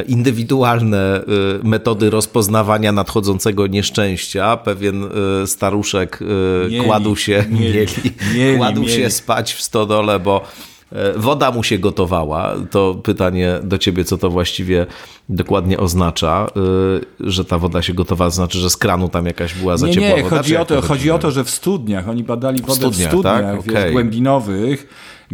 indywidualne 0.08 1.22
y, 1.62 1.68
metody 1.68 2.10
rozpoznawania 2.10 2.92
nadchodzącego 2.92 3.68
nieszczęścia. 3.68 4.58
Pewien 4.58 5.04
y, 5.04 5.48
staruszek 5.48 6.22
y, 6.22 6.26
mieli, 6.70 6.86
kładł 6.86 7.16
się, 7.16 7.46
mieli, 7.50 7.88
mieli, 8.36 8.58
kładł 8.58 8.82
mieli. 8.82 8.94
się 8.94 9.10
spać 9.10 9.54
w 9.54 9.62
stodole, 9.62 10.20
bo 10.20 10.42
woda 11.16 11.52
mu 11.52 11.64
się 11.64 11.78
gotowała. 11.80 12.56
To 12.72 12.96
pytanie 13.04 13.60
do 13.64 13.78
ciebie, 13.78 14.04
co 14.04 14.18
to 14.18 14.30
właściwie 14.30 14.86
dokładnie 15.30 15.78
oznacza, 15.78 16.48
że 17.20 17.46
ta 17.46 17.58
woda 17.58 17.82
się 17.82 17.94
gotowa, 17.94 18.30
znaczy, 18.30 18.58
że 18.58 18.70
z 18.70 18.78
kranu 18.78 19.10
tam 19.10 19.26
jakaś 19.26 19.54
była 19.54 19.78
za 19.78 19.88
nie, 19.88 19.94
ciepła 19.94 20.18
nie, 20.18 20.24
woda? 20.24 20.38
Chodzi, 20.38 20.58
o 20.58 20.66
to, 20.66 20.82
chodzi 20.82 21.12
o 21.12 21.20
to, 21.20 21.32
że 21.32 21.44
w 21.44 21.50
studniach, 21.50 22.10
oni 22.10 22.24
badali 22.24 22.62
wodę 22.62 22.74
w 22.74 22.76
studniach, 22.76 23.10
w 23.10 23.12
studniach 23.12 23.56
tak? 23.56 23.62
wiesz, 23.62 23.76
okay. 23.76 23.92
głębinowych, 23.92 24.88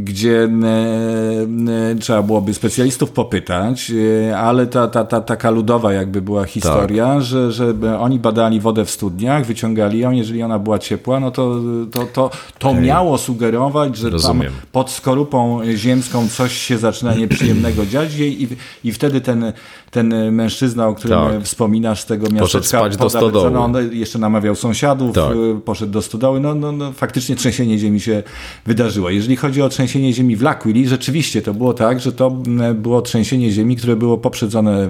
gdzie 0.03 0.43
e, 0.43 1.95
trzeba 1.99 2.21
byłoby 2.21 2.53
specjalistów 2.53 3.11
popytać, 3.11 3.91
ale 4.37 4.67
ta, 4.67 4.87
ta, 4.87 5.03
ta 5.03 5.21
taka 5.21 5.49
ludowa 5.49 5.93
jakby 5.93 6.21
była 6.21 6.45
historia, 6.45 7.05
tak. 7.05 7.21
że, 7.21 7.51
że 7.51 7.73
oni 7.99 8.19
badali 8.19 8.59
wodę 8.59 8.85
w 8.85 8.91
studniach, 8.91 9.45
wyciągali 9.45 9.99
ją, 9.99 10.11
jeżeli 10.11 10.43
ona 10.43 10.59
była 10.59 10.79
ciepła, 10.79 11.19
no 11.19 11.31
to 11.31 11.59
to, 11.91 12.05
to, 12.05 12.29
to 12.59 12.73
miało 12.73 13.17
sugerować, 13.17 13.97
że 13.97 14.09
Rozumiem. 14.09 14.53
tam 14.53 14.61
pod 14.71 14.91
skorupą 14.91 15.61
ziemską 15.75 16.27
coś 16.27 16.57
się 16.57 16.77
zaczyna 16.77 17.15
nieprzyjemnego 17.15 17.85
dziać 17.85 18.15
i, 18.19 18.47
i 18.83 18.91
wtedy 18.91 19.21
ten, 19.21 19.53
ten 19.91 20.31
mężczyzna, 20.31 20.87
o 20.87 20.95
którym 20.95 21.19
tak. 21.19 21.43
wspominasz 21.43 22.01
z 22.01 22.05
tego 22.05 22.29
miasteczka, 22.29 22.41
poszedł 22.41 22.65
spać 22.65 22.97
do 22.97 23.09
stodoły. 23.09 23.51
No, 23.51 23.63
on 23.63 23.75
jeszcze 23.91 24.19
namawiał 24.19 24.55
sąsiadów, 24.55 25.15
tak. 25.15 25.33
poszedł 25.65 25.91
do 25.91 26.01
stodoły, 26.01 26.39
no, 26.39 26.55
no, 26.55 26.71
no 26.71 26.91
faktycznie 26.91 27.35
trzęsienie 27.35 27.79
ziemi 27.79 27.99
się 27.99 28.23
wydarzyło. 28.65 29.09
Jeżeli 29.09 29.35
chodzi 29.35 29.61
o 29.61 29.69
trzęsienie 29.69 29.88
ziemi 29.89 30.35
w 30.35 30.41
L'Aquili, 30.41 30.87
rzeczywiście 30.87 31.41
to 31.41 31.53
było 31.53 31.73
tak, 31.73 31.99
że 31.99 32.11
to 32.11 32.31
było 32.75 33.01
trzęsienie 33.01 33.51
ziemi, 33.51 33.75
które 33.75 33.95
było 33.95 34.17
poprzedzone 34.17 34.89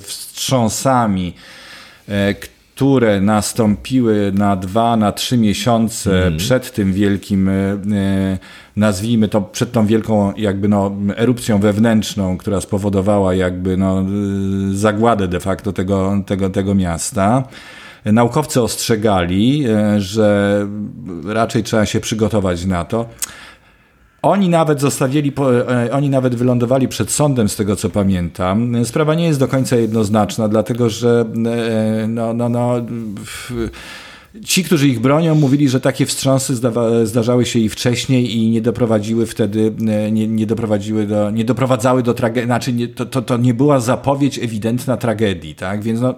wstrząsami, 0.00 1.34
e, 2.08 2.34
które 2.34 3.20
nastąpiły 3.20 4.32
na 4.34 4.56
dwa, 4.56 4.96
na 4.96 5.12
trzy 5.12 5.36
miesiące 5.38 6.26
mm. 6.26 6.38
przed 6.38 6.72
tym 6.72 6.92
wielkim, 6.92 7.48
e, 7.48 7.52
e, 7.52 7.78
nazwijmy 8.76 9.28
to, 9.28 9.40
przed 9.40 9.72
tą 9.72 9.86
wielką 9.86 10.32
jakby 10.36 10.68
no, 10.68 10.92
erupcją 11.16 11.58
wewnętrzną, 11.58 12.38
która 12.38 12.60
spowodowała 12.60 13.34
jakby 13.34 13.76
no, 13.76 14.04
zagładę 14.72 15.28
de 15.28 15.40
facto 15.40 15.72
tego, 15.72 16.22
tego, 16.26 16.50
tego 16.50 16.74
miasta. 16.74 17.44
Naukowcy 18.04 18.62
ostrzegali, 18.62 19.64
że 19.98 20.66
raczej 21.26 21.62
trzeba 21.62 21.86
się 21.86 22.00
przygotować 22.00 22.64
na 22.64 22.84
to. 22.84 23.06
Oni 24.22 24.48
nawet 24.48 24.80
zostawili, 24.80 25.32
e, 25.68 25.92
oni 25.92 26.10
nawet 26.10 26.34
wylądowali 26.34 26.88
przed 26.88 27.10
sądem, 27.10 27.48
z 27.48 27.56
tego 27.56 27.76
co 27.76 27.90
pamiętam. 27.90 28.84
Sprawa 28.84 29.14
nie 29.14 29.24
jest 29.24 29.40
do 29.40 29.48
końca 29.48 29.76
jednoznaczna, 29.76 30.48
dlatego 30.48 30.90
że 30.90 31.24
e, 31.46 32.06
no, 32.08 32.34
no, 32.34 32.48
no, 32.48 32.74
ci, 34.44 34.64
którzy 34.64 34.88
ich 34.88 35.00
bronią, 35.00 35.34
mówili, 35.34 35.68
że 35.68 35.80
takie 35.80 36.06
wstrząsy 36.06 36.54
zdarzały 37.04 37.46
się 37.46 37.58
i 37.58 37.68
wcześniej 37.68 38.36
i 38.36 38.50
nie 38.50 38.60
doprowadziły 38.60 39.26
wtedy, 39.26 39.72
e, 39.88 40.12
nie, 40.12 40.28
nie 40.28 40.46
doprowadziły 40.46 41.06
do, 41.06 41.30
nie 41.30 41.44
doprowadzały 41.44 42.02
do 42.02 42.14
tragedii, 42.14 42.46
znaczy 42.46 42.72
nie, 42.72 42.88
to, 42.88 43.06
to, 43.06 43.22
to 43.22 43.36
nie 43.36 43.54
była 43.54 43.80
zapowiedź 43.80 44.38
ewidentna 44.38 44.96
tragedii, 44.96 45.54
tak? 45.54 45.82
Więc 45.82 46.00
no, 46.00 46.14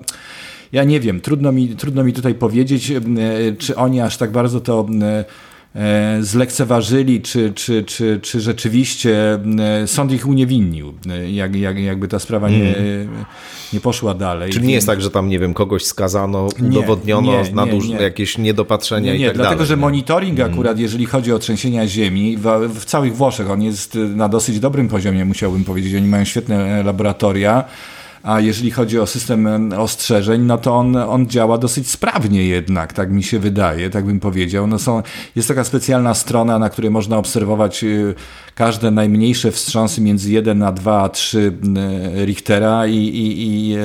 ja 0.72 0.84
nie 0.84 1.00
wiem, 1.00 1.20
trudno 1.20 1.53
mi, 1.53 1.68
trudno 1.68 2.05
mi 2.05 2.12
tutaj 2.12 2.34
powiedzieć, 2.34 2.92
czy 3.59 3.76
oni 3.76 4.00
aż 4.00 4.16
tak 4.16 4.32
bardzo 4.32 4.61
to 4.61 4.86
zlekceważyli, 6.20 7.20
czy, 7.20 7.53
czy, 7.55 7.85
czy, 7.85 8.20
czy 8.23 8.41
rzeczywiście 8.41 9.39
e, 9.61 9.87
sąd 9.87 10.12
ich 10.12 10.27
uniewinnił, 10.27 10.95
e, 11.11 11.31
jak, 11.31 11.57
jak, 11.57 11.79
jakby 11.79 12.09
ta 12.09 12.18
sprawa 12.18 12.49
nie, 12.49 12.77
mm. 12.77 13.09
nie 13.73 13.81
poszła 13.81 14.14
dalej. 14.14 14.53
Czyli 14.53 14.66
nie 14.66 14.75
jest 14.75 14.87
tak, 14.87 15.03
że 15.03 15.11
tam, 15.11 15.29
nie 15.29 15.39
wiem, 15.39 15.55
kogoś 15.55 15.85
skazano, 15.85 16.49
udowodniono 16.68 17.33
nie, 17.33 17.49
nie, 17.49 17.55
naduż, 17.55 17.89
nie. 17.89 17.97
jakieś 17.97 18.39
niedopatrzenia 18.39 19.12
nie, 19.12 19.18
nie, 19.18 19.25
i 19.25 19.29
tak 19.29 19.37
dlatego, 19.37 19.55
dalej. 19.55 19.68
że 19.68 19.77
monitoring 19.77 20.41
mm. 20.41 20.53
akurat, 20.53 20.79
jeżeli 20.79 21.07
chodzi 21.07 21.33
o 21.33 21.39
trzęsienia 21.39 21.87
ziemi, 21.87 22.37
w, 22.37 22.45
w 22.81 22.85
całych 22.85 23.16
Włoszech 23.16 23.51
on 23.51 23.62
jest 23.62 23.99
na 24.16 24.29
dosyć 24.29 24.61
dobrym 24.61 24.89
poziomie, 24.89 25.25
musiałbym 25.25 25.64
powiedzieć. 25.64 25.95
Oni 25.95 26.09
mają 26.09 26.25
świetne 26.25 26.83
laboratoria, 26.83 27.64
a 28.23 28.41
jeżeli 28.41 28.70
chodzi 28.70 28.99
o 28.99 29.07
system 29.07 29.73
ostrzeżeń, 29.73 30.43
no 30.43 30.59
to 30.59 30.75
on, 30.75 30.97
on 30.97 31.27
działa 31.27 31.59
dosyć 31.59 31.91
sprawnie 31.91 32.47
jednak, 32.47 32.93
tak 32.93 33.11
mi 33.11 33.23
się 33.23 33.39
wydaje, 33.39 33.91
tak 33.91 34.05
bym 34.05 34.20
powiedział. 34.20 34.66
No 34.66 34.79
są, 34.79 35.03
jest 35.37 35.49
taka 35.49 35.64
specjalna 35.64 36.14
strona, 36.14 36.59
na 36.59 36.68
której 36.68 36.91
można 36.91 37.16
obserwować 37.16 37.85
y, 37.85 38.14
każde 38.55 38.91
najmniejsze 38.91 39.53
wstrząsy 39.53 40.01
między 40.01 40.31
1 40.31 40.62
a 40.62 40.73
2 40.73 41.03
a 41.03 41.09
3 41.09 41.53
Richtera 42.25 42.87
i, 42.87 42.97
i, 42.97 43.49
i 43.49 43.77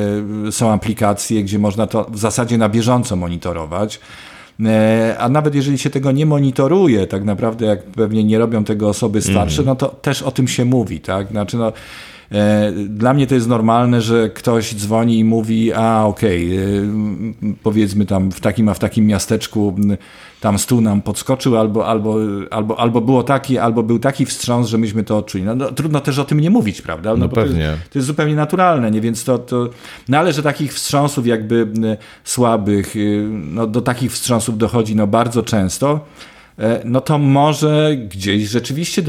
y, 0.47 0.51
są 0.51 0.71
aplikacje, 0.71 1.43
gdzie 1.43 1.59
można 1.59 1.87
to 1.87 2.03
w 2.11 2.17
zasadzie 2.17 2.57
na 2.57 2.69
bieżąco 2.69 3.15
monitorować. 3.15 3.99
E, 4.65 5.15
a 5.19 5.29
nawet 5.29 5.55
jeżeli 5.55 5.77
się 5.77 5.89
tego 5.89 6.11
nie 6.11 6.25
monitoruje, 6.25 7.07
tak 7.07 7.23
naprawdę 7.23 7.65
jak 7.65 7.83
pewnie 7.83 8.23
nie 8.23 8.39
robią 8.39 8.63
tego 8.63 8.89
osoby 8.89 9.21
starsze, 9.21 9.61
mm. 9.61 9.65
no 9.65 9.75
to 9.75 9.87
też 9.87 10.21
o 10.21 10.31
tym 10.31 10.47
się 10.47 10.65
mówi, 10.65 10.99
tak? 10.99 11.27
Znaczy 11.27 11.57
no, 11.57 11.71
E, 11.71 12.16
dla 12.87 13.13
mnie 13.13 13.27
to 13.27 13.35
jest 13.35 13.47
normalne, 13.47 14.01
że 14.01 14.29
ktoś 14.29 14.75
dzwoni 14.75 15.19
i 15.19 15.23
mówi, 15.23 15.73
a 15.73 16.05
okej, 16.05 16.47
okay, 16.47 17.55
powiedzmy 17.63 18.05
tam 18.05 18.31
w 18.31 18.39
takim, 18.39 18.69
a 18.69 18.73
w 18.73 18.79
takim 18.79 19.07
miasteczku 19.07 19.75
tam 20.41 20.59
stół 20.59 20.81
nam 20.81 21.01
podskoczył, 21.01 21.57
albo, 21.57 21.87
albo, 21.87 22.19
albo, 22.51 22.79
albo 22.79 23.01
było 23.01 23.23
taki, 23.23 23.57
albo 23.57 23.83
był 23.83 23.99
taki 23.99 24.25
wstrząs, 24.25 24.67
że 24.67 24.77
myśmy 24.77 25.03
to 25.03 25.17
odczuli. 25.17 25.43
No, 25.43 25.55
no 25.55 25.71
trudno 25.71 25.99
też 25.99 26.19
o 26.19 26.25
tym 26.25 26.39
nie 26.39 26.49
mówić, 26.49 26.81
prawda? 26.81 27.11
No, 27.11 27.17
no 27.17 27.29
pewnie. 27.29 27.65
To 27.65 27.71
jest, 27.71 27.89
to 27.89 27.99
jest, 27.99 28.07
zupełnie 28.07 28.35
naturalne, 28.35 28.91
nie? 28.91 29.01
Więc 29.01 29.23
to, 29.23 29.37
to 29.37 29.69
no 30.09 30.17
ale 30.17 30.33
że 30.33 30.43
takich 30.43 30.73
wstrząsów 30.73 31.27
jakby 31.27 31.67
słabych, 32.23 32.95
y, 32.95 33.27
no 33.31 33.67
do 33.67 33.81
takich 33.81 34.11
wstrząsów 34.11 34.57
dochodzi 34.57 34.95
no 34.95 35.07
bardzo 35.07 35.43
często, 35.43 35.99
E, 35.99 36.36
no 36.85 37.01
to 37.01 37.17
może 37.17 37.97
gdzieś 38.09 38.49
rzeczywiście 38.49 39.03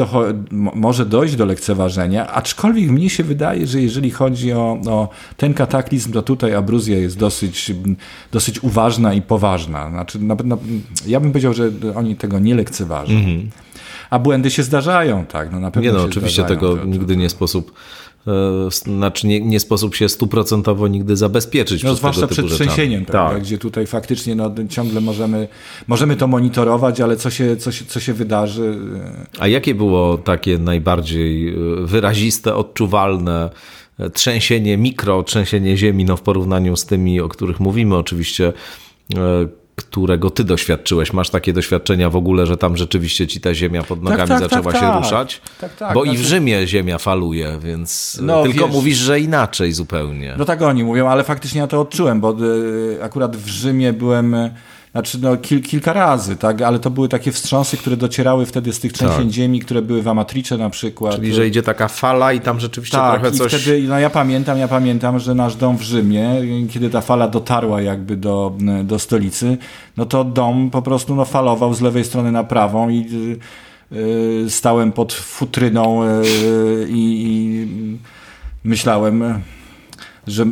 może 0.52 1.06
dojść 1.06 1.36
do 1.36 1.44
lekceważenia, 1.44 2.32
aczkolwiek 2.32 2.90
mnie 2.90 3.10
się 3.10 3.24
wydaje, 3.24 3.66
że 3.66 3.82
jeżeli 3.82 4.10
chodzi 4.10 4.52
o, 4.52 4.78
o 4.86 5.08
ten 5.36 5.54
kataklizm, 5.54 6.12
to 6.12 6.22
tutaj 6.22 6.54
abruzja 6.54 6.98
jest 6.98 7.18
dosyć, 7.18 7.72
dosyć 8.32 8.62
uważna 8.62 9.14
i 9.14 9.22
poważna. 9.22 9.90
Znaczy, 9.90 10.18
na, 10.18 10.36
na, 10.44 10.56
ja 11.06 11.20
bym 11.20 11.30
powiedział, 11.30 11.54
że 11.54 11.70
oni 11.94 12.16
tego 12.16 12.38
nie 12.38 12.54
lekceważą. 12.54 13.12
Mm 13.12 13.24
-hmm. 13.24 13.46
A 14.10 14.18
błędy 14.18 14.50
się 14.50 14.62
zdarzają, 14.62 15.26
tak? 15.26 15.52
No, 15.52 15.60
na 15.60 15.70
pewno 15.70 15.90
nie 15.90 15.98
no, 15.98 16.04
oczywiście 16.04 16.42
zdarzają, 16.42 16.60
tego 16.60 16.74
to, 16.76 16.82
to, 16.82 16.88
nigdy 16.88 17.16
nie 17.16 17.28
sposób 17.28 17.72
E, 18.28 18.70
znaczy 18.70 19.26
nie, 19.26 19.40
nie 19.40 19.60
sposób 19.60 19.94
się 19.94 20.08
stuprocentowo 20.08 20.88
nigdy 20.88 21.16
zabezpieczyć. 21.16 21.82
No, 21.82 21.94
zwłaszcza 21.94 22.26
przed 22.26 22.46
trzęsieniem, 22.46 23.04
tak. 23.04 23.40
gdzie 23.40 23.58
tutaj 23.58 23.86
faktycznie 23.86 24.34
no, 24.34 24.54
ciągle 24.68 25.00
możemy, 25.00 25.48
możemy 25.86 26.16
to 26.16 26.26
monitorować, 26.26 27.00
ale 27.00 27.16
co 27.16 27.30
się, 27.30 27.56
co, 27.56 27.72
się, 27.72 27.84
co 27.84 28.00
się 28.00 28.12
wydarzy. 28.12 28.78
E, 29.36 29.40
A 29.42 29.48
jakie 29.48 29.74
było 29.74 30.18
takie 30.18 30.58
najbardziej 30.58 31.48
e, 31.48 31.52
wyraziste, 31.82 32.54
odczuwalne 32.54 33.50
trzęsienie, 34.12 34.76
mikro 34.76 35.22
trzęsienie 35.22 35.76
ziemi 35.76 36.04
no, 36.04 36.16
w 36.16 36.22
porównaniu 36.22 36.76
z 36.76 36.86
tymi, 36.86 37.20
o 37.20 37.28
których 37.28 37.60
mówimy 37.60 37.96
oczywiście, 37.96 38.52
którego 39.78 40.30
ty 40.30 40.44
doświadczyłeś. 40.44 41.12
Masz 41.12 41.30
takie 41.30 41.52
doświadczenia 41.52 42.10
w 42.10 42.16
ogóle, 42.16 42.46
że 42.46 42.56
tam 42.56 42.76
rzeczywiście 42.76 43.26
ci 43.26 43.40
ta 43.40 43.54
ziemia 43.54 43.82
pod 43.82 44.02
nogami 44.02 44.28
tak, 44.28 44.40
tak, 44.40 44.50
zaczęła 44.50 44.72
tak, 44.72 44.80
się 44.80 44.86
tak. 44.86 45.02
ruszać? 45.02 45.40
Tak, 45.60 45.76
tak. 45.76 45.94
Bo 45.94 46.02
znaczy... 46.02 46.14
i 46.14 46.18
w 46.18 46.20
znaczy- 46.20 46.30
Rzymie 46.30 46.66
ziemia 46.66 46.98
faluje, 46.98 47.58
więc 47.62 48.18
no, 48.22 48.42
tylko 48.42 48.64
wiesz, 48.66 48.74
mówisz, 48.74 48.98
że 48.98 49.20
inaczej 49.20 49.72
zupełnie. 49.72 50.34
No 50.38 50.44
tak 50.44 50.62
oni 50.62 50.84
mówią, 50.84 51.08
ale 51.08 51.24
faktycznie 51.24 51.60
ja 51.60 51.66
to 51.66 51.80
odczułem, 51.80 52.20
bo 52.20 52.36
y, 52.42 52.98
akurat 53.02 53.36
w 53.36 53.48
Rzymie 53.48 53.92
byłem 53.92 54.36
znaczy 54.92 55.18
no, 55.22 55.36
kil, 55.36 55.62
kilka 55.62 55.92
razy, 55.92 56.36
tak? 56.36 56.62
ale 56.62 56.78
to 56.78 56.90
były 56.90 57.08
takie 57.08 57.32
wstrząsy, 57.32 57.76
które 57.76 57.96
docierały 57.96 58.46
wtedy 58.46 58.72
z 58.72 58.80
tych 58.80 58.92
trzęsień 58.92 59.24
tak. 59.24 59.30
ziemi, 59.30 59.60
które 59.60 59.82
były 59.82 60.02
w 60.02 60.08
Amatrice 60.08 60.58
na 60.58 60.70
przykład. 60.70 61.14
Czyli, 61.14 61.34
że 61.34 61.46
idzie 61.46 61.62
taka 61.62 61.88
fala 61.88 62.32
i 62.32 62.40
tam 62.40 62.60
rzeczywiście 62.60 62.96
tak, 62.96 63.20
trochę 63.20 63.36
coś... 63.36 63.52
i 63.52 63.58
wtedy, 63.58 63.82
no 63.88 63.98
ja 63.98 64.10
pamiętam, 64.10 64.58
ja 64.58 64.68
pamiętam, 64.68 65.18
że 65.18 65.34
nasz 65.34 65.56
dom 65.56 65.78
w 65.78 65.82
Rzymie, 65.82 66.30
kiedy 66.70 66.90
ta 66.90 67.00
fala 67.00 67.28
dotarła 67.28 67.82
jakby 67.82 68.16
do, 68.16 68.52
do 68.84 68.98
stolicy, 68.98 69.58
no 69.96 70.06
to 70.06 70.24
dom 70.24 70.70
po 70.70 70.82
prostu 70.82 71.14
no, 71.14 71.24
falował 71.24 71.74
z 71.74 71.80
lewej 71.80 72.04
strony 72.04 72.32
na 72.32 72.44
prawą 72.44 72.88
i 72.88 73.06
yy, 73.90 74.50
stałem 74.50 74.92
pod 74.92 75.12
futryną 75.12 76.02
yy, 76.04 76.86
i 76.88 77.66
myślałem, 78.64 79.42
że 80.26 80.46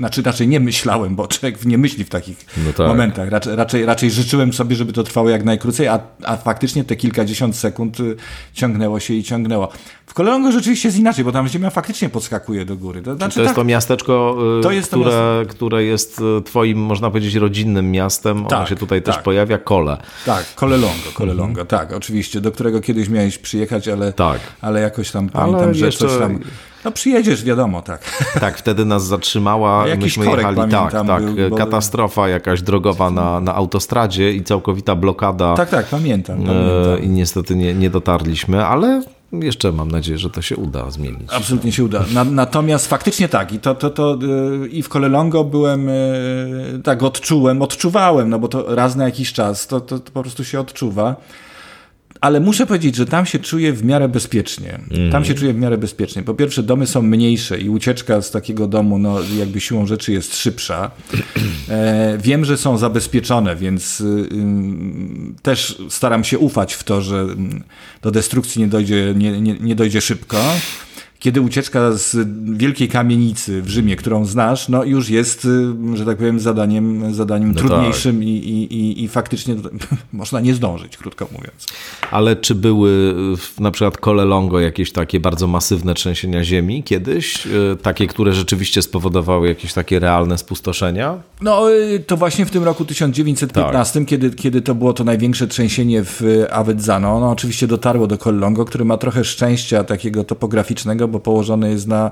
znaczy 0.00 0.22
raczej 0.22 0.48
nie 0.48 0.60
myślałem, 0.60 1.16
bo 1.16 1.26
człowiek 1.32 1.64
nie 1.64 1.78
myśli 1.78 2.04
w 2.04 2.08
takich 2.08 2.46
no 2.66 2.72
tak. 2.72 2.86
momentach. 2.86 3.28
Raczej, 3.28 3.56
raczej, 3.56 3.84
raczej 3.84 4.10
życzyłem 4.10 4.52
sobie, 4.52 4.76
żeby 4.76 4.92
to 4.92 5.02
trwało 5.02 5.30
jak 5.30 5.44
najkrócej, 5.44 5.88
a, 5.88 6.00
a 6.24 6.36
faktycznie 6.36 6.84
te 6.84 6.96
kilkadziesiąt 6.96 7.56
sekund 7.56 8.00
y, 8.00 8.16
ciągnęło 8.52 9.00
się 9.00 9.14
i 9.14 9.22
ciągnęło. 9.22 9.68
W 10.06 10.14
Kolongo 10.14 10.52
rzeczywiście 10.52 10.88
jest 10.88 10.98
inaczej, 10.98 11.24
bo 11.24 11.32
tam 11.32 11.48
ziemia 11.48 11.70
faktycznie 11.70 12.08
podskakuje 12.08 12.64
do 12.64 12.76
góry. 12.76 13.02
To, 13.02 13.16
znaczy, 13.16 13.34
to 13.34 13.40
jest 13.40 13.50
tak, 13.50 13.56
to 13.56 13.64
miasteczko, 13.64 14.36
y, 14.58 14.62
to 14.62 14.70
jest 14.70 14.88
które, 14.88 15.44
to 15.46 15.54
które 15.54 15.84
jest 15.84 16.20
y, 16.38 16.42
twoim, 16.42 16.78
można 16.78 17.10
powiedzieć, 17.10 17.34
rodzinnym 17.34 17.90
miastem. 17.90 18.46
Tak, 18.46 18.58
ono 18.58 18.68
się 18.68 18.76
tutaj 18.76 19.02
tak. 19.02 19.14
też 19.14 19.24
pojawia, 19.24 19.58
Kole. 19.58 19.96
Tak, 20.26 20.54
Kole 20.54 20.76
Longo, 20.76 21.10
Kole 21.14 21.32
mhm. 21.32 21.48
Longo, 21.48 21.64
tak, 21.64 21.92
oczywiście, 21.92 22.40
do 22.40 22.52
którego 22.52 22.80
kiedyś 22.80 23.08
miałeś 23.08 23.38
przyjechać, 23.38 23.88
ale, 23.88 24.12
tak. 24.12 24.40
ale 24.60 24.80
jakoś 24.80 25.10
tam 25.10 25.28
pamiętam, 25.28 25.64
ale 25.64 25.74
że 25.74 25.86
jeszcze... 25.86 26.08
coś 26.08 26.18
tam 26.18 26.38
no 26.84 26.90
przyjedziesz, 26.90 27.44
wiadomo, 27.44 27.82
tak. 27.82 28.00
Tak, 28.40 28.58
wtedy 28.58 28.84
nas 28.84 29.06
zatrzymała, 29.06 29.84
myśmy 29.98 30.26
jechali, 30.26 30.56
tak, 30.70 30.92
tak, 31.06 31.24
był, 31.24 31.56
katastrofa 31.56 32.28
jakaś 32.28 32.62
drogowa 32.62 33.10
na, 33.10 33.40
na 33.40 33.54
autostradzie 33.54 34.32
i 34.32 34.44
całkowita 34.44 34.94
blokada. 34.94 35.54
Tak, 35.54 35.70
tak, 35.70 35.86
pamiętam. 35.86 36.42
E, 36.42 36.46
pamiętam. 36.46 37.02
I 37.02 37.08
niestety 37.08 37.56
nie, 37.56 37.74
nie 37.74 37.90
dotarliśmy, 37.90 38.66
ale 38.66 39.02
jeszcze 39.32 39.72
mam 39.72 39.90
nadzieję, 39.90 40.18
że 40.18 40.30
to 40.30 40.42
się 40.42 40.56
uda 40.56 40.90
zmienić. 40.90 41.32
Absolutnie 41.32 41.72
się 41.72 41.84
uda. 41.84 42.04
Na, 42.14 42.24
natomiast 42.24 42.86
faktycznie 42.86 43.28
tak, 43.28 43.52
i 43.52 43.58
to, 43.58 43.74
to, 43.74 43.90
to 43.90 44.18
e, 44.64 44.66
i 44.68 44.82
w 44.82 44.88
Kolelongo 44.88 45.44
byłem, 45.44 45.88
e, 45.88 45.92
tak 46.84 47.02
odczułem, 47.02 47.62
odczuwałem, 47.62 48.28
no 48.28 48.38
bo 48.38 48.48
to 48.48 48.74
raz 48.74 48.96
na 48.96 49.04
jakiś 49.04 49.32
czas, 49.32 49.66
to, 49.66 49.80
to, 49.80 49.98
to 49.98 50.12
po 50.12 50.22
prostu 50.22 50.44
się 50.44 50.60
odczuwa 50.60 51.16
ale 52.20 52.40
muszę 52.40 52.66
powiedzieć, 52.66 52.96
że 52.96 53.06
tam 53.06 53.26
się 53.26 53.38
czuję 53.38 53.72
w 53.72 53.84
miarę 53.84 54.08
bezpiecznie. 54.08 54.80
Mm. 54.90 55.12
Tam 55.12 55.24
się 55.24 55.34
czuję 55.34 55.52
w 55.52 55.56
miarę 55.56 55.78
bezpiecznie. 55.78 56.22
Po 56.22 56.34
pierwsze, 56.34 56.62
domy 56.62 56.86
są 56.86 57.02
mniejsze 57.02 57.58
i 57.58 57.68
ucieczka 57.68 58.22
z 58.22 58.30
takiego 58.30 58.66
domu, 58.68 58.98
no 58.98 59.18
jakby 59.38 59.60
siłą 59.60 59.86
rzeczy 59.86 60.12
jest 60.12 60.36
szybsza. 60.36 60.90
E, 61.68 62.18
wiem, 62.18 62.44
że 62.44 62.56
są 62.56 62.78
zabezpieczone, 62.78 63.56
więc 63.56 64.00
y, 64.00 64.04
y, 64.04 65.42
też 65.42 65.82
staram 65.88 66.24
się 66.24 66.38
ufać 66.38 66.74
w 66.74 66.84
to, 66.84 67.02
że 67.02 67.20
mm, 67.20 67.62
do 68.02 68.10
destrukcji 68.10 68.62
nie 68.62 68.68
dojdzie, 68.68 69.14
nie, 69.16 69.40
nie, 69.40 69.54
nie 69.60 69.74
dojdzie 69.74 70.00
szybko 70.00 70.36
kiedy 71.20 71.40
ucieczka 71.40 71.92
z 71.92 72.16
wielkiej 72.56 72.88
kamienicy 72.88 73.62
w 73.62 73.68
Rzymie, 73.68 73.96
którą 73.96 74.24
znasz, 74.24 74.68
no 74.68 74.84
już 74.84 75.08
jest, 75.08 75.44
y, 75.44 75.96
że 75.96 76.06
tak 76.06 76.16
powiem, 76.16 76.40
zadaniem, 76.40 77.14
zadaniem 77.14 77.52
no 77.52 77.60
trudniejszym 77.60 78.16
tak. 78.16 78.26
i, 78.26 78.28
i, 78.28 79.04
i 79.04 79.08
faktycznie 79.08 79.54
można 80.12 80.40
nie 80.40 80.54
zdążyć, 80.54 80.96
krótko 80.96 81.28
mówiąc. 81.32 81.66
Ale 82.10 82.36
czy 82.36 82.54
były 82.54 83.14
na 83.58 83.70
przykład 83.70 83.98
Kolelongo 83.98 84.60
jakieś 84.60 84.92
takie 84.92 85.20
bardzo 85.20 85.46
masywne 85.46 85.94
trzęsienia 85.94 86.44
ziemi 86.44 86.82
kiedyś? 86.82 87.46
Y, 87.46 87.76
takie, 87.82 88.06
które 88.06 88.32
rzeczywiście 88.32 88.82
spowodowały 88.82 89.48
jakieś 89.48 89.72
takie 89.72 89.98
realne 89.98 90.38
spustoszenia? 90.38 91.18
No 91.40 91.72
y, 91.72 92.04
to 92.06 92.16
właśnie 92.16 92.46
w 92.46 92.50
tym 92.50 92.64
roku 92.64 92.84
1915, 92.84 94.00
tak. 94.00 94.08
kiedy, 94.08 94.30
kiedy 94.30 94.62
to 94.62 94.74
było 94.74 94.92
to 94.92 95.04
największe 95.04 95.46
trzęsienie 95.46 96.04
w 96.04 96.22
Avezzano, 96.50 97.20
no 97.20 97.30
oczywiście 97.30 97.66
dotarło 97.66 98.06
do 98.06 98.18
Kolelongo, 98.18 98.64
który 98.64 98.84
ma 98.84 98.96
trochę 98.96 99.24
szczęścia 99.24 99.84
takiego 99.84 100.24
topograficznego, 100.24 101.09
bo 101.10 101.20
położony 101.20 101.70
jest 101.70 101.86
na 101.86 102.10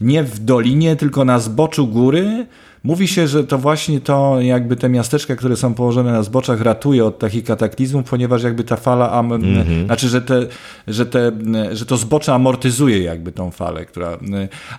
nie 0.00 0.22
w 0.22 0.38
dolinie, 0.38 0.96
tylko 0.96 1.24
na 1.24 1.38
zboczu 1.38 1.86
góry. 1.86 2.46
Mówi 2.84 3.08
się, 3.08 3.28
że 3.28 3.44
to 3.44 3.58
właśnie 3.58 4.00
to, 4.00 4.40
jakby 4.40 4.76
te 4.76 4.88
miasteczka, 4.88 5.36
które 5.36 5.56
są 5.56 5.74
położone 5.74 6.12
na 6.12 6.22
zboczach, 6.22 6.60
ratuje 6.60 7.04
od 7.04 7.18
takich 7.18 7.44
kataklizmów, 7.44 8.10
ponieważ 8.10 8.42
jakby 8.42 8.64
ta 8.64 8.76
fala, 8.76 9.20
mm 9.20 9.42
-hmm. 9.42 9.86
znaczy, 9.86 10.08
że, 10.08 10.22
te, 10.22 10.46
że, 10.88 11.06
te, 11.06 11.32
że 11.72 11.86
to 11.86 11.96
zbocze 11.96 12.34
amortyzuje 12.34 13.02
jakby 13.02 13.32
tą 13.32 13.50
falę, 13.50 13.84
która. 13.84 14.18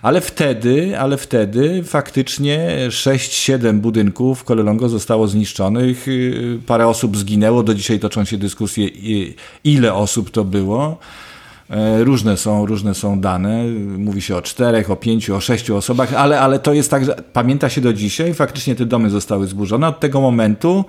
Ale 0.02 0.20
wtedy, 0.20 0.98
ale 0.98 1.16
wtedy 1.16 1.82
faktycznie 1.84 2.76
6-7 2.88 3.78
budynków 3.78 4.40
w 4.40 4.44
Kolelongo 4.44 4.88
zostało 4.88 5.28
zniszczonych, 5.28 6.06
parę 6.66 6.86
osób 6.88 7.16
zginęło, 7.16 7.62
do 7.62 7.74
dzisiaj 7.74 7.98
toczą 8.00 8.24
się 8.24 8.38
dyskusje, 8.38 8.88
ile 9.64 9.94
osób 9.94 10.30
to 10.30 10.44
było. 10.44 10.98
E, 11.70 12.04
różne 12.04 12.36
są, 12.36 12.66
różne 12.66 12.94
są 12.94 13.20
dane. 13.20 13.64
Mówi 13.98 14.22
się 14.22 14.36
o 14.36 14.42
czterech, 14.42 14.90
o 14.90 14.96
pięciu, 14.96 15.36
o 15.36 15.40
sześciu 15.40 15.76
osobach, 15.76 16.14
ale, 16.14 16.40
ale 16.40 16.58
to 16.58 16.72
jest 16.72 16.90
tak, 16.90 17.04
że 17.04 17.16
pamięta 17.32 17.68
się 17.68 17.80
do 17.80 17.92
dzisiaj. 17.92 18.34
Faktycznie 18.34 18.74
te 18.74 18.86
domy 18.86 19.10
zostały 19.10 19.46
zburzone. 19.46 19.88
Od 19.88 20.00
tego 20.00 20.20
momentu 20.20 20.84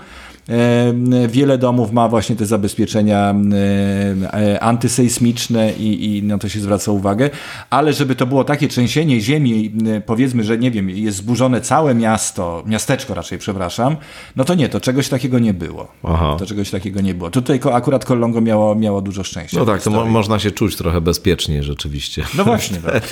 wiele 1.28 1.58
domów 1.58 1.92
ma 1.92 2.10
właśnie 2.10 2.36
te 2.36 2.46
zabezpieczenia 2.46 3.36
e, 3.54 4.34
e, 4.34 4.60
antysejsmiczne 4.60 5.74
i, 5.74 6.18
i 6.18 6.24
na 6.24 6.38
to 6.38 6.50
się 6.50 6.60
zwraca 6.60 6.92
uwagę, 6.92 7.30
ale 7.70 7.94
żeby 7.94 8.16
to 8.16 8.26
było 8.26 8.44
takie 8.44 8.68
trzęsienie 8.68 9.22
ziemi, 9.22 9.72
powiedzmy, 10.06 10.44
że 10.44 10.58
nie 10.58 10.72
wiem, 10.72 10.90
jest 10.90 11.18
zburzone 11.18 11.62
całe 11.62 11.96
miasto, 11.96 12.64
miasteczko 12.66 13.14
raczej, 13.14 13.38
przepraszam, 13.38 13.96
no 14.36 14.44
to 14.44 14.56
nie, 14.56 14.70
to 14.70 14.82
czegoś 14.82 15.10
takiego 15.10 15.40
nie 15.40 15.54
było. 15.54 15.88
Aha. 16.04 16.36
To 16.40 16.46
czegoś 16.46 16.70
takiego 16.70 17.02
nie 17.02 17.14
było. 17.14 17.30
Tutaj 17.30 17.60
akurat 17.74 18.06
Kolongo 18.06 18.42
miało, 18.42 18.76
miało 18.76 19.02
dużo 19.02 19.24
szczęścia. 19.24 19.60
No 19.60 19.66
tak, 19.66 19.82
to 19.82 19.90
mo 19.90 20.06
można 20.06 20.40
się 20.40 20.52
czuć 20.52 20.76
trochę 20.76 21.02
bezpiecznie 21.02 21.64
rzeczywiście. 21.64 22.24
No 22.38 22.44
właśnie. 22.46 22.78
Tak. 22.78 23.04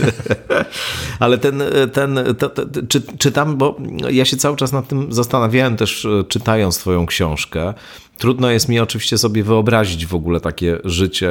ale 1.19 1.37
ten, 1.37 1.63
ten 1.93 2.19
to, 2.39 2.49
to, 2.49 2.63
czy, 2.87 3.01
czy 3.17 3.31
tam, 3.31 3.57
bo 3.57 3.77
ja 4.11 4.25
się 4.25 4.37
cały 4.37 4.57
czas 4.57 4.71
nad 4.71 4.87
tym 4.87 5.13
zastanawiałem 5.13 5.77
też 5.77 6.07
czytając 6.27 6.77
twoją 6.77 7.05
książkę, 7.05 7.24
książkę. 7.25 7.73
Trudno 8.17 8.49
jest 8.49 8.69
mi 8.69 8.79
oczywiście 8.79 9.17
sobie 9.17 9.43
wyobrazić 9.43 10.05
w 10.05 10.15
ogóle 10.15 10.39
takie 10.39 10.77
życie 10.83 11.29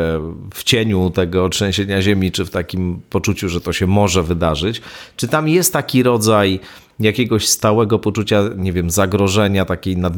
w 0.55 0.64
cieniu 0.64 1.11
tego 1.11 1.49
trzęsienia 1.49 2.03
ziemi, 2.03 2.32
czy 2.32 2.45
w 2.45 2.51
takim 2.51 3.01
poczuciu, 3.11 3.49
że 3.49 3.61
to 3.61 3.72
się 3.72 3.86
może 3.86 4.22
wydarzyć. 4.22 4.80
Czy 5.16 5.28
tam 5.28 5.49
jest 5.49 5.72
taki 5.72 6.03
rodzaj 6.03 6.61
jakiegoś 7.01 7.49
stałego 7.49 7.99
poczucia, 7.99 8.42
nie 8.57 8.72
wiem, 8.72 8.90
zagrożenia, 8.90 9.64
takiej, 9.64 9.97
nad, 9.97 10.12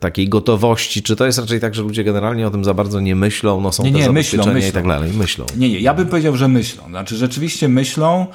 takiej 0.00 0.28
gotowości? 0.28 1.02
Czy 1.02 1.16
to 1.16 1.26
jest 1.26 1.38
raczej 1.38 1.60
tak, 1.60 1.74
że 1.74 1.82
ludzie 1.82 2.04
generalnie 2.04 2.46
o 2.46 2.50
tym 2.50 2.64
za 2.64 2.74
bardzo 2.74 3.00
nie 3.00 3.16
myślą, 3.16 3.60
no 3.60 3.72
są 3.72 3.84
nie, 3.84 3.92
te 3.92 3.98
nie, 3.98 4.10
myślą, 4.12 4.52
myślą. 4.52 4.68
i 4.68 4.72
tak 4.72 4.88
dalej? 4.88 5.12
Myślą. 5.12 5.46
Nie, 5.56 5.68
nie, 5.68 5.80
ja 5.80 5.94
bym 5.94 6.06
powiedział, 6.06 6.36
że 6.36 6.48
myślą. 6.48 6.84
Znaczy 6.88 7.16
rzeczywiście 7.16 7.68
myślą, 7.68 8.26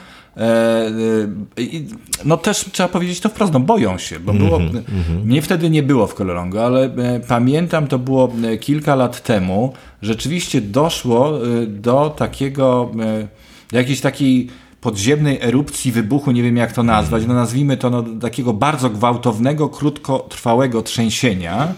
no 2.25 2.37
też 2.37 2.65
trzeba 2.71 2.89
powiedzieć 2.89 3.19
to 3.19 3.29
wprost, 3.29 3.53
no 3.53 3.59
boją 3.59 3.97
się, 3.97 4.19
bo 4.19 4.33
było, 4.33 4.57
mm 4.57 4.73
-hmm. 4.73 5.25
mnie 5.25 5.41
wtedy 5.41 5.69
nie 5.69 5.83
było 5.83 6.07
w 6.07 6.13
Colorado, 6.13 6.65
ale 6.65 6.83
e, 6.83 7.19
pamiętam, 7.19 7.87
to 7.87 7.99
było 7.99 8.31
kilka 8.59 8.95
lat 8.95 9.23
temu, 9.23 9.73
rzeczywiście 10.01 10.61
doszło 10.61 11.39
do 11.67 12.09
takiego, 12.09 12.91
jakiejś 13.71 14.01
takiej 14.01 14.47
podziemnej 14.81 15.39
erupcji, 15.41 15.91
wybuchu, 15.91 16.31
nie 16.31 16.43
wiem 16.43 16.57
jak 16.57 16.73
to 16.73 16.83
nazwać, 16.83 17.23
no 17.27 17.33
nazwijmy 17.33 17.77
to 17.77 17.89
no, 17.89 18.03
takiego 18.21 18.53
bardzo 18.53 18.89
gwałtownego, 18.89 19.69
krótkotrwałego 19.69 20.81
trzęsienia, 20.81 21.73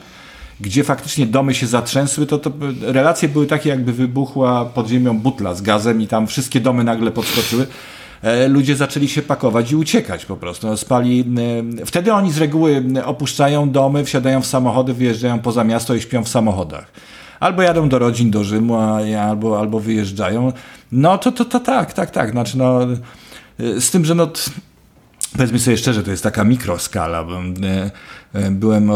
gdzie 0.62 0.84
faktycznie 0.84 1.26
domy 1.26 1.54
się 1.54 1.68
zatrzęsły, 1.68 2.26
to, 2.26 2.38
to 2.38 2.51
relacje 2.82 3.30
były 3.30 3.47
takie, 3.47 3.70
jakby 3.70 3.93
wybuchła 3.93 4.66
pod 4.66 4.88
ziemią 4.88 5.20
butla 5.20 5.56
z 5.56 5.62
gazem 5.62 6.01
i 6.01 6.08
tam 6.08 6.28
wszystkie 6.28 6.60
domy 6.60 6.84
nagle 6.84 7.12
podskoczyły. 7.12 7.68
E, 8.24 8.48
ludzie 8.48 8.76
zaczęli 8.76 9.10
się 9.10 9.22
pakować 9.22 9.72
i 9.72 9.76
uciekać 9.76 10.26
po 10.26 10.38
prostu. 10.38 10.68
No, 10.68 10.78
spali. 10.78 11.26
E, 11.82 11.86
wtedy 11.86 12.14
oni 12.14 12.32
z 12.32 12.38
reguły 12.38 12.84
opuszczają 13.06 13.72
domy, 13.72 14.06
wsiadają 14.06 14.42
w 14.42 14.46
samochody, 14.46 14.94
wyjeżdżają 14.94 15.40
poza 15.40 15.64
miasto 15.64 15.96
i 15.96 16.02
śpią 16.02 16.24
w 16.24 16.30
samochodach. 16.30 16.92
Albo 17.40 17.62
jadą 17.62 17.90
do 17.90 18.00
rodzin, 18.00 18.32
do 18.32 18.44
Rzymu, 18.44 18.76
albo, 19.20 19.60
albo 19.60 19.80
wyjeżdżają. 19.80 20.54
No 20.92 21.18
to, 21.18 21.32
to, 21.32 21.46
to 21.46 21.60
tak, 21.60 21.94
tak, 21.94 22.12
tak. 22.12 22.32
Znaczy, 22.32 22.58
no, 22.58 22.84
e, 22.84 23.82
z 23.82 23.92
tym, 23.92 24.06
że 24.06 24.16
no, 24.16 24.32
powiedzmy 25.34 25.60
sobie 25.60 25.78
szczerze, 25.78 26.04
to 26.04 26.12
jest 26.12 26.24
taka 26.24 26.44
mikroskala. 26.44 27.26
Byłem 28.52 28.92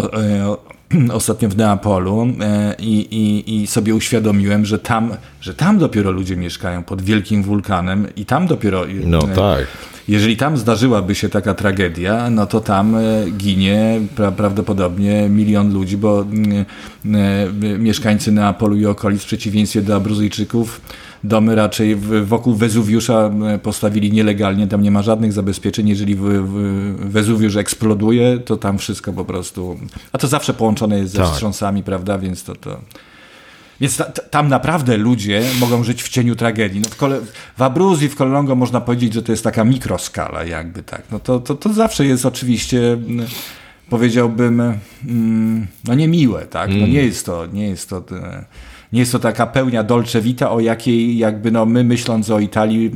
ostatnio 1.13 1.49
w 1.49 1.57
Neapolu 1.57 2.27
e, 2.41 2.75
i, 2.79 2.99
i, 2.99 3.55
i 3.61 3.67
sobie 3.67 3.95
uświadomiłem, 3.95 4.65
że 4.65 4.79
tam, 4.79 5.11
że 5.41 5.53
tam 5.53 5.77
dopiero 5.77 6.11
ludzie 6.11 6.37
mieszkają 6.37 6.83
pod 6.83 7.01
wielkim 7.01 7.43
wulkanem 7.43 8.07
i 8.15 8.25
tam 8.25 8.47
dopiero. 8.47 8.85
No 9.05 9.19
e, 9.19 9.35
tak. 9.35 9.67
Jeżeli 10.07 10.37
tam 10.37 10.57
zdarzyłaby 10.57 11.15
się 11.15 11.29
taka 11.29 11.53
tragedia, 11.53 12.29
no 12.29 12.45
to 12.45 12.59
tam 12.61 12.95
e, 12.95 13.01
ginie 13.37 14.01
pra 14.15 14.31
prawdopodobnie 14.31 15.29
milion 15.29 15.73
ludzi, 15.73 15.97
bo 15.97 16.25
mieszkańcy 17.79 18.31
Neapolu 18.31 18.75
i 18.75 18.85
okolic 18.85 19.21
w 19.23 19.25
przeciwieństwie 19.25 19.81
do 19.81 19.95
Abruzyjczyków 19.95 20.81
domy 21.23 21.55
raczej 21.55 21.95
wokół 22.23 22.55
Wezuwiusza 22.55 23.31
e, 23.53 23.59
postawili 23.59 24.11
nielegalnie, 24.11 24.67
tam 24.67 24.81
nie 24.81 24.91
ma 24.91 25.01
żadnych 25.01 25.33
zabezpieczeń. 25.33 25.89
Jeżeli 25.89 26.17
Wezuwiusz 26.99 27.55
eksploduje, 27.55 28.39
to 28.39 28.57
tam 28.57 28.77
wszystko 28.77 29.13
po 29.13 29.25
prostu. 29.25 29.79
A 30.11 30.17
to 30.17 30.27
zawsze 30.27 30.53
połączone 30.53 30.97
jest 30.97 31.13
ze 31.13 31.19
tak. 31.19 31.27
wstrząsami, 31.27 31.83
prawda? 31.83 32.17
Więc 32.17 32.43
to. 32.43 32.55
to... 32.55 32.81
Więc 33.81 33.97
ta, 33.97 34.05
tam 34.05 34.47
naprawdę 34.47 34.97
ludzie 34.97 35.43
mogą 35.59 35.83
żyć 35.83 36.03
w 36.03 36.09
cieniu 36.09 36.35
tragedii. 36.35 36.81
No 36.81 36.89
w, 36.89 36.95
Kole, 36.95 37.19
w 37.57 37.61
Abruzji, 37.61 38.09
w 38.09 38.15
Kolongo 38.15 38.55
można 38.55 38.81
powiedzieć, 38.81 39.13
że 39.13 39.23
to 39.23 39.31
jest 39.31 39.43
taka 39.43 39.63
mikroskala, 39.63 40.43
jakby 40.43 40.83
tak. 40.83 41.01
No 41.11 41.19
to, 41.19 41.39
to, 41.39 41.55
to 41.55 41.73
zawsze 41.73 42.05
jest 42.05 42.25
oczywiście, 42.25 42.97
powiedziałbym, 43.89 44.61
mm, 45.07 45.67
no 45.87 45.93
niemiłe, 45.93 46.45
tak? 46.45 46.69
No 46.69 46.75
mm. 46.75 46.91
nie 46.91 47.03
jest 47.03 47.25
to, 47.25 47.45
nie 47.45 47.67
jest 47.67 47.89
to 47.89 48.03
e, 48.11 48.45
nie 48.93 48.99
jest 48.99 49.11
to 49.11 49.19
taka 49.19 49.47
pełnia 49.47 49.83
dolce 49.83 50.21
vita, 50.21 50.51
o 50.51 50.59
jakiej 50.59 51.17
jakby 51.17 51.51
no 51.51 51.65
my 51.65 51.83
myśląc 51.83 52.29
o 52.29 52.39
Italii 52.39 52.85
y, 52.85 52.89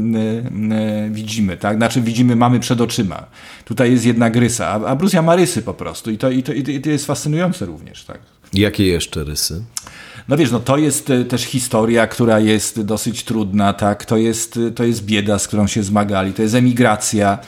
y, 1.06 1.10
widzimy, 1.10 1.58
tak? 1.58 1.78
Znaczy 1.78 2.02
widzimy, 2.02 2.36
mamy 2.36 2.60
przed 2.60 2.82
oczyma. 2.82 3.26
Tutaj 3.66 3.92
jest 3.92 4.06
jedna 4.06 4.30
grysa, 4.30 4.68
a, 4.68 4.86
a 4.86 4.96
Bruzja 4.96 5.22
ma 5.22 5.36
rysy 5.36 5.62
po 5.62 5.74
prostu 5.74 6.12
i 6.12 6.18
to, 6.18 6.30
i 6.30 6.44
to, 6.44 6.54
i 6.54 6.82
to 6.82 6.90
jest 6.90 7.06
fascynujące 7.06 7.66
również, 7.66 8.06
tak? 8.06 8.20
Jakie 8.54 8.88
jeszcze 8.88 9.24
rysy? 9.24 9.64
No 10.28 10.38
wiesz, 10.38 10.52
no 10.52 10.60
to 10.60 10.78
jest 10.78 11.10
y, 11.10 11.26
też 11.26 11.44
historia, 11.44 12.08
która 12.08 12.40
jest 12.40 12.82
dosyć 12.82 13.24
trudna, 13.24 13.74
tak? 13.74 14.06
To 14.06 14.18
jest, 14.18 14.60
to 14.76 14.84
jest 14.84 15.06
bieda, 15.06 15.40
z 15.40 15.48
którą 15.48 15.68
się 15.68 15.84
zmagali, 15.84 16.34
to 16.34 16.42
jest 16.42 16.56
emigracja, 16.56 17.38
E, 17.38 17.46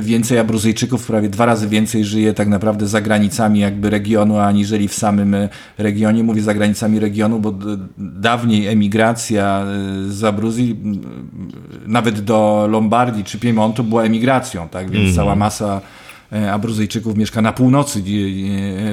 więcej 0.00 0.38
Abruzyjczyków, 0.38 1.06
prawie 1.06 1.28
dwa 1.28 1.46
razy 1.46 1.68
więcej 1.68 2.04
żyje 2.04 2.34
tak 2.34 2.48
naprawdę 2.48 2.86
za 2.86 3.00
granicami 3.00 3.60
jakby 3.60 3.90
regionu, 3.90 4.38
aniżeli 4.38 4.88
w 4.88 4.94
samym 4.94 5.34
e, 5.34 5.48
regionie. 5.78 6.24
Mówię 6.24 6.42
za 6.42 6.54
granicami 6.54 7.00
regionu, 7.00 7.40
bo 7.40 7.54
dawniej 7.98 8.66
emigracja 8.66 9.62
e, 9.62 10.12
z 10.12 10.24
Abruzji 10.24 10.76
nawet 11.86 12.20
do 12.20 12.68
Lombardii 12.70 13.24
czy 13.24 13.38
Piemontu 13.38 13.84
była 13.84 14.02
emigracją, 14.02 14.68
tak? 14.68 14.90
Więc 14.90 15.02
mm 15.02 15.12
-hmm. 15.12 15.16
cała 15.16 15.36
masa 15.36 15.80
Abruzyjczyków 16.52 17.16
mieszka 17.16 17.42
na 17.42 17.52
północy 17.52 18.02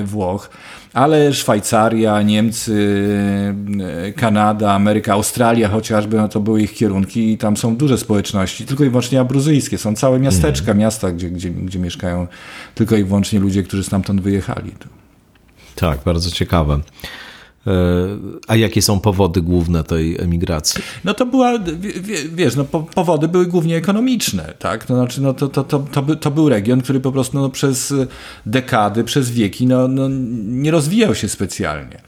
Włoch 0.03 0.49
ale 0.95 1.33
Szwajcaria, 1.33 2.21
Niemcy, 2.21 2.97
Kanada, 4.15 4.73
Ameryka, 4.73 5.13
Australia 5.13 5.69
chociażby, 5.69 6.17
no 6.17 6.27
to 6.27 6.39
były 6.39 6.61
ich 6.61 6.73
kierunki 6.73 7.31
i 7.31 7.37
tam 7.37 7.57
są 7.57 7.75
duże 7.75 7.97
społeczności, 7.97 8.65
tylko 8.65 8.83
i 8.83 8.89
wyłącznie 8.89 9.19
abruzyjskie. 9.19 9.77
Są 9.77 9.95
całe 9.95 10.19
miasteczka, 10.19 10.71
mm. 10.71 10.77
miasta, 10.77 11.11
gdzie, 11.11 11.29
gdzie, 11.29 11.49
gdzie 11.49 11.79
mieszkają 11.79 12.27
tylko 12.75 12.95
i 12.95 13.03
wyłącznie 13.03 13.39
ludzie, 13.39 13.63
którzy 13.63 13.83
stamtąd 13.83 14.21
wyjechali. 14.21 14.71
Tak, 15.75 15.99
bardzo 16.05 16.31
ciekawe. 16.31 16.79
A 18.47 18.55
jakie 18.55 18.81
są 18.81 18.99
powody 18.99 19.41
główne 19.41 19.83
tej 19.83 20.21
emigracji? 20.21 20.83
No 21.03 21.13
to 21.13 21.25
była, 21.25 21.53
wiesz, 22.35 22.55
no 22.55 22.65
powody 22.95 23.27
były 23.27 23.45
głównie 23.45 23.77
ekonomiczne, 23.77 24.53
tak? 24.59 24.85
To 24.85 24.95
znaczy, 24.95 25.21
no 25.21 25.33
to, 25.33 25.47
to, 25.47 25.63
to, 25.63 25.79
to, 25.79 26.01
by, 26.01 26.15
to 26.15 26.31
był 26.31 26.49
region, 26.49 26.81
który 26.81 26.99
po 26.99 27.11
prostu 27.11 27.39
no, 27.39 27.49
przez 27.49 27.93
dekady, 28.45 29.03
przez 29.03 29.31
wieki 29.31 29.67
no, 29.67 29.87
no, 29.87 30.07
nie 30.45 30.71
rozwijał 30.71 31.15
się 31.15 31.29
specjalnie. 31.29 32.01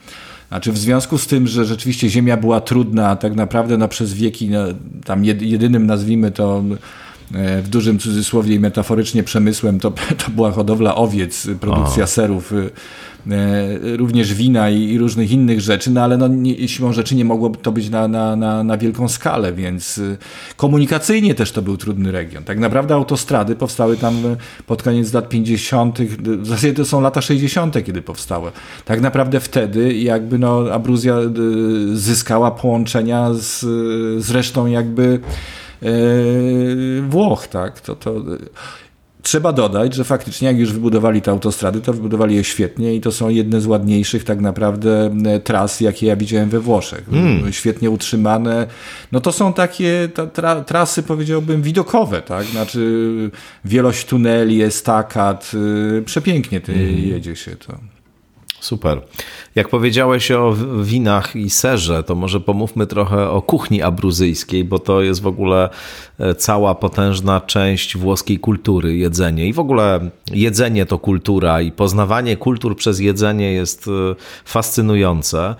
Znaczy 0.48 0.72
w 0.72 0.78
związku 0.78 1.18
z 1.18 1.26
tym, 1.26 1.46
że 1.46 1.64
rzeczywiście 1.64 2.08
ziemia 2.10 2.36
była 2.36 2.60
trudna, 2.60 3.16
tak 3.16 3.34
naprawdę 3.34 3.78
no, 3.78 3.88
przez 3.88 4.14
wieki, 4.14 4.48
no, 4.48 4.64
tam 5.04 5.24
jedynym 5.24 5.86
nazwijmy 5.86 6.30
to 6.30 6.64
e, 7.34 7.62
w 7.62 7.68
dużym 7.68 7.98
cudzysłowie 7.98 8.54
i 8.54 8.60
metaforycznie 8.60 9.22
przemysłem, 9.22 9.80
to, 9.80 9.90
to 10.24 10.30
była 10.30 10.50
hodowla 10.50 10.94
owiec, 10.94 11.48
produkcja 11.60 12.06
serów 12.06 12.52
E, 12.52 12.70
również 13.96 14.34
wina 14.34 14.70
i, 14.70 14.98
różnych 14.98 15.30
innych 15.30 15.60
rzeczy, 15.60 15.90
no 15.90 16.02
ale 16.02 16.16
no, 16.16 16.28
siłą 16.66 16.92
rzeczy 16.92 17.14
nie 17.14 17.24
mogło 17.24 17.50
to 17.50 17.72
być 17.72 17.90
na, 17.90 18.08
na, 18.08 18.36
na, 18.36 18.64
na 18.64 18.78
wielką 18.78 19.08
skalę, 19.08 19.52
więc 19.52 19.98
e, 19.98 20.16
komunikacyjnie 20.56 21.34
też 21.34 21.52
to 21.52 21.62
był 21.62 21.76
trudny 21.76 22.12
region. 22.12 22.44
Tak 22.44 22.58
naprawdę 22.58 22.94
autostrady 22.94 23.56
powstały 23.56 23.96
tam 23.96 24.26
e, 24.26 24.36
pod 24.66 24.82
koniec 24.82 25.12
lat 25.12 25.28
50., 25.28 25.98
w 26.18 26.46
zasadzie 26.46 26.74
to 26.74 26.84
są 26.84 27.00
lata 27.00 27.20
60., 27.20 27.84
kiedy 27.84 28.02
powstały. 28.02 28.50
Tak 28.84 29.00
naprawdę 29.00 29.40
wtedy 29.40 29.94
jakby 29.94 30.38
no, 30.38 30.72
Abruzja 30.72 31.16
zyskała 31.92 32.50
połączenia 32.50 33.34
z, 33.34 33.60
z 34.24 34.30
resztą 34.30 34.66
jakby 34.66 35.20
Włoch, 37.08 37.46
tak? 37.46 37.80
To, 37.80 37.96
to 37.96 38.14
Trzeba 39.28 39.52
dodać, 39.52 39.94
że 39.94 40.04
faktycznie 40.04 40.48
jak 40.48 40.58
już 40.58 40.72
wybudowali 40.72 41.22
te 41.22 41.30
autostrady, 41.30 41.80
to 41.80 41.92
wybudowali 41.92 42.36
je 42.36 42.44
świetnie 42.44 42.94
i 42.94 43.00
to 43.00 43.12
są 43.12 43.28
jedne 43.28 43.60
z 43.60 43.66
ładniejszych 43.66 44.24
tak 44.24 44.40
naprawdę 44.40 45.10
e, 45.26 45.40
tras, 45.40 45.80
jakie 45.80 46.06
ja 46.06 46.16
widziałem 46.16 46.48
we 46.48 46.60
Włoszech. 46.60 47.08
Mm. 47.12 47.52
Świetnie 47.52 47.90
utrzymane. 47.90 48.66
No 49.12 49.20
to 49.20 49.32
są 49.32 49.52
takie 49.52 50.08
tra 50.32 50.60
trasy, 50.60 51.02
powiedziałbym, 51.02 51.62
widokowe, 51.62 52.22
tak? 52.22 52.46
Znaczy 52.46 53.30
wielość 53.64 54.06
tuneli, 54.06 54.62
estakat, 54.62 55.50
y, 55.98 56.02
przepięknie 56.02 56.60
ty 56.60 56.72
mm. 56.72 56.98
jedzie 56.98 57.36
się 57.36 57.56
to. 57.56 57.97
Super. 58.60 59.00
Jak 59.54 59.68
powiedziałeś 59.68 60.30
o 60.30 60.54
winach 60.82 61.36
i 61.36 61.50
serze, 61.50 62.02
to 62.02 62.14
może 62.14 62.40
pomówmy 62.40 62.86
trochę 62.86 63.30
o 63.30 63.42
kuchni 63.42 63.82
abruzyjskiej, 63.82 64.64
bo 64.64 64.78
to 64.78 65.02
jest 65.02 65.22
w 65.22 65.26
ogóle 65.26 65.70
e, 66.18 66.34
cała 66.34 66.74
potężna 66.74 67.40
część 67.40 67.96
włoskiej 67.96 68.38
kultury, 68.38 68.96
jedzenie. 68.96 69.46
I 69.46 69.52
w 69.52 69.58
ogóle 69.58 70.10
jedzenie 70.32 70.86
to 70.86 70.98
kultura 70.98 71.60
i 71.60 71.72
poznawanie 71.72 72.36
kultur 72.36 72.76
przez 72.76 73.00
jedzenie 73.00 73.52
jest 73.52 73.88
e, 73.88 73.90
fascynujące. 74.44 75.54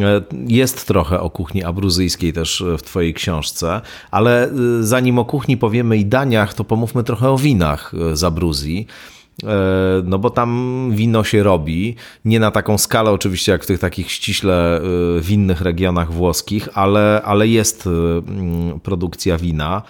E, 0.00 0.22
jest 0.48 0.86
trochę 0.86 1.20
o 1.20 1.30
kuchni 1.30 1.64
abruzyjskiej 1.64 2.32
też 2.32 2.64
w 2.78 2.82
Twojej 2.82 3.14
książce, 3.14 3.80
ale 4.10 4.50
zanim 4.80 5.18
o 5.18 5.24
kuchni 5.24 5.56
powiemy 5.56 5.96
i 5.96 6.04
daniach, 6.04 6.54
to 6.54 6.64
pomówmy 6.64 7.04
trochę 7.04 7.30
o 7.30 7.38
winach 7.38 7.92
z 8.12 8.24
Abruzji. 8.24 8.86
E, 9.44 10.02
no 10.04 10.18
bo 10.18 10.30
tam 10.30 10.90
wino 10.94 11.24
się 11.24 11.42
robi, 11.42 11.96
nie 12.24 12.40
na 12.40 12.50
taką 12.50 12.78
skalę 12.78 13.10
oczywiście 13.10 13.52
jak 13.52 13.64
w 13.64 13.66
tych 13.66 13.78
takich 13.78 14.10
ściśle 14.10 14.80
e, 14.80 14.80
winnych 15.20 15.60
regionach 15.60 16.12
włoskich, 16.12 16.68
ale, 16.74 17.22
ale 17.24 17.48
jest 17.48 17.86
e, 17.86 17.90
produkcja 18.82 19.38
wina. 19.38 19.82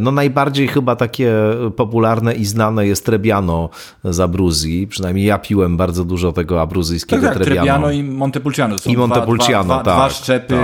No 0.00 0.10
najbardziej 0.10 0.68
chyba 0.68 0.96
takie 0.96 1.34
popularne 1.76 2.34
i 2.34 2.44
znane 2.44 2.86
jest 2.86 3.06
Trebbiano 3.06 3.68
z 4.04 4.20
Abruzji. 4.20 4.86
Przynajmniej 4.86 5.26
ja 5.26 5.38
piłem 5.38 5.76
bardzo 5.76 6.04
dużo 6.04 6.32
tego 6.32 6.60
abruzyjskiego 6.60 7.22
tak, 7.22 7.34
tak, 7.34 7.44
Trebbiano. 7.44 7.90
I 7.90 8.02
Montepulciano. 8.02 8.78
Są 8.78 8.90
I 8.90 8.96
Montepulciano, 8.96 9.64
dwa, 9.64 9.74
dwa, 9.74 9.84
tak. 9.84 9.94
Dwa 9.94 10.10
szczepy, 10.10 10.54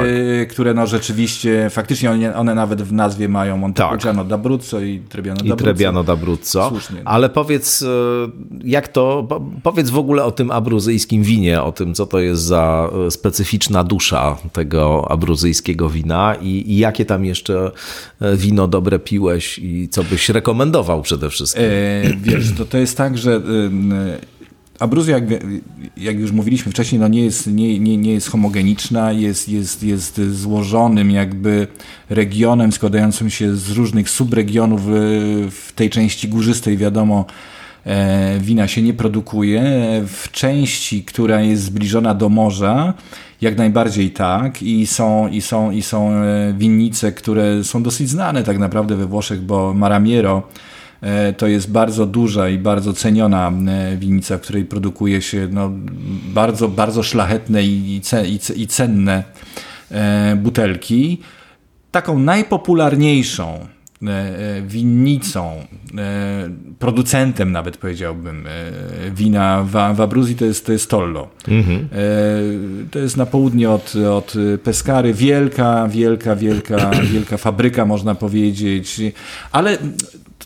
tak. 0.41 0.53
które 0.53 0.75
no 0.75 0.87
rzeczywiście, 0.87 1.71
faktycznie 1.71 2.11
one, 2.11 2.37
one, 2.37 2.55
nawet 2.55 2.83
w 2.83 2.93
nazwie 2.93 3.29
mają 3.29 3.57
Montepulciano 3.57 4.23
tak. 4.23 4.29
d'Abruzzo 4.29 4.81
i 4.81 5.01
Trebbiano 5.01 5.37
d'Abruzzo. 5.37 5.55
I 5.55 5.59
Trebbiano 5.59 6.05
d'Abruzzo. 6.05 6.69
Słusznie. 6.69 7.03
Ale 7.05 7.29
powiedz, 7.29 7.83
e, 7.83 7.87
jak 8.65 8.89
to, 8.89 9.29
powiedz 9.63 9.91
w 9.91 9.99
ogóle 9.99 10.25
o 10.25 10.31
tym 10.31 10.51
abruzyjskim 10.51 11.23
winie, 11.23 11.63
o 11.63 11.73
tym, 11.73 11.95
co 11.95 12.07
to 12.07 12.19
jest 12.19 12.43
za 12.43 12.91
e, 13.07 13.11
specyficzna 13.11 13.85
dusza 13.85 14.37
tego 14.53 15.11
abruzyjskiego 15.11 15.89
wina 15.89 16.35
i, 16.35 16.73
i 16.73 16.79
jakie 16.79 17.05
tam 17.05 17.25
jeszcze 17.25 17.71
e, 18.21 18.37
wino 18.37 18.69
dobre 18.69 18.99
piłeś 19.09 19.59
i 19.59 19.89
co 19.89 20.05
byś 20.05 20.29
rekomendował 20.29 21.03
przede 21.03 21.31
wszystkim? 21.31 21.65
E, 21.65 22.17
wiesz, 22.23 22.53
to, 22.57 22.65
to 22.65 22.79
jest 22.79 22.97
tak, 22.97 23.19
że 23.19 23.41
Abruzja, 24.79 25.15
jak, 25.19 25.25
jak, 25.97 26.19
już 26.19 26.33
mówiliśmy 26.33 26.73
wcześniej, 26.73 27.01
no 27.01 27.09
nie, 27.09 27.25
jest, 27.25 27.47
nie, 27.47 27.79
nie, 27.79 27.97
nie 27.97 28.13
jest 28.13 28.31
homogeniczna, 28.31 29.13
jest, 29.13 29.49
jest, 29.49 29.83
jest 29.83 30.21
złożonym 30.31 31.11
jakby 31.11 31.67
regionem 32.11 32.73
składającym 32.73 33.31
się 33.31 33.57
z 33.57 33.71
różnych 33.71 34.11
subregionów 34.11 34.81
w 35.51 35.73
tej 35.75 35.91
części 35.91 36.29
górzystej, 36.29 36.77
wiadomo, 36.77 37.25
e, 37.27 37.58
wina 38.41 38.69
się 38.69 38.83
nie 38.83 38.95
produkuje. 38.95 39.63
W 40.07 40.31
części, 40.33 41.05
która 41.05 41.41
jest 41.41 41.63
zbliżona 41.63 42.15
do 42.15 42.29
morza, 42.29 42.95
jak 43.41 43.57
najbardziej 43.57 44.11
tak 44.11 44.63
i 44.63 44.87
są, 44.87 45.29
i 45.29 45.41
są, 45.41 45.71
i 45.71 45.83
są 45.83 46.13
e, 46.13 46.55
winnice, 46.59 47.13
które 47.13 47.65
są 47.65 47.83
dosyć 47.83 48.09
znane 48.09 48.43
tak 48.43 48.59
naprawdę 48.59 48.97
we 48.97 49.07
Włoszech, 49.07 49.41
bo 49.41 49.75
Maramiero 49.75 50.43
e, 51.01 51.33
to 51.33 51.47
jest 51.47 51.71
bardzo 51.71 52.07
duża 52.07 52.49
i 52.49 52.59
bardzo 52.59 52.93
ceniona 52.93 53.53
e, 53.69 53.97
winnica, 53.97 54.39
w 54.39 54.41
której 54.41 54.65
produkuje 54.65 55.23
się 55.23 55.49
no, 55.51 55.71
bardzo, 56.35 56.69
bardzo 56.69 57.03
szlachetne 57.03 57.63
i, 57.63 58.01
i 58.57 58.67
cenne 58.67 59.25
butelki. 60.37 61.21
Taką 61.91 62.19
najpopularniejszą 62.19 63.59
E, 63.59 63.61
e, 63.61 63.78
winnicą, 64.67 65.67
e, 65.99 66.51
producentem 66.79 67.53
nawet 67.53 67.77
powiedziałbym 67.77 68.45
wina 69.15 69.63
w, 69.63 69.97
w 69.97 70.01
Abruzji 70.01 70.37
to 70.37 70.45
jest, 70.45 70.67
to 70.67 70.73
jest 70.73 70.91
Tollo. 70.91 71.29
Mhm. 71.49 71.89
To 72.91 72.99
jest 72.99 73.17
na 73.17 73.27
południe 73.27 73.71
od, 73.71 73.95
od 73.97 74.35
Pescary. 74.63 75.15
Wielka, 75.15 75.89
wielka, 75.89 76.37
wielka, 76.37 76.91
wielka 77.13 77.37
fabryka 77.37 77.85
można 77.85 78.15
powiedzieć, 78.15 79.01
ale 79.53 79.79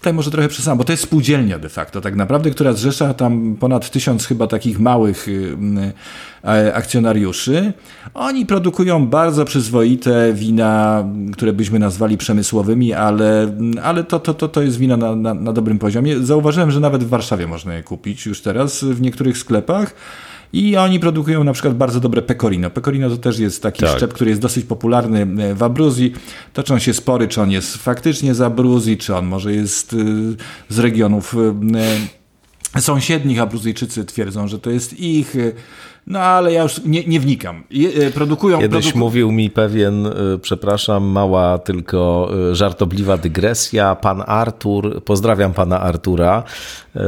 tutaj 0.03 0.15
może 0.15 0.31
trochę 0.31 0.49
przesadzam, 0.49 0.79
bo 0.79 0.85
to 0.85 0.93
jest 0.93 1.03
spółdzielnia 1.03 1.59
de 1.59 1.69
facto 1.69 2.01
tak 2.01 2.17
naprawdę, 2.17 2.51
która 2.51 2.73
zrzesza 2.73 3.15
tam 3.15 3.57
ponad 3.61 3.91
tysiąc 3.91 4.27
chyba 4.27 4.47
takich 4.47 4.81
małych 4.81 5.29
E, 6.45 6.75
akcjonariuszy. 6.75 7.73
Oni 8.15 8.47
produkują 8.47 9.07
bardzo 9.07 9.45
przyzwoite 9.45 10.33
wina, 10.33 11.05
które 11.33 11.53
byśmy 11.53 11.79
nazwali 11.79 12.19
przemysłowymi, 12.19 12.93
ale, 12.93 13.57
ale 13.83 14.05
to, 14.05 14.21
to, 14.21 14.35
to, 14.35 14.49
to 14.49 14.63
jest 14.63 14.79
wina 14.79 14.97
na, 14.97 15.17
na, 15.17 15.35
na 15.35 15.53
dobrym 15.53 15.79
poziomie. 15.79 16.19
Zauważyłem, 16.19 16.71
że 16.71 16.81
nawet 16.81 17.05
w 17.05 17.09
Warszawie 17.09 17.47
można 17.47 17.75
je 17.75 17.83
kupić 17.83 18.27
już 18.27 18.41
teraz 18.41 18.85
w 18.85 19.01
niektórych 19.01 19.39
sklepach. 19.39 19.95
I 20.53 20.77
oni 20.77 21.01
produkują 21.01 21.45
na 21.45 21.53
przykład 21.53 21.77
bardzo 21.77 22.01
dobre 22.01 22.23
pecorino. 22.23 22.71
Pecorino 22.71 23.11
to 23.11 23.17
też 23.17 23.39
jest 23.39 23.63
taki 23.63 23.81
tak. 23.81 23.97
szczep, 23.97 24.13
który 24.13 24.31
jest 24.31 24.43
dosyć 24.43 24.65
popularny 24.65 25.27
e, 25.43 25.55
w 25.55 25.63
Abruzji. 25.63 26.13
Toczą 26.53 26.79
się 26.79 26.95
spory, 26.95 27.29
czy 27.29 27.43
on 27.43 27.51
jest 27.51 27.77
faktycznie 27.77 28.35
z 28.35 28.41
Abruzji, 28.41 28.99
czy 28.99 29.17
on 29.17 29.27
może 29.27 29.53
jest 29.53 29.93
e, 29.93 29.97
z 30.69 30.79
regionów 30.79 31.37
sąsiednich. 32.81 33.41
Abruzyjczycy 33.41 34.05
twierdzą, 34.05 34.49
że 34.49 34.59
to 34.59 34.71
jest 34.71 35.01
ich. 35.01 35.37
No 36.07 36.19
ale 36.19 36.53
ja 36.53 36.63
już 36.63 36.81
nie, 36.85 37.05
nie 37.05 37.21
wnikam. 37.21 37.63
Je, 37.71 38.11
produkują. 38.11 38.59
Kiedyś 38.59 38.85
produku... 38.85 38.99
mówił 38.99 39.33
mi 39.33 39.51
pewien, 39.51 40.07
y, 40.07 40.13
przepraszam, 40.43 41.05
mała 41.05 41.59
tylko 41.59 42.31
y, 42.51 42.55
żartobliwa 42.55 43.17
dygresja. 43.17 43.95
Pan 43.95 44.23
Artur, 44.27 45.05
pozdrawiam 45.05 45.53
pana 45.53 45.81
Artura, 45.81 46.43
y, 46.97 47.01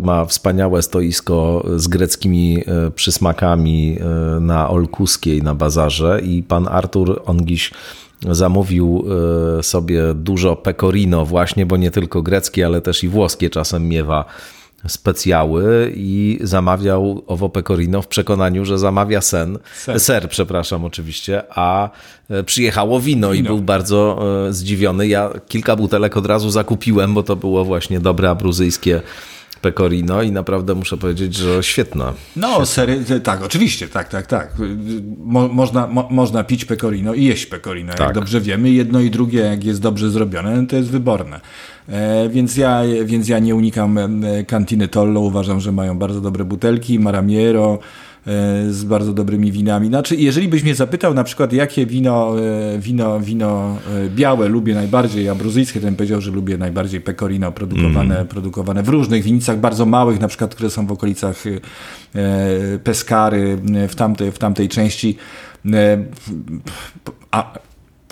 ma 0.00 0.24
wspaniałe 0.24 0.82
stoisko 0.82 1.66
z 1.76 1.88
greckimi 1.88 2.62
przysmakami 2.94 3.98
na 4.40 4.70
Olkuskiej 4.70 5.42
na 5.42 5.54
bazarze 5.54 6.20
i 6.24 6.42
pan 6.42 6.68
Artur, 6.68 7.22
on 7.26 7.46
dziś 7.46 7.70
zamówił 8.30 9.04
sobie 9.62 10.14
dużo 10.14 10.56
pecorino 10.56 11.26
właśnie, 11.26 11.66
bo 11.66 11.76
nie 11.76 11.90
tylko 11.90 12.22
greckie, 12.22 12.66
ale 12.66 12.80
też 12.80 13.04
i 13.04 13.08
włoskie 13.08 13.50
czasem 13.50 13.88
miewa 13.88 14.24
specjały 14.88 15.92
i 15.96 16.38
zamawiał 16.40 17.22
owo 17.26 17.48
pecorino 17.48 18.02
w 18.02 18.06
przekonaniu, 18.06 18.64
że 18.64 18.78
zamawia 18.78 19.20
sen, 19.20 19.58
ser, 19.76 20.00
ser 20.00 20.28
przepraszam 20.28 20.84
oczywiście, 20.84 21.42
a 21.50 21.90
e, 22.30 22.42
przyjechało 22.42 23.00
wino, 23.00 23.30
wino, 23.30 23.40
i 23.40 23.42
był 23.42 23.58
bardzo 23.58 24.18
e, 24.48 24.52
zdziwiony. 24.52 25.08
Ja 25.08 25.30
kilka 25.48 25.76
butelek 25.76 26.16
od 26.16 26.26
razu 26.26 26.50
zakupiłem, 26.50 27.14
bo 27.14 27.22
to 27.22 27.36
było 27.36 27.64
właśnie 27.64 28.00
dobre 28.00 28.30
abruzyjskie 28.30 29.02
pecorino 29.66 30.22
i 30.22 30.32
naprawdę 30.32 30.74
muszę 30.74 30.96
powiedzieć, 30.96 31.34
że 31.34 31.62
świetna. 31.62 32.12
No, 32.36 32.48
świetna. 32.48 32.66
sery, 32.66 33.04
tak, 33.20 33.42
oczywiście, 33.42 33.88
tak, 33.88 34.08
tak, 34.08 34.26
tak. 34.26 34.52
Mo, 35.18 35.48
można, 35.48 35.86
mo, 35.86 36.08
można 36.10 36.44
pić 36.44 36.64
pecorino 36.64 37.14
i 37.14 37.24
jeść 37.24 37.46
pecorino, 37.46 37.92
tak. 37.92 38.00
jak 38.00 38.14
dobrze 38.14 38.40
wiemy. 38.40 38.70
Jedno 38.70 39.00
i 39.00 39.10
drugie, 39.10 39.40
jak 39.40 39.64
jest 39.64 39.80
dobrze 39.80 40.10
zrobione, 40.10 40.66
to 40.66 40.76
jest 40.76 40.90
wyborne. 40.90 41.40
E, 41.88 42.28
więc, 42.28 42.56
ja, 42.56 42.82
więc 43.04 43.28
ja 43.28 43.38
nie 43.38 43.54
unikam 43.54 43.98
e, 43.98 44.44
Cantiny 44.44 44.88
Tollo, 44.88 45.20
uważam, 45.20 45.60
że 45.60 45.72
mają 45.72 45.98
bardzo 45.98 46.20
dobre 46.20 46.44
butelki, 46.44 46.98
Maramiero, 46.98 47.78
z 48.70 48.84
bardzo 48.84 49.12
dobrymi 49.12 49.52
winami. 49.52 49.88
Znaczy, 49.88 50.16
jeżeli 50.16 50.48
byś 50.48 50.62
mnie 50.62 50.74
zapytał 50.74 51.14
na 51.14 51.24
przykład, 51.24 51.52
jakie 51.52 51.86
wino, 51.86 52.34
wino, 52.78 53.20
wino 53.20 53.78
białe 54.08 54.48
lubię 54.48 54.74
najbardziej, 54.74 55.28
a 55.28 55.34
bruzyjskie, 55.34 55.80
to 55.80 55.86
bym 55.86 55.96
powiedział, 55.96 56.20
że 56.20 56.30
lubię 56.30 56.58
najbardziej 56.58 57.00
pecorino 57.00 57.52
produkowane, 57.52 58.14
mm. 58.14 58.26
produkowane 58.26 58.82
w 58.82 58.88
różnych 58.88 59.22
winicach 59.22 59.58
bardzo 59.58 59.86
małych, 59.86 60.20
na 60.20 60.28
przykład, 60.28 60.54
które 60.54 60.70
są 60.70 60.86
w 60.86 60.92
okolicach 60.92 61.44
Peskary, 62.84 63.58
w 63.88 63.94
tamtej, 63.94 64.32
w 64.32 64.38
tamtej 64.38 64.68
części. 64.68 65.16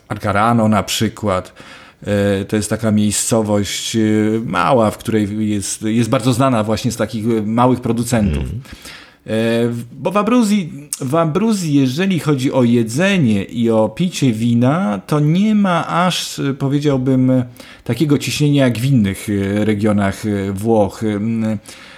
Arcarano 0.08 0.68
na 0.68 0.82
przykład. 0.82 1.52
E, 2.06 2.44
to 2.44 2.56
jest 2.56 2.70
taka 2.70 2.90
miejscowość 2.90 3.96
e, 3.96 4.00
mała, 4.44 4.90
w 4.90 4.98
której 4.98 5.50
jest, 5.50 5.82
jest 5.82 6.10
bardzo 6.10 6.32
znana 6.32 6.64
właśnie 6.64 6.92
z 6.92 6.96
takich 6.96 7.26
e, 7.26 7.42
małych 7.42 7.80
producentów. 7.80 8.42
Mm. 8.42 8.60
Bo 9.92 10.10
w 10.10 10.16
Abruzji, 10.16 10.88
w 11.00 11.14
Abruzji, 11.14 11.74
jeżeli 11.74 12.20
chodzi 12.20 12.52
o 12.52 12.62
jedzenie 12.62 13.44
i 13.44 13.70
o 13.70 13.88
picie 13.88 14.32
wina, 14.32 15.00
to 15.06 15.20
nie 15.20 15.54
ma 15.54 15.86
aż, 15.88 16.40
powiedziałbym, 16.58 17.44
takiego 17.84 18.18
ciśnienia 18.18 18.64
jak 18.64 18.78
w 18.78 18.84
innych 18.84 19.28
regionach 19.64 20.22
Włoch. 20.54 21.02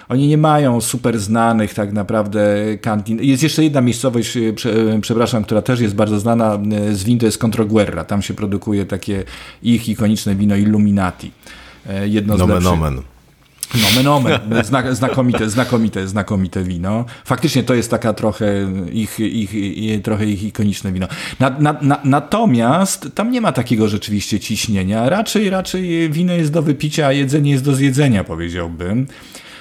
Oni 0.09 0.29
nie 0.29 0.39
mają 0.39 0.81
super 0.81 1.18
znanych 1.18 1.74
tak 1.74 1.93
naprawdę 1.93 2.57
kantin. 2.81 3.22
Jest 3.22 3.43
jeszcze 3.43 3.64
jedna 3.64 3.81
miejscowość, 3.81 4.37
e, 4.37 4.53
prze, 4.53 4.99
przepraszam, 5.01 5.45
która 5.45 5.62
też 5.62 5.81
jest 5.81 5.95
bardzo 5.95 6.20
znana 6.20 6.55
e, 6.55 6.95
z 6.95 7.05
win, 7.05 7.18
to 7.18 7.27
jest 7.27 7.45
Controguerra. 7.45 8.05
Tam 8.05 8.22
się 8.22 8.35
produkuje 8.35 8.87
takie 8.87 9.24
ich 9.62 9.89
ikoniczne 9.89 10.35
wino 10.35 10.57
Illuminati. 10.57 11.31
E, 11.87 12.09
jedno 12.09 12.37
nomen, 12.37 12.47
z 12.47 12.64
lepszych. 12.64 12.81
Nomen. 12.81 13.03
Nomen 13.74 14.08
omen, 14.08 14.40
znakomite, 14.92 15.50
znakomite, 15.50 16.08
znakomite 16.08 16.64
wino. 16.64 17.04
Faktycznie 17.24 17.62
to 17.62 17.74
jest 17.74 17.90
taka 17.90 18.12
trochę 18.12 18.46
ich, 18.92 19.20
ich, 19.20 19.54
ich 19.54 20.02
trochę 20.02 20.26
ich 20.26 20.42
ikoniczne 20.42 20.92
wino. 20.92 21.08
Na, 21.40 21.50
na, 21.50 21.78
na, 21.82 22.00
natomiast 22.04 23.08
tam 23.14 23.30
nie 23.30 23.40
ma 23.40 23.52
takiego 23.52 23.88
rzeczywiście 23.88 24.40
ciśnienia. 24.40 25.08
Raczej, 25.08 25.50
raczej 25.50 26.10
wino 26.10 26.32
jest 26.32 26.52
do 26.52 26.62
wypicia, 26.62 27.06
a 27.06 27.12
jedzenie 27.12 27.50
jest 27.50 27.64
do 27.64 27.74
zjedzenia, 27.74 28.24
powiedziałbym. 28.24 29.06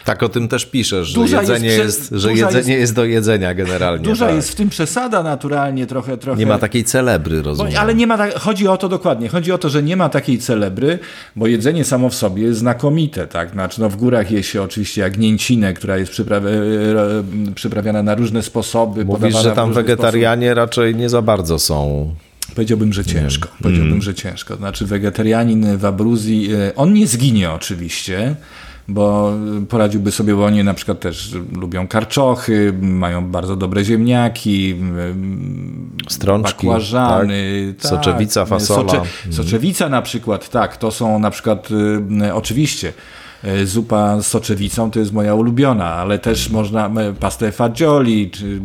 Tak 0.05 0.23
o 0.23 0.29
tym 0.29 0.47
też 0.47 0.65
piszesz, 0.65 1.07
że 1.07 1.15
duża 1.15 1.41
jedzenie, 1.41 1.67
jest, 1.67 1.99
jest, 1.99 2.09
że 2.11 2.33
jedzenie 2.33 2.57
jest, 2.57 2.69
jest, 2.69 2.95
do 2.95 3.05
jedzenia 3.05 3.53
generalnie. 3.53 4.05
Duża 4.05 4.25
tak. 4.25 4.35
jest 4.35 4.51
w 4.51 4.55
tym 4.55 4.69
przesada 4.69 5.23
naturalnie, 5.23 5.87
trochę, 5.87 6.17
trochę. 6.17 6.39
Nie 6.39 6.45
ma 6.45 6.57
takiej 6.57 6.83
celebry, 6.83 7.41
rozumiem. 7.41 7.73
Bo, 7.73 7.79
ale 7.79 7.95
nie 7.95 8.07
ma, 8.07 8.31
chodzi 8.31 8.67
o 8.67 8.77
to 8.77 8.89
dokładnie, 8.89 9.29
chodzi 9.29 9.51
o 9.51 9.57
to, 9.57 9.69
że 9.69 9.83
nie 9.83 9.97
ma 9.97 10.09
takiej 10.09 10.39
celebry, 10.39 10.99
bo 11.35 11.47
jedzenie 11.47 11.83
samo 11.83 12.09
w 12.09 12.15
sobie 12.15 12.43
jest 12.43 12.59
znakomite, 12.59 13.27
tak? 13.27 13.51
Znaczy, 13.51 13.81
no 13.81 13.89
w 13.89 13.95
górach 13.95 14.31
je 14.31 14.43
się 14.43 14.61
oczywiście 14.61 15.01
jagnięcinę, 15.01 15.73
która 15.73 15.97
jest 15.97 16.11
przyprawi 16.11 16.47
przyprawiana 17.55 18.03
na 18.03 18.15
różne 18.15 18.43
sposoby. 18.43 19.05
Mówisz, 19.05 19.37
że 19.37 19.51
tam 19.51 19.73
wegetarianie 19.73 20.47
sposób. 20.47 20.57
raczej 20.57 20.95
nie 20.95 21.09
za 21.09 21.21
bardzo 21.21 21.59
są 21.59 22.09
Powiedziałbym, 22.55 22.93
że 22.93 23.05
ciężko. 23.05 23.49
Powiedziałbym, 23.61 23.91
mm. 23.91 24.01
że 24.01 24.13
ciężko. 24.13 24.55
Znaczy, 24.55 24.85
wegetarianin 24.85 25.77
w 25.77 25.85
Abruzji, 25.85 26.53
e, 26.53 26.75
on 26.75 26.93
nie 26.93 27.07
zginie 27.07 27.51
oczywiście, 27.51 28.35
bo 28.87 29.33
poradziłby 29.69 30.11
sobie, 30.11 30.35
bo 30.35 30.45
oni 30.45 30.63
na 30.63 30.73
przykład 30.73 30.99
też 30.99 31.35
lubią 31.53 31.87
karczochy, 31.87 32.73
mają 32.81 33.31
bardzo 33.31 33.55
dobre 33.55 33.83
ziemniaki, 33.83 34.75
strączki, 36.09 36.67
bakłażany, 36.67 37.73
tak? 37.77 37.81
tak. 37.81 37.91
soczewica, 37.91 38.45
fasola. 38.45 38.89
Socze, 38.89 39.01
soczewica 39.31 39.89
na 39.89 40.01
przykład, 40.01 40.49
tak, 40.49 40.77
to 40.77 40.91
są 40.91 41.19
na 41.19 41.31
przykład 41.31 41.69
y, 42.25 42.33
oczywiście 42.33 42.93
zupa 43.65 44.21
z 44.21 44.27
soczewicą 44.27 44.91
to 44.91 44.99
jest 44.99 45.13
moja 45.13 45.35
ulubiona, 45.35 45.85
ale 45.85 46.19
też 46.19 46.49
można 46.49 46.87
e, 46.87 47.13
pastę 47.13 47.51
fagioli, 47.51 48.31
czy 48.31 48.61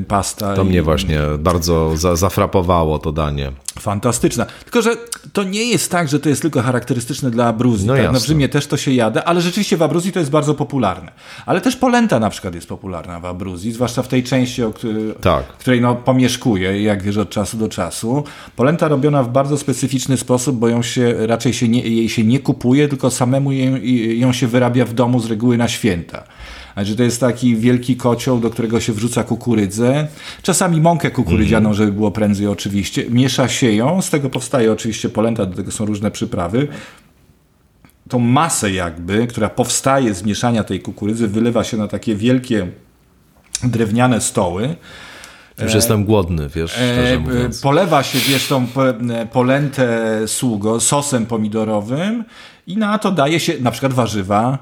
e, 0.00 0.04
pasta... 0.04 0.54
To 0.54 0.64
mnie 0.64 0.82
właśnie 0.82 1.20
bardzo 1.38 1.96
za, 1.96 2.16
zafrapowało 2.16 2.98
to 2.98 3.12
danie. 3.12 3.52
Fantastyczna. 3.80 4.46
Tylko, 4.64 4.82
że 4.82 4.90
to 5.32 5.44
nie 5.44 5.64
jest 5.64 5.90
tak, 5.90 6.08
że 6.08 6.20
to 6.20 6.28
jest 6.28 6.42
tylko 6.42 6.62
charakterystyczne 6.62 7.30
dla 7.30 7.46
Abruzji. 7.46 7.86
No, 7.86 7.96
tak? 7.96 8.12
no 8.12 8.20
w 8.20 8.26
Rzymie 8.26 8.48
też 8.48 8.66
to 8.66 8.76
się 8.76 8.92
jada, 8.92 9.24
ale 9.24 9.40
rzeczywiście 9.40 9.76
w 9.76 9.82
Abruzji 9.82 10.12
to 10.12 10.18
jest 10.18 10.30
bardzo 10.30 10.54
popularne. 10.54 11.12
Ale 11.46 11.60
też 11.60 11.76
polenta 11.76 12.20
na 12.20 12.30
przykład 12.30 12.54
jest 12.54 12.68
popularna 12.68 13.20
w 13.20 13.24
Abruzji, 13.24 13.72
zwłaszcza 13.72 14.02
w 14.02 14.08
tej 14.08 14.22
części, 14.22 14.62
o 14.62 14.72
której, 14.72 15.14
tak. 15.20 15.46
której 15.46 15.80
no, 15.80 15.94
pomieszkuję, 15.94 16.82
jak 16.82 17.02
wiesz, 17.02 17.16
od 17.16 17.30
czasu 17.30 17.56
do 17.56 17.68
czasu. 17.68 18.24
Polenta 18.56 18.88
robiona 18.88 19.22
w 19.22 19.28
bardzo 19.28 19.58
specyficzny 19.58 20.16
sposób, 20.16 20.56
bo 20.56 20.68
ją 20.68 20.82
się, 20.82 21.26
raczej 21.26 21.52
się 21.52 21.68
nie, 21.68 21.80
jej 21.80 22.08
się 22.08 22.24
nie 22.24 22.40
kupuje, 22.40 22.88
tylko 22.88 23.10
samemu 23.10 23.52
jej, 23.52 24.18
ją 24.24 24.32
się 24.32 24.46
wyrabia 24.46 24.84
w 24.84 24.94
domu 24.94 25.20
z 25.20 25.26
reguły 25.26 25.56
na 25.56 25.68
święta. 25.68 26.24
Znaczy 26.74 26.96
to 26.96 27.02
jest 27.02 27.20
taki 27.20 27.56
wielki 27.56 27.96
kocioł, 27.96 28.38
do 28.38 28.50
którego 28.50 28.80
się 28.80 28.92
wrzuca 28.92 29.24
kukurydzę, 29.24 30.06
czasami 30.42 30.80
mąkę 30.80 31.10
kukurydzianą, 31.10 31.68
mm. 31.68 31.74
żeby 31.74 31.92
było 31.92 32.10
prędzej 32.10 32.46
oczywiście. 32.46 33.04
Miesza 33.10 33.48
się 33.48 33.72
ją, 33.72 34.02
z 34.02 34.10
tego 34.10 34.30
powstaje 34.30 34.72
oczywiście 34.72 35.08
polenta, 35.08 35.46
do 35.46 35.56
tego 35.56 35.70
są 35.70 35.86
różne 35.86 36.10
przyprawy. 36.10 36.68
Tą 38.08 38.18
masę 38.18 38.72
jakby, 38.72 39.26
która 39.26 39.48
powstaje 39.48 40.14
z 40.14 40.24
mieszania 40.24 40.64
tej 40.64 40.80
kukurydzy, 40.80 41.28
wylewa 41.28 41.64
się 41.64 41.76
na 41.76 41.88
takie 41.88 42.14
wielkie 42.14 42.66
drewniane 43.62 44.20
stoły. 44.20 44.76
Już 45.62 45.72
e, 45.72 45.76
jestem 45.76 46.04
głodny, 46.04 46.48
wiesz, 46.48 46.78
e, 46.78 47.20
Polewa 47.62 48.02
się, 48.02 48.18
wiesz, 48.18 48.48
tą 48.48 48.66
polentę 49.32 50.18
sługo 50.26 50.80
sosem 50.80 51.26
pomidorowym 51.26 52.24
i 52.66 52.76
na 52.76 52.98
to 52.98 53.10
daje 53.10 53.40
się 53.40 53.52
na 53.60 53.70
przykład 53.70 53.92
warzywa, 53.92 54.58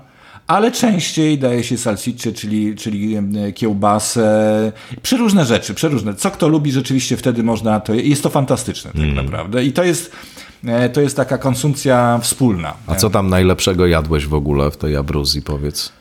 ale 0.47 0.73
częściej 0.73 1.39
daje 1.39 1.65
się 1.65 1.79
salsicce, 1.79 2.33
czyli, 2.33 2.77
czyli 2.77 3.17
kiełbasę, 3.55 4.73
przeróżne 5.03 5.45
rzeczy, 5.45 5.75
przeróżne. 5.75 6.15
Co 6.15 6.31
kto 6.31 6.49
lubi, 6.49 6.73
rzeczywiście 6.73 7.17
wtedy 7.17 7.43
można, 7.43 7.81
to 7.81 7.95
jest 7.95 8.23
to 8.23 8.31
fantastyczne 8.31 8.91
tak 8.91 9.01
mm. 9.01 9.15
naprawdę. 9.15 9.65
I 9.65 9.73
to 9.73 9.85
jest, 9.85 10.13
e, 10.65 10.89
to 10.89 11.01
jest 11.01 11.17
taka 11.17 11.39
konsumpcja 11.39 12.19
wspólna. 12.23 12.75
A 12.87 12.95
co 12.95 13.11
tam 13.11 13.31
najlepszego 13.31 13.87
jadłeś 13.87 14.27
w 14.27 14.35
ogóle 14.35 14.71
w 14.71 14.77
tej 14.77 14.97
Abruzji, 14.97 15.43
powiedz? 15.43 15.93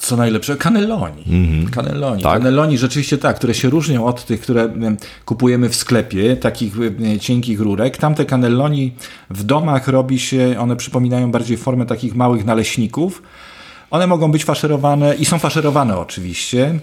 Co 0.00 0.16
najlepsze, 0.16 0.56
cannelloni. 0.56 1.24
Mm 1.26 1.46
-hmm. 1.46 1.70
Cannelloni. 1.70 2.22
Tak? 2.22 2.32
cannelloni 2.32 2.78
rzeczywiście 2.78 3.18
tak, 3.18 3.36
które 3.36 3.54
się 3.54 3.70
różnią 3.70 4.04
od 4.04 4.24
tych, 4.24 4.40
które 4.40 4.68
kupujemy 5.24 5.68
w 5.68 5.76
sklepie, 5.76 6.36
takich 6.36 6.74
cienkich 7.20 7.60
rurek. 7.60 7.96
Tamte 7.96 8.24
cannelloni 8.24 8.92
w 9.30 9.44
domach 9.44 9.88
robi 9.88 10.18
się, 10.18 10.54
one 10.58 10.76
przypominają 10.76 11.30
bardziej 11.30 11.56
formę 11.56 11.86
takich 11.86 12.14
małych 12.14 12.44
naleśników. 12.44 13.22
One 13.90 14.06
mogą 14.06 14.32
być 14.32 14.44
faszerowane 14.44 15.14
i 15.14 15.24
są 15.24 15.38
faszerowane 15.38 15.98
oczywiście 15.98 16.80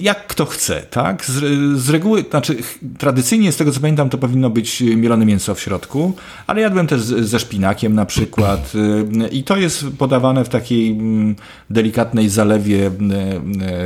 jak 0.00 0.26
kto 0.26 0.46
chce, 0.46 0.82
tak? 0.90 1.24
Z, 1.24 1.32
z, 1.78 1.90
reguły, 1.90 2.24
znaczy 2.30 2.56
tradycyjnie 2.98 3.52
z 3.52 3.56
tego 3.56 3.72
co 3.72 3.80
pamiętam 3.80 4.10
to 4.10 4.18
powinno 4.18 4.50
być 4.50 4.80
mielone 4.80 5.26
mięso 5.26 5.54
w 5.54 5.60
środku, 5.60 6.12
ale 6.46 6.60
jadłem 6.60 6.86
też 6.86 7.00
ze 7.02 7.38
szpinakiem 7.38 7.94
na 7.94 8.06
przykład 8.06 8.72
y, 8.74 9.28
i 9.28 9.42
to 9.42 9.56
jest 9.56 9.84
podawane 9.98 10.44
w 10.44 10.48
takiej 10.48 10.90
mm, 10.90 11.36
delikatnej 11.70 12.28
zalewie 12.28 12.86
y, 12.86 12.90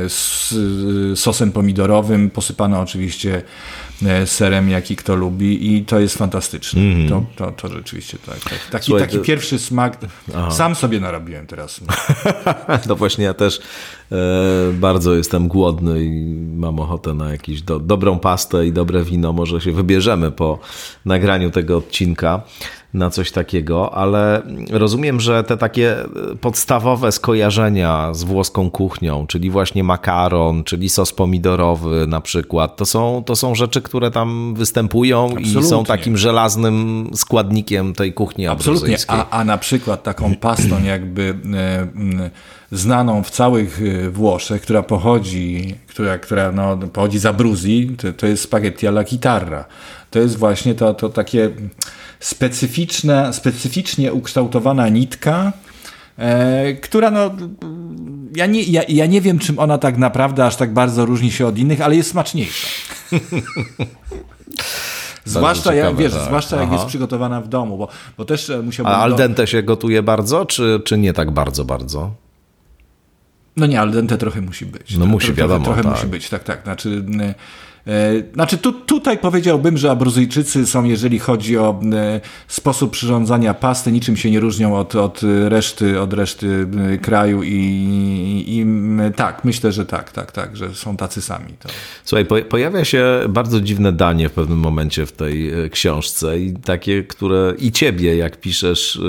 y, 0.05 0.09
z 0.09 0.53
sosem 1.19 1.51
pomidorowym, 1.51 2.29
posypane 2.29 2.79
oczywiście 2.79 3.41
serem, 4.25 4.69
jaki 4.69 4.95
kto 4.95 5.15
lubi 5.15 5.75
i 5.75 5.85
to 5.85 5.99
jest 5.99 6.17
fantastyczne. 6.17 6.81
Mm. 6.81 7.09
To, 7.09 7.25
to, 7.35 7.51
to 7.51 7.67
rzeczywiście 7.67 8.17
tak. 8.25 8.39
tak. 8.39 8.59
Taki, 8.71 8.85
Słuchaj, 8.85 9.07
taki 9.07 9.17
to... 9.17 9.23
pierwszy 9.23 9.59
smak, 9.59 9.97
Aha. 10.35 10.51
sam 10.51 10.75
sobie 10.75 10.99
narobiłem 10.99 11.47
teraz. 11.47 11.81
no 12.87 12.95
właśnie 12.95 13.25
ja 13.25 13.33
też 13.33 13.59
e, 14.11 14.15
bardzo 14.73 15.15
jestem 15.15 15.47
głodny 15.47 16.03
i 16.03 16.35
mam 16.55 16.79
ochotę 16.79 17.13
na 17.13 17.31
jakąś 17.31 17.61
do, 17.61 17.79
dobrą 17.79 18.19
pastę 18.19 18.67
i 18.67 18.71
dobre 18.71 19.03
wino. 19.03 19.33
Może 19.33 19.61
się 19.61 19.71
wybierzemy 19.71 20.31
po 20.31 20.59
nagraniu 21.05 21.51
tego 21.51 21.77
odcinka 21.77 22.41
na 22.95 23.09
coś 23.09 23.31
takiego, 23.31 23.93
ale 23.93 24.41
rozumiem, 24.71 25.19
że 25.19 25.43
te 25.43 25.57
takie 25.57 25.95
podstawowe 26.41 27.11
skojarzenia 27.11 28.13
z 28.13 28.23
włoską 28.23 28.71
kuchnią, 28.71 29.27
czyli 29.27 29.49
właśnie 29.49 29.83
makaron, 29.83 30.63
czyli 30.63 30.89
sos 30.89 31.13
pomidorowy 31.13 32.07
na 32.07 32.21
przykład, 32.21 32.75
to 32.75 32.85
są, 32.85 33.23
to 33.25 33.35
są 33.35 33.55
rzeczy, 33.55 33.81
które 33.81 34.11
tam 34.11 34.53
występują 34.57 35.25
Absolutnie. 35.25 35.59
i 35.59 35.63
są 35.63 35.83
takim 35.83 36.17
żelaznym 36.17 37.09
składnikiem 37.15 37.93
tej 37.93 38.13
kuchni 38.13 38.47
Absolutnie, 38.47 38.97
a, 39.07 39.29
a 39.29 39.43
na 39.43 39.57
przykład 39.57 40.03
taką 40.03 40.35
pastą 40.35 40.83
jakby 40.83 41.35
e, 41.53 42.29
znaną 42.71 43.23
w 43.23 43.29
całych 43.29 43.81
e, 43.81 44.09
Włoszech, 44.09 44.61
która 44.61 44.83
pochodzi, 44.83 45.75
która, 45.95 46.17
która 46.17 46.51
no, 46.51 46.77
pochodzi 46.77 47.19
z 47.19 47.25
Abruzji, 47.25 47.95
to, 47.97 48.13
to 48.13 48.27
jest 48.27 48.43
spaghetti 48.43 48.87
alla 48.87 49.03
chitarra. 49.03 49.65
To 50.11 50.19
jest 50.19 50.37
właśnie 50.37 50.75
to, 50.75 50.93
to 50.93 51.09
takie 51.09 51.49
specyficzna, 52.19 53.33
specyficznie 53.33 54.13
ukształtowana 54.13 54.89
nitka, 54.89 55.53
e, 56.17 56.73
która 56.73 57.11
no, 57.11 57.31
ja 58.35 58.45
nie, 58.45 58.63
ja, 58.63 58.81
ja 58.87 59.05
nie 59.05 59.21
wiem, 59.21 59.39
czym 59.39 59.59
ona 59.59 59.77
tak 59.77 59.97
naprawdę 59.97 60.45
aż 60.45 60.55
tak 60.55 60.73
bardzo 60.73 61.05
różni 61.05 61.31
się 61.31 61.47
od 61.47 61.57
innych, 61.57 61.81
ale 61.81 61.95
jest 61.95 62.11
smaczniejsza. 62.11 62.67
zwłaszcza, 65.25 65.73
ciekawe, 65.73 65.77
jak, 65.77 65.95
wiesz, 65.95 66.13
tak. 66.13 66.23
zwłaszcza 66.23 66.61
jak 66.61 66.71
jest 66.71 66.85
przygotowana 66.85 67.41
w 67.41 67.47
domu, 67.47 67.77
bo, 67.77 67.87
bo 68.17 68.25
też 68.25 68.49
e, 68.49 68.61
musiałbym... 68.61 68.93
A 68.93 68.97
al 68.97 69.15
dente 69.15 69.47
się 69.47 69.63
gotuje 69.63 70.03
bardzo, 70.03 70.45
czy, 70.45 70.81
czy 70.85 70.97
nie 70.97 71.13
tak 71.13 71.31
bardzo, 71.31 71.65
bardzo? 71.65 72.24
No 73.57 73.65
nie, 73.65 73.81
al 73.81 73.91
dente 73.91 74.17
trochę 74.17 74.41
musi 74.41 74.65
być. 74.65 74.97
No 74.97 75.05
musi, 75.05 75.27
trochę, 75.27 75.41
wiadomo. 75.41 75.65
Trochę 75.65 75.83
tak. 75.83 75.91
musi 75.91 76.07
być, 76.07 76.29
tak, 76.29 76.43
tak. 76.43 76.63
Znaczy, 76.63 77.03
E, 77.21 77.35
znaczy 78.33 78.57
tu, 78.57 78.73
tutaj 78.73 79.17
powiedziałbym, 79.17 79.77
że 79.77 79.91
Abruzyjczycy 79.91 80.65
są, 80.65 80.83
jeżeli 80.83 81.19
chodzi 81.19 81.57
o 81.57 81.81
e, 81.93 82.21
sposób 82.47 82.91
przyrządzania 82.91 83.53
pasty, 83.53 83.91
niczym 83.91 84.17
się 84.17 84.31
nie 84.31 84.39
różnią 84.39 84.77
od, 84.77 84.95
od 84.95 85.21
reszty, 85.47 86.01
od 86.01 86.13
reszty 86.13 86.67
e, 86.93 86.97
kraju 86.97 87.43
i, 87.43 87.53
i 88.47 88.65
tak, 89.15 89.45
myślę, 89.45 89.71
że 89.71 89.85
tak, 89.85 90.11
tak, 90.11 90.31
tak, 90.31 90.57
że 90.57 90.75
są 90.75 90.97
tacy 90.97 91.21
sami. 91.21 91.53
To. 91.59 91.69
Słuchaj, 92.03 92.25
po, 92.25 92.35
pojawia 92.49 92.85
się 92.85 93.05
bardzo 93.29 93.61
dziwne 93.61 93.91
danie 93.91 94.29
w 94.29 94.31
pewnym 94.31 94.57
momencie 94.57 95.05
w 95.05 95.11
tej 95.11 95.51
książce 95.71 96.39
i 96.39 96.53
takie, 96.53 97.03
które 97.03 97.53
i 97.59 97.71
ciebie, 97.71 98.17
jak 98.17 98.39
piszesz, 98.39 98.99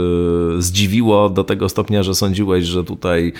zdziwiło 0.59 1.31
do 1.31 1.45
tego 1.45 1.69
stopnia, 1.69 2.03
że 2.03 2.15
sądziłeś, 2.15 2.65
że 2.65 2.85
tutaj 2.85 3.33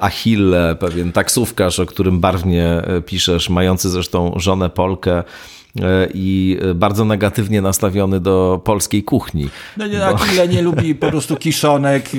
Achille, 0.00 0.76
pewien 0.80 1.12
taksówkarz, 1.12 1.80
o 1.80 1.86
którym 1.86 2.20
barwnie 2.20 2.82
piszesz, 3.06 3.50
mający 3.50 3.90
zresztą 3.90 4.32
żonę 4.36 4.55
Polkę 4.68 5.18
e, 5.18 6.08
i 6.14 6.58
bardzo 6.74 7.04
negatywnie 7.04 7.62
nastawiony 7.62 8.20
do 8.20 8.60
polskiej 8.64 9.04
kuchni. 9.04 9.48
No 9.76 9.86
nie, 9.86 9.98
bo... 9.98 10.32
ile 10.32 10.48
nie 10.48 10.62
lubi 10.62 10.94
po 10.94 11.10
prostu 11.10 11.36
kiszonek, 11.36 12.10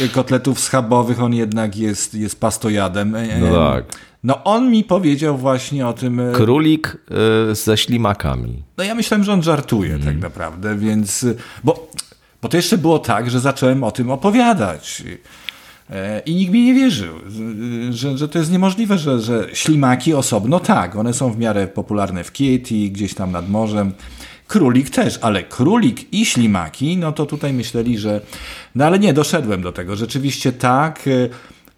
y, 0.00 0.08
kotletów 0.08 0.60
schabowych, 0.60 1.22
on 1.22 1.34
jednak 1.34 1.76
jest, 1.76 2.14
jest 2.14 2.40
pastojadem. 2.40 3.14
E, 3.14 3.38
no 3.38 3.56
tak. 3.56 3.84
No 4.24 4.44
on 4.44 4.70
mi 4.70 4.84
powiedział 4.84 5.38
właśnie 5.38 5.86
o 5.86 5.92
tym... 5.92 6.20
E, 6.20 6.32
Królik 6.32 6.96
ze 7.52 7.76
ślimakami. 7.76 8.62
No 8.78 8.84
ja 8.84 8.94
myślałem, 8.94 9.24
że 9.24 9.32
on 9.32 9.42
żartuje 9.42 9.90
tak 9.90 10.00
hmm. 10.00 10.14
tak 10.14 10.22
naprawdę, 10.22 10.76
więc... 10.76 11.26
Bo, 11.64 11.88
bo 12.42 12.48
to 12.48 12.56
jeszcze 12.56 12.78
było 12.78 12.98
tak, 12.98 13.30
że 13.30 13.40
zacząłem 13.40 13.84
o 13.84 13.90
tym 13.90 14.10
opowiadać. 14.10 15.02
E, 15.90 16.20
I 16.26 16.34
nikt 16.34 16.52
mi 16.52 16.64
nie 16.64 16.74
wierzył, 16.74 17.14
że, 17.90 18.18
że 18.18 18.28
to 18.28 18.38
jest 18.38 18.52
niemożliwe, 18.52 18.98
że, 18.98 19.20
że 19.20 19.48
ślimaki 19.52 20.14
osobno, 20.14 20.60
tak, 20.60 20.96
one 20.96 21.14
są 21.14 21.32
w 21.32 21.38
miarę 21.38 21.66
popularne 21.66 22.24
w 22.24 22.32
Kieti, 22.32 22.90
gdzieś 22.90 23.14
tam 23.14 23.32
nad 23.32 23.48
morzem. 23.48 23.92
Królik 24.46 24.90
też, 24.90 25.18
ale 25.22 25.42
królik 25.42 26.12
i 26.12 26.26
ślimaki, 26.26 26.96
no 26.96 27.12
to 27.12 27.26
tutaj 27.26 27.52
myśleli, 27.52 27.98
że. 27.98 28.20
No 28.74 28.84
ale 28.84 28.98
nie, 28.98 29.12
doszedłem 29.12 29.62
do 29.62 29.72
tego. 29.72 29.96
Rzeczywiście 29.96 30.52
tak. 30.52 31.08
E, 31.08 31.28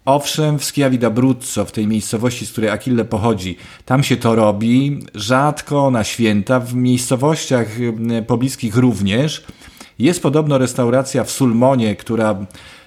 owszem, 0.05 0.59
w 0.59 0.63
Schiavi 0.65 0.99
d'Abruzzo, 0.99 1.65
w 1.65 1.71
tej 1.71 1.87
miejscowości, 1.87 2.45
z 2.45 2.51
której 2.51 2.69
Achille 2.69 3.05
pochodzi, 3.05 3.57
tam 3.85 4.03
się 4.03 4.17
to 4.17 4.35
robi. 4.35 4.99
Rzadko 5.15 5.91
na 5.91 6.03
święta, 6.03 6.59
w 6.59 6.75
miejscowościach 6.75 7.67
e, 8.11 8.21
pobliskich 8.21 8.77
również. 8.77 9.43
Jest 9.99 10.21
podobno 10.21 10.57
restauracja 10.57 11.23
w 11.23 11.31
Sulmonie, 11.31 11.95
która 11.95 12.35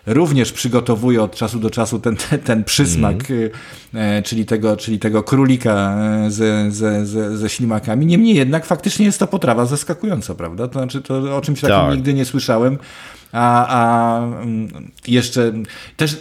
również 0.07 0.53
przygotowuje 0.53 1.23
od 1.23 1.35
czasu 1.35 1.59
do 1.59 1.71
czasu 1.71 1.99
ten, 1.99 2.17
ten, 2.17 2.39
ten 2.39 2.65
przysmak, 2.65 3.17
mm. 3.31 4.23
czyli, 4.23 4.47
tego, 4.47 4.77
czyli 4.77 4.99
tego 4.99 5.23
królika 5.23 5.99
e, 6.27 6.31
ze, 6.31 6.71
ze, 6.71 7.07
ze, 7.07 7.39
ze 7.39 7.49
ślimakami. 7.49 8.07
Niemniej 8.07 8.35
jednak 8.35 8.67
faktycznie 8.67 9.07
jest 9.07 9.19
to 9.19 9.27
potrawa 9.27 9.67
zaskakująca, 9.67 10.35
prawda? 10.35 10.69
To 10.69 10.73
znaczy 10.73 11.03
to 11.03 11.37
o 11.37 11.41
czymś 11.41 11.61
takim 11.61 11.77
tak. 11.77 11.95
nigdy 11.95 12.15
nie 12.15 12.25
słyszałem. 12.25 12.79
A, 13.33 13.67
a 13.69 14.19
mm, 14.19 14.91
jeszcze 15.09 15.53
też 15.97 16.17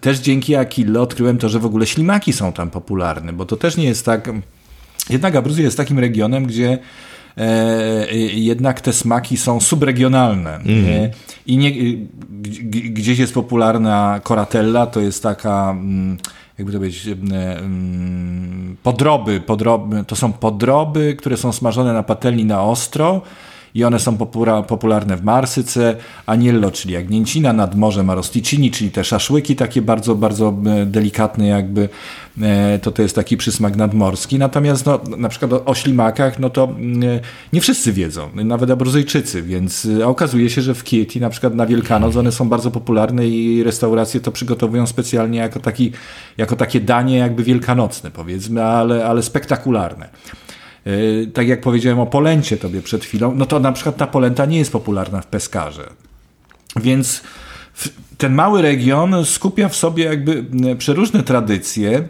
też 0.00 0.18
dzięki 0.18 0.56
Akille 0.56 1.00
odkryłem 1.00 1.38
to, 1.38 1.48
że 1.48 1.58
w 1.58 1.66
ogóle 1.66 1.86
ślimaki 1.86 2.32
są 2.32 2.52
tam 2.52 2.70
popularne, 2.70 3.32
bo 3.32 3.46
to 3.46 3.56
też 3.56 3.76
nie 3.76 3.84
jest 3.84 4.04
tak. 4.04 4.30
Jednak 5.10 5.36
Abruzja 5.36 5.64
jest 5.64 5.76
takim 5.76 5.98
regionem, 5.98 6.46
gdzie 6.46 6.78
E, 6.78 6.78
jednak 8.34 8.80
te 8.80 8.92
smaki 8.92 9.36
są 9.36 9.60
subregionalne. 9.60 10.54
Mm. 10.56 11.10
I 11.46 11.56
nie, 11.56 11.72
gdzieś 12.90 13.18
jest 13.18 13.34
popularna 13.34 14.20
koratella, 14.22 14.86
to 14.86 15.00
jest 15.00 15.22
taka 15.22 15.70
mm, 15.70 16.18
jakby 16.58 16.72
to 16.72 16.78
powiedzieć, 16.78 17.06
mm, 17.06 18.76
podroby, 18.82 19.40
podroby, 19.40 20.04
to 20.06 20.16
są 20.16 20.32
podroby, 20.32 21.16
które 21.18 21.36
są 21.36 21.52
smażone 21.52 21.92
na 21.92 22.02
patelni 22.02 22.44
na 22.44 22.62
ostro 22.62 23.22
i 23.76 23.84
one 23.84 23.98
są 23.98 24.16
popularne 24.68 25.16
w 25.16 25.24
Marsyce, 25.24 25.96
Aniello, 26.26 26.70
czyli 26.70 26.94
jagnięcina, 26.94 27.52
nad 27.52 27.74
morzem 27.74 28.10
Arosticini, 28.10 28.70
czyli 28.70 28.90
te 28.90 29.04
szaszłyki 29.04 29.56
takie 29.56 29.82
bardzo, 29.82 30.14
bardzo 30.14 30.54
e, 30.66 30.86
delikatne 30.86 31.46
jakby, 31.46 31.88
e, 32.42 32.78
to 32.78 32.92
to 32.92 33.02
jest 33.02 33.14
taki 33.14 33.36
przysmak 33.36 33.76
nadmorski. 33.76 34.38
Natomiast 34.38 34.86
no, 34.86 35.00
na 35.18 35.28
przykład 35.28 35.62
o, 35.64 35.74
ślimakach, 35.74 36.38
no 36.38 36.50
to 36.50 36.64
mm, 36.64 37.02
e, 37.02 37.20
nie 37.52 37.60
wszyscy 37.60 37.92
wiedzą, 37.92 38.28
nawet 38.34 38.70
Abruzyjczycy, 38.70 39.42
więc 39.42 39.88
okazuje 40.04 40.50
się, 40.50 40.62
że 40.62 40.74
w 40.74 40.84
Kieti 40.84 41.20
na 41.20 41.30
przykład 41.30 41.54
na 41.54 41.66
Wielkanoc 41.66 42.16
one 42.16 42.32
są 42.32 42.48
bardzo 42.48 42.70
popularne 42.70 43.28
i 43.28 43.62
restauracje 43.62 44.20
to 44.20 44.32
przygotowują 44.32 44.86
specjalnie 44.86 45.38
jako, 45.38 45.60
taki, 45.60 45.92
jako 46.36 46.56
takie 46.56 46.80
danie 46.80 47.18
jakby 47.18 47.44
wielkanocne 47.44 48.10
powiedzmy, 48.10 48.64
ale, 48.64 49.06
ale 49.06 49.22
spektakularne. 49.22 50.08
E, 50.86 51.26
tak 51.26 51.48
jak 51.48 51.60
powiedziałem 51.60 51.98
o 52.00 52.06
polencie 52.06 52.56
tobie 52.56 52.82
przed 52.82 53.04
chwilą, 53.04 53.34
no 53.34 53.46
to 53.46 53.60
na 53.60 53.72
przykład 53.72 53.96
ta 53.96 54.06
polenta 54.06 54.46
nie 54.46 54.58
jest 54.58 54.72
popularna 54.72 55.20
w 55.20 55.26
peskarze. 55.26 55.90
Więc 56.76 57.22
ten 58.18 58.34
mały 58.34 58.62
region 58.62 59.24
skupia 59.24 59.68
w 59.68 59.76
sobie 59.76 60.04
jakby 60.04 60.44
przeróżne 60.78 61.22
tradycje. 61.22 62.08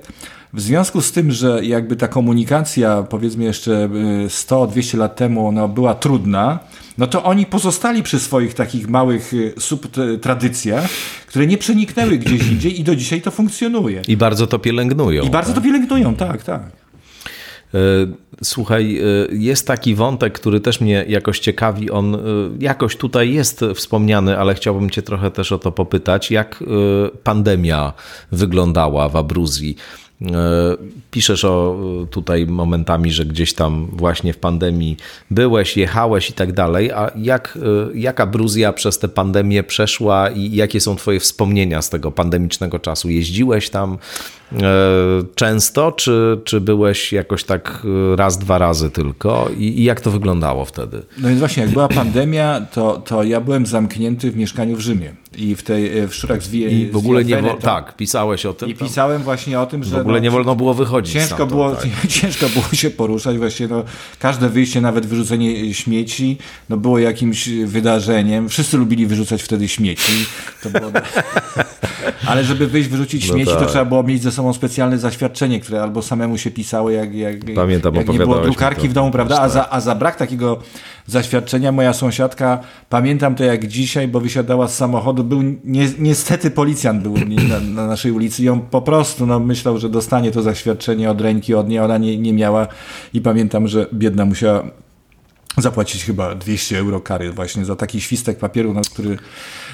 W 0.52 0.60
związku 0.60 1.00
z 1.00 1.12
tym, 1.12 1.32
że 1.32 1.64
jakby 1.64 1.96
ta 1.96 2.08
komunikacja 2.08 3.02
powiedzmy 3.02 3.44
jeszcze 3.44 3.88
100-200 4.28 4.98
lat 4.98 5.16
temu 5.16 5.48
ona 5.48 5.68
była 5.68 5.94
trudna, 5.94 6.58
no 6.98 7.06
to 7.06 7.24
oni 7.24 7.46
pozostali 7.46 8.02
przy 8.02 8.20
swoich 8.20 8.54
takich 8.54 8.88
małych 8.88 9.32
e, 9.56 9.60
subtradycjach, 9.60 10.90
które 11.26 11.46
nie 11.46 11.58
przeniknęły 11.58 12.18
gdzieś 12.18 12.48
indziej 12.48 12.80
i 12.80 12.84
do 12.84 12.96
dzisiaj 12.96 13.22
to 13.22 13.30
funkcjonuje. 13.30 14.02
I 14.08 14.16
bardzo 14.16 14.46
to 14.46 14.58
pielęgnują. 14.58 15.24
I 15.24 15.30
bardzo 15.30 15.52
tak? 15.52 15.62
to 15.62 15.64
pielęgnują, 15.64 16.14
tak, 16.14 16.42
tak. 16.42 16.62
E, 17.74 17.78
słuchaj, 18.44 18.98
e, 18.98 19.02
jest 19.30 19.66
taki 19.66 19.94
wątek, 19.94 20.32
który 20.32 20.60
też 20.60 20.80
mnie 20.80 21.04
jakoś 21.08 21.38
ciekawi. 21.38 21.90
On 21.90 22.14
e, 22.14 22.18
jakoś 22.60 22.96
tutaj 22.96 23.32
jest 23.32 23.64
wspomniany, 23.74 24.38
ale 24.38 24.54
chciałbym 24.54 24.90
Cię 24.90 25.02
trochę 25.02 25.30
też 25.30 25.52
o 25.52 25.58
to 25.58 25.72
popytać. 25.72 26.30
Jak 26.30 26.64
pandemia 27.22 27.92
wyglądała 28.32 29.08
w 29.08 29.16
Abruzji? 29.16 29.76
Piszesz 31.10 31.44
o 31.44 31.78
tutaj 32.10 32.46
momentami, 32.46 33.12
że 33.12 33.24
gdzieś 33.24 33.54
tam 33.54 33.88
właśnie 33.92 34.32
w 34.32 34.38
pandemii 34.38 34.96
byłeś, 35.30 35.76
jechałeś 35.76 36.30
i 36.30 36.32
tak 36.32 36.52
dalej. 36.52 36.92
A 36.92 37.10
jak, 37.16 37.58
jak 37.94 38.20
Abruzja 38.20 38.72
przez 38.72 38.98
tę 38.98 39.08
pandemię 39.08 39.62
przeszła 39.62 40.30
i 40.30 40.56
jakie 40.56 40.80
są 40.80 40.96
Twoje 40.96 41.20
wspomnienia 41.20 41.82
z 41.82 41.90
tego 41.90 42.12
pandemicznego 42.12 42.78
czasu? 42.78 43.10
Jeździłeś 43.10 43.70
tam? 43.70 43.98
E, 44.53 44.59
często, 45.34 45.92
czy, 45.92 46.40
czy 46.44 46.61
byłeś 46.61 47.12
jakoś 47.12 47.44
tak 47.44 47.82
raz, 48.16 48.38
dwa 48.38 48.59
razy 48.59 48.90
tylko? 48.90 49.49
I, 49.59 49.80
I, 49.80 49.84
jak 49.84 50.01
to 50.01 50.11
wyglądało 50.11 50.64
wtedy? 50.64 51.03
No 51.18 51.28
więc 51.28 51.40
właśnie, 51.40 51.62
jak 51.62 51.72
była 51.72 51.88
pandemia, 51.88 52.61
to, 52.72 53.03
to 53.05 53.22
ja 53.22 53.40
byłem 53.40 53.66
zamknięty 53.66 54.30
w 54.30 54.36
mieszkaniu 54.36 54.76
w 54.76 54.80
Rzymie. 54.80 55.14
I 55.36 55.57
w 55.57 55.62
tej 55.62 56.09
w 56.09 56.14
Szczurach 56.14 56.42
z 56.42 56.55
I 56.55 56.90
w 56.92 56.97
ogóle 56.97 57.24
nie 57.24 57.42
tak, 57.61 57.97
pisałeś 57.97 58.47
o 58.47 58.53
tym. 58.53 58.68
I 58.68 58.74
pisałem 58.74 59.22
właśnie 59.22 59.61
o 59.61 59.66
tym, 59.66 59.84
że. 59.84 59.97
W 59.97 60.01
ogóle 60.01 60.18
no, 60.18 60.22
nie 60.22 60.30
wolno 60.30 60.55
było 60.55 60.74
wychodzić. 60.74 61.12
Ciężko, 61.12 61.47
było, 61.47 61.74
tak. 61.74 61.86
ciężko 62.20 62.49
było 62.49 62.64
się 62.72 62.90
poruszać. 62.90 63.38
Właśnie 63.38 63.68
no, 63.68 63.84
każde 64.18 64.49
wyjście, 64.49 64.80
nawet 64.80 65.07
wyrzucenie 65.07 65.74
śmieci, 65.74 66.38
no, 66.68 66.76
było 66.76 66.99
jakimś 66.99 67.49
wydarzeniem. 67.49 68.49
Wszyscy 68.49 68.76
lubili 68.76 69.07
wyrzucać 69.07 69.42
wtedy 69.42 69.68
śmieci. 69.68 70.12
Było... 70.72 70.92
Ale 72.26 72.44
żeby 72.44 72.66
wyjść, 72.66 72.88
wyrzucić 72.88 73.28
no 73.28 73.34
śmieci, 73.34 73.51
tak. 73.51 73.61
to 73.61 73.66
trzeba 73.66 73.84
było 73.84 74.03
mieć 74.03 74.22
ze 74.22 74.32
sobą 74.37 74.53
specjalne 74.53 74.99
zaświadczenie, 74.99 75.61
które 75.61 75.82
albo 75.82 76.03
samemu 76.03 76.39
się 76.39 76.51
pisało, 76.51 76.91
jak, 76.91 77.14
jak, 77.14 77.37
Pamiętam, 77.55 77.95
jak 77.95 78.09
nie 78.09 78.18
było 78.18 78.41
drukarki 78.41 78.89
w 78.89 78.93
domu, 78.93 79.11
prawda? 79.11 79.41
A 79.41 79.49
za, 79.49 79.70
a 79.70 79.80
za 79.80 79.95
brak 79.95 80.16
takiego 80.16 80.59
zaświadczenia 81.07 81.72
moja 81.72 81.93
sąsiadka, 81.93 82.59
pamiętam 82.89 83.34
to 83.34 83.45
jak 83.45 83.66
dzisiaj, 83.66 84.09
bo 84.09 84.20
wysiadała 84.20 84.68
z 84.68 84.74
samochodu, 84.74 85.24
był 85.24 85.43
ni 85.43 85.59
niestety 85.99 86.51
policjant 86.51 87.03
był 87.03 87.14
na, 87.49 87.61
na, 87.61 87.87
naszej 87.87 88.12
ulicy 88.12 88.43
i 88.43 88.49
on 88.49 88.61
po 88.61 88.82
prostu 88.82 89.26
no, 89.26 89.41
myślał, 89.41 89.78
że 89.78 89.89
dostanie 89.89 90.30
to 90.30 90.43
zaświadczenie 90.43 91.11
od 91.11 91.20
ręki 91.20 91.55
od 91.55 91.68
niej, 91.68 91.78
ona 91.78 91.99
nie, 91.99 92.18
nie 92.18 92.32
miała 92.32 92.66
i 93.14 93.20
pamiętam, 93.20 93.68
że 93.68 93.87
biedna 93.93 94.24
musiała 94.24 94.62
zapłacić 95.57 96.04
chyba 96.04 96.34
200 96.34 96.78
euro 96.78 97.00
kary 97.00 97.32
właśnie 97.32 97.64
za 97.64 97.76
taki 97.76 98.00
świstek 98.00 98.38
papieru, 98.38 98.74
na 98.74 98.80
który... 98.80 99.18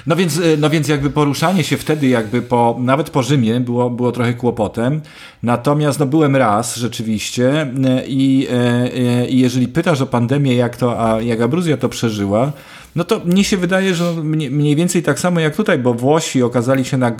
No 0.07 0.15
więc, 0.15 0.37
e, 0.37 0.57
no 0.57 0.69
więc 0.69 0.87
jakby 0.87 1.09
poruszanie 1.09 1.63
się 1.63 1.77
wtedy 1.77 2.07
jakby 2.07 2.41
po, 2.41 2.75
nawet 2.79 3.09
po 3.09 3.23
Rzymie 3.23 3.59
było, 3.59 3.89
było 3.89 4.11
trochę 4.11 4.33
kłopotem. 4.33 5.01
Natomiast 5.43 5.99
no 5.99 6.05
byłem 6.05 6.35
raz 6.35 6.75
rzeczywiście 6.75 7.61
e, 7.61 8.05
i, 8.07 8.47
e, 8.51 9.27
i 9.27 9.39
jeżeli 9.39 9.67
pytasz 9.67 10.01
o 10.01 10.05
pandemię, 10.05 10.55
jak 10.55 10.77
to, 10.77 10.99
a 10.99 11.21
jak 11.21 11.41
Abruzja 11.41 11.77
to 11.77 11.89
przeżyła, 11.89 12.51
no 12.95 13.03
to 13.03 13.21
mnie 13.25 13.43
się 13.43 13.57
wydaje, 13.57 13.95
że 13.95 14.13
mniej 14.23 14.75
więcej 14.75 15.03
tak 15.03 15.19
samo 15.19 15.39
jak 15.39 15.55
tutaj, 15.55 15.79
bo 15.79 15.93
Włosi 15.93 16.43
okazali 16.43 16.85
się 16.85 16.97
na 16.97 17.11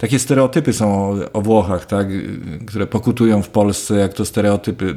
takie 0.00 0.18
stereotypy 0.18 0.72
są 0.72 1.16
o, 1.32 1.40
Włochach, 1.40 1.86
tak, 1.86 2.06
które 2.66 2.86
pokutują 2.86 3.42
w 3.42 3.48
Polsce, 3.48 3.96
jak 3.96 4.14
to 4.14 4.24
stereotypy 4.24 4.94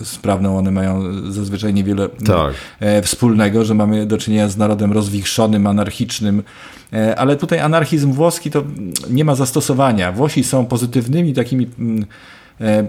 e, 0.00 0.04
sprawne, 0.04 0.50
one 0.50 0.70
mają 0.70 1.02
zazwyczaj 1.32 1.74
niewiele 1.74 2.08
tak. 2.08 2.54
E, 2.80 3.02
wspólnego, 3.02 3.64
że 3.64 3.74
mamy 3.74 4.06
do 4.06 4.18
czynienia 4.18 4.48
z 4.48 4.56
narodem 4.56 4.92
rozwichrzonym, 4.92 5.66
anarchicznym, 5.66 6.42
e, 6.92 7.18
ale 7.18 7.36
tutaj 7.36 7.60
anarchizm 7.60 8.12
włoski 8.12 8.50
to 8.50 8.64
nie 9.10 9.24
ma 9.24 9.34
zastosowania. 9.34 10.12
Włosi 10.12 10.44
są 10.44 10.66
pozytywnymi 10.66 11.34
takimi 11.34 11.66
E, 11.66 12.06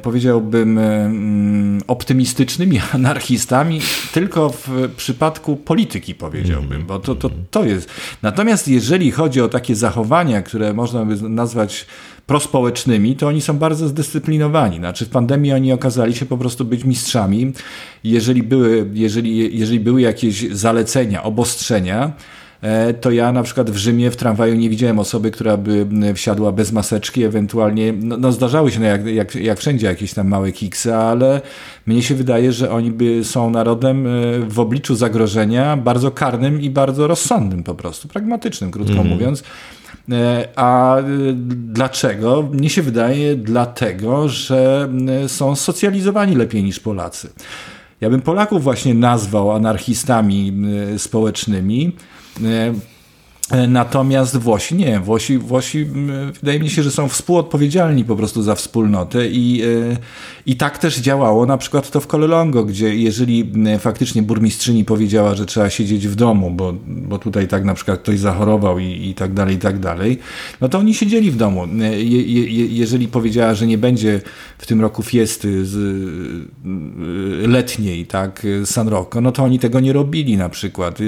powiedziałbym, 0.02 0.78
e, 0.78 1.06
mm, 1.06 1.82
optymistycznymi 1.88 2.80
anarchistami, 2.94 3.82
tylko 4.14 4.50
w 4.50 4.70
przypadku 4.98 5.56
polityki, 5.56 6.16
powiedziałbym, 6.16 6.86
bo 6.86 7.00
to, 7.00 7.16
to, 7.16 7.30
to 7.52 7.64
jest. 7.64 7.90
Natomiast 8.22 8.68
jeżeli 8.68 9.12
chodzi 9.12 9.42
o 9.42 9.50
takie 9.50 9.76
zachowania, 9.76 10.42
które 10.42 10.74
można 10.74 11.06
by 11.06 11.30
nazwać 11.30 11.86
prospołecznymi, 12.28 13.16
to 13.16 13.28
oni 13.28 13.42
są 13.42 13.58
bardzo 13.58 13.88
zdyscyplinowani. 13.88 14.78
Znaczy 14.78 15.06
w 15.06 15.10
pandemii 15.10 15.54
oni 15.54 15.72
okazali 15.72 16.16
się 16.16 16.26
po 16.26 16.38
prostu 16.38 16.66
być 16.66 16.84
mistrzami. 16.84 17.54
Jeżeli 18.04 18.44
były, 18.44 18.90
jeżeli, 18.94 19.60
jeżeli 19.60 19.80
były 19.80 20.02
jakieś 20.02 20.52
zalecenia, 20.52 21.24
obostrzenia, 21.24 22.12
E, 22.12 22.43
to 23.02 23.12
ja 23.12 23.32
na 23.32 23.44
przykład 23.44 23.72
w 23.72 23.78
Rzymie 23.78 24.12
w 24.12 24.16
tramwaju 24.16 24.56
nie 24.56 24.70
widziałem 24.70 25.00
osoby, 25.00 25.32
która 25.32 25.58
by 25.58 25.88
wsiadła 26.14 26.52
bez 26.52 26.72
maseczki, 26.72 27.24
ewentualnie, 27.24 27.94
no, 27.94 28.18
no 28.18 28.32
zdarzały 28.32 28.72
się 28.72 28.80
no 28.80 28.86
jak, 28.86 29.06
jak, 29.06 29.36
jak 29.36 29.60
wszędzie 29.60 29.88
jakieś 29.88 30.14
tam 30.14 30.28
małe 30.28 30.52
kiksy, 30.52 30.96
ale 30.96 31.42
mnie 31.86 32.04
się 32.04 32.16
wydaje, 32.16 32.52
że 32.52 32.72
oni 32.72 32.92
by 32.92 33.24
są 33.24 33.50
narodem 33.50 34.08
e, 34.08 34.10
w 34.40 34.60
obliczu 34.60 34.96
zagrożenia 34.96 35.78
bardzo 35.78 36.12
karnym 36.12 36.62
i 36.62 36.70
bardzo 36.70 37.08
rozsądnym 37.08 37.64
po 37.64 37.76
prostu, 37.76 38.08
pragmatycznym, 38.08 38.72
krótko 38.72 38.94
mm. 38.94 39.08
mówiąc. 39.08 39.44
E, 40.12 40.48
a 40.56 40.98
dlaczego? 41.46 42.50
Mnie 42.54 42.70
się 42.70 42.82
wydaje 42.82 43.36
dlatego, 43.36 44.30
że 44.30 44.90
są 45.28 45.56
socjalizowani 45.56 46.36
lepiej 46.36 46.64
niż 46.64 46.80
Polacy. 46.80 47.30
Ja 48.02 48.10
bym 48.10 48.22
Polaków 48.22 48.64
właśnie 48.64 48.94
nazwał 48.94 49.52
anarchistami 49.52 50.54
społecznymi, 50.98 51.92
E, 51.98 52.23
natomiast 53.68 54.38
Włosi 54.38 54.76
nie. 54.76 55.00
Włosi, 55.00 55.38
Włosi 55.38 55.86
wydaje 56.40 56.60
mi 56.60 56.70
się, 56.70 56.84
że 56.84 56.92
są 56.92 57.10
współodpowiedzialni 57.10 58.06
po 58.06 58.16
prostu 58.16 58.44
za 58.44 58.56
wspólnotę 58.56 59.28
i, 59.28 59.62
e, 59.62 59.98
i 60.46 60.56
tak 60.56 60.78
też 60.78 61.00
działało 61.00 61.46
na 61.46 61.58
przykład 61.58 61.92
to 61.92 62.00
w 62.00 62.08
Cololongo, 62.08 62.66
gdzie 62.66 62.96
jeżeli 62.96 63.52
faktycznie 63.80 64.22
burmistrzyni 64.22 64.86
powiedziała, 64.86 65.36
że 65.36 65.46
trzeba 65.46 65.70
siedzieć 65.70 66.08
w 66.08 66.16
domu, 66.16 66.52
bo, 66.52 66.74
bo 66.88 67.20
tutaj 67.20 67.48
tak 67.48 67.66
na 67.66 67.74
przykład 67.74 68.00
ktoś 68.00 68.20
zachorował 68.20 68.80
i, 68.80 69.10
i 69.10 69.14
tak 69.14 69.34
dalej, 69.34 69.56
i 69.56 69.60
tak 69.60 69.80
dalej, 69.80 70.20
no 70.62 70.70
to 70.70 70.78
oni 70.78 70.94
siedzieli 70.94 71.32
w 71.32 71.36
domu. 71.36 71.68
Je, 71.98 72.22
je, 72.22 72.66
jeżeli 72.66 73.08
powiedziała, 73.08 73.54
że 73.54 73.68
nie 73.68 73.78
będzie 73.78 74.22
w 74.58 74.66
tym 74.66 74.82
roku 74.82 75.04
fiesty 75.04 75.66
z, 75.66 75.78
letniej, 77.48 78.06
tak, 78.06 78.48
San 78.66 78.88
Rocco, 78.88 79.22
no 79.22 79.32
to 79.32 79.44
oni 79.44 79.60
tego 79.60 79.80
nie 79.80 79.94
robili 79.94 80.38
na 80.38 80.50
przykład. 80.50 81.00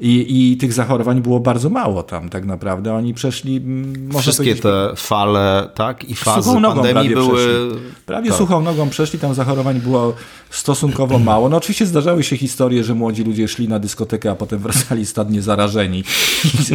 I, 0.00 0.50
I 0.52 0.56
tych 0.56 0.72
zachorowań 0.72 1.22
było 1.22 1.40
bardzo 1.40 1.70
mało 1.70 2.02
tam 2.02 2.28
tak 2.28 2.44
naprawdę. 2.44 2.94
Oni 2.94 3.14
przeszli... 3.14 3.56
Mm, 3.56 4.10
Wszystkie 4.20 4.56
te 4.56 4.92
fale, 4.96 5.68
tak? 5.74 6.04
I 6.04 6.14
fazy 6.14 6.48
suchą 6.48 6.60
nogą 6.60 6.74
pandemii 6.74 6.92
prawie 6.94 7.14
były... 7.14 7.68
Przeszli. 7.68 7.90
Prawie 8.06 8.28
tak. 8.30 8.38
suchą 8.38 8.60
nogą 8.60 8.88
przeszli, 8.88 9.18
tam 9.18 9.34
zachorowań 9.34 9.80
było 9.80 10.14
stosunkowo 10.50 11.18
mało. 11.30 11.48
No 11.48 11.56
oczywiście 11.56 11.86
zdarzały 11.86 12.22
się 12.22 12.36
historie, 12.36 12.84
że 12.84 12.94
młodzi 12.94 13.24
ludzie 13.24 13.48
szli 13.48 13.68
na 13.68 13.78
dyskotekę, 13.78 14.30
a 14.30 14.34
potem 14.34 14.58
wracali 14.58 15.06
stadnie 15.06 15.42
zarażeni 15.42 15.98
i, 16.44 16.74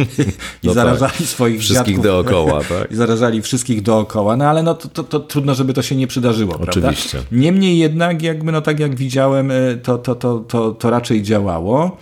i 0.62 0.66
no 0.66 0.72
zarażali 0.72 1.12
tak. 1.18 1.26
swoich 1.26 1.60
Wszystkich 1.60 1.96
dziadków. 1.96 2.04
dookoła, 2.04 2.60
tak? 2.78 2.92
I 2.92 2.94
zarażali 2.94 3.42
wszystkich 3.42 3.82
dookoła. 3.82 4.36
No 4.36 4.44
ale 4.44 4.62
no 4.62 4.74
to, 4.74 4.88
to, 4.88 5.04
to 5.04 5.20
trudno, 5.20 5.54
żeby 5.54 5.72
to 5.72 5.82
się 5.82 5.96
nie 5.96 6.06
przydarzyło, 6.06 6.58
Oczywiście. 6.60 7.10
Prawda? 7.10 7.28
Niemniej 7.32 7.78
jednak, 7.78 8.22
jakby 8.22 8.52
no 8.52 8.60
tak 8.60 8.80
jak 8.80 8.94
widziałem, 8.94 9.50
e, 9.50 9.54
to, 9.82 9.98
to, 9.98 10.14
to, 10.14 10.38
to, 10.38 10.72
to 10.72 10.90
raczej 10.90 11.22
działało. 11.22 11.96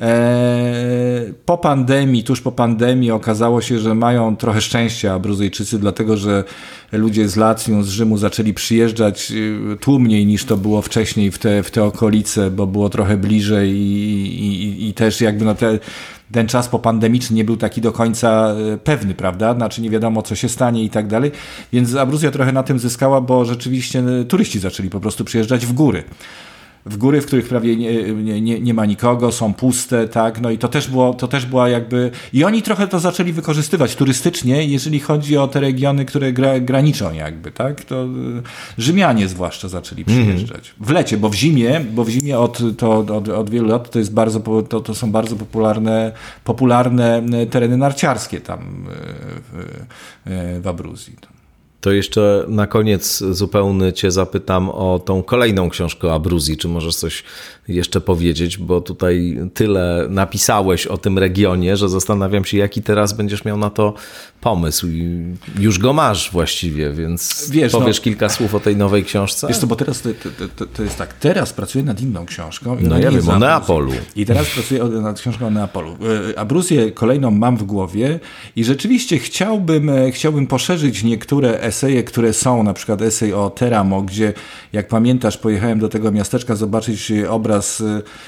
E, 0.00 1.32
po 1.46 1.58
pandemii, 1.58 2.24
tuż 2.24 2.40
po 2.40 2.52
pandemii 2.52 3.10
okazało 3.10 3.60
się, 3.60 3.78
że 3.78 3.94
mają 3.94 4.36
trochę 4.36 4.60
szczęścia 4.60 5.18
Bruzyjczycy, 5.18 5.78
dlatego 5.78 6.16
że 6.16 6.44
ludzie 6.92 7.28
z 7.28 7.36
Lacją, 7.36 7.82
z 7.82 7.88
Rzymu 7.88 8.18
zaczęli 8.18 8.54
przyjeżdżać 8.54 9.32
y, 9.32 9.76
tłumniej 9.80 10.26
niż 10.26 10.44
to 10.44 10.56
było 10.56 10.82
wcześniej 10.82 11.30
w 11.30 11.38
te, 11.38 11.62
w 11.62 11.70
te 11.70 11.84
okolice, 11.84 12.50
bo 12.50 12.66
było 12.66 12.88
trochę 12.88 13.16
bliżej 13.16 13.70
i, 13.70 14.44
i, 14.46 14.88
i 14.88 14.94
też 14.94 15.20
jakby 15.20 15.44
no 15.44 15.54
te, 15.54 15.78
ten 16.32 16.46
czas 16.46 16.68
popandemiczny 16.68 17.36
nie 17.36 17.44
był 17.44 17.56
taki 17.56 17.80
do 17.80 17.92
końca 17.92 18.54
y, 18.74 18.78
pewny, 18.78 19.14
prawda? 19.14 19.54
Znaczy 19.54 19.82
nie 19.82 19.90
wiadomo, 19.90 20.22
co 20.22 20.34
się 20.34 20.48
stanie 20.48 20.84
i 20.84 20.90
tak 20.90 21.06
dalej. 21.06 21.32
Więc 21.72 21.94
Abruzja 21.94 22.30
trochę 22.30 22.52
na 22.52 22.62
tym 22.62 22.78
zyskała, 22.78 23.20
bo 23.20 23.44
rzeczywiście 23.44 24.04
y, 24.20 24.24
turyści 24.24 24.58
zaczęli 24.58 24.90
po 24.90 25.00
prostu 25.00 25.24
przyjeżdżać 25.24 25.66
w 25.66 25.72
góry 25.72 26.04
w 26.86 26.96
góry, 26.96 27.20
w 27.20 27.26
których 27.26 27.48
prawie 27.48 27.76
nie, 27.76 28.02
nie, 28.40 28.60
nie, 28.60 28.74
ma 28.74 28.86
nikogo, 28.86 29.32
są 29.32 29.54
puste, 29.54 30.08
tak, 30.08 30.40
no 30.40 30.50
i 30.50 30.58
to 30.58 30.68
też 30.68 30.88
było, 30.88 31.14
to 31.14 31.28
też 31.28 31.46
była 31.46 31.68
jakby, 31.68 32.10
i 32.32 32.44
oni 32.44 32.62
trochę 32.62 32.88
to 32.88 33.00
zaczęli 33.00 33.32
wykorzystywać 33.32 33.96
turystycznie, 33.96 34.64
jeżeli 34.64 35.00
chodzi 35.00 35.36
o 35.36 35.48
te 35.48 35.60
regiony, 35.60 36.04
które 36.04 36.32
gra, 36.32 36.60
graniczą 36.60 37.12
jakby, 37.12 37.50
tak, 37.50 37.84
to 37.84 38.04
y, 38.04 38.08
Rzymianie 38.78 39.28
zwłaszcza 39.28 39.68
zaczęli 39.68 40.00
mhm. 40.00 40.26
przyjeżdżać. 40.26 40.74
W 40.80 40.90
lecie, 40.90 41.16
bo 41.16 41.28
w 41.28 41.34
zimie, 41.34 41.80
bo 41.94 42.04
w 42.04 42.08
zimie 42.08 42.38
od, 42.38 42.58
to, 42.78 42.98
od, 42.98 43.28
od 43.28 43.50
wielu 43.50 43.68
lat 43.68 43.90
to 43.90 43.98
jest 43.98 44.12
bardzo, 44.12 44.40
to, 44.68 44.80
to 44.80 44.94
są 44.94 45.12
bardzo 45.12 45.36
popularne, 45.36 46.12
popularne 46.44 47.22
tereny 47.50 47.76
narciarskie 47.76 48.40
tam 48.40 48.86
w, 49.52 49.62
w, 50.26 50.62
w 50.62 50.66
Abruzji. 50.66 51.33
To 51.84 51.92
jeszcze 51.92 52.44
na 52.48 52.66
koniec 52.66 53.22
zupełny 53.30 53.92
Cię 53.92 54.10
zapytam 54.10 54.68
o 54.68 54.98
tą 55.04 55.22
kolejną 55.22 55.70
książkę 55.70 56.08
o 56.08 56.14
Abruzji. 56.14 56.56
Czy 56.56 56.68
możesz 56.68 56.96
coś 56.96 57.24
jeszcze 57.68 58.00
powiedzieć? 58.00 58.58
Bo 58.58 58.80
tutaj 58.80 59.38
tyle 59.54 60.06
napisałeś 60.10 60.86
o 60.86 60.98
tym 60.98 61.18
regionie, 61.18 61.76
że 61.76 61.88
zastanawiam 61.88 62.44
się, 62.44 62.58
jaki 62.58 62.82
teraz 62.82 63.12
będziesz 63.12 63.44
miał 63.44 63.56
na 63.56 63.70
to 63.70 63.94
pomysł. 64.40 64.86
I 64.88 65.24
już 65.58 65.78
go 65.78 65.92
masz 65.92 66.30
właściwie, 66.32 66.92
więc 66.92 67.50
Wiesz, 67.50 67.72
no, 67.72 67.80
powiesz 67.80 67.98
no, 67.98 68.04
kilka 68.04 68.28
słów 68.28 68.54
o 68.54 68.60
tej 68.60 68.76
nowej 68.76 69.04
książce. 69.04 69.46
Wiesz 69.48 69.58
to, 69.58 69.66
bo 69.66 69.76
teraz 69.76 70.02
to, 70.02 70.08
to, 70.56 70.66
to, 70.66 70.82
jest 70.82 70.98
tak, 70.98 71.12
teraz 71.12 71.52
pracuję 71.52 71.84
nad 71.84 72.00
inną 72.00 72.26
książką. 72.26 72.76
No 72.80 72.98
ja 72.98 73.10
wiem, 73.10 73.28
o 73.28 73.38
Neapolu. 73.38 73.92
I 74.16 74.26
teraz 74.26 74.46
pracuję 74.50 74.84
nad 74.84 75.20
książką 75.20 75.46
o 75.46 75.50
Neapolu. 75.50 75.96
E, 76.32 76.38
Abruzję 76.38 76.92
kolejną 76.92 77.30
mam 77.30 77.56
w 77.56 77.62
głowie 77.62 78.20
i 78.56 78.64
rzeczywiście 78.64 79.18
chciałbym, 79.18 79.90
e, 79.90 80.12
chciałbym 80.12 80.46
poszerzyć 80.46 81.04
niektóre 81.04 81.60
eseje, 81.74 82.02
które 82.02 82.32
są, 82.32 82.62
na 82.62 82.74
przykład 82.74 83.02
esej 83.02 83.32
o 83.32 83.50
Teramo, 83.50 84.02
gdzie 84.02 84.32
jak 84.72 84.88
pamiętasz, 84.88 85.38
pojechałem 85.38 85.78
do 85.78 85.88
tego 85.88 86.12
miasteczka 86.12 86.54
zobaczyć 86.54 87.12
obraz, 87.28 87.82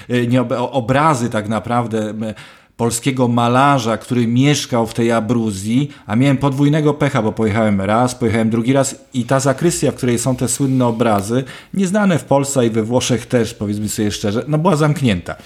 e, 0.09 0.27
nie, 0.27 0.43
obrazy 0.59 1.31
tak 1.31 1.49
naprawdę 1.49 2.15
polskiego 2.77 3.29
malarza, 3.29 3.97
który 3.97 4.27
mieszkał 4.27 4.87
w 4.87 4.95
tej 4.95 5.13
Abruzji, 5.13 5.91
a 6.07 6.17
miałem 6.17 6.37
podwójnego 6.37 6.95
pecha, 6.95 7.23
bo 7.23 7.33
pojechałem 7.33 7.81
raz, 7.81 8.15
pojechałem 8.15 8.51
drugi 8.51 8.73
raz 8.73 8.95
i 9.15 9.25
ta 9.25 9.41
zakrystia, 9.41 9.93
w 9.93 9.95
której 9.95 10.19
są 10.19 10.37
te 10.37 10.49
słynne 10.49 10.87
obrazy, 10.87 11.45
nieznane 11.75 12.19
w 12.19 12.25
Polsce 12.25 12.67
i 12.67 12.71
we 12.71 12.83
Włoszech 12.83 13.27
też, 13.27 13.55
powiedzmy 13.55 13.89
sobie 13.89 14.11
szczerze, 14.11 14.45
no 14.49 14.59
była 14.59 14.77
zamknięta. 14.77 15.37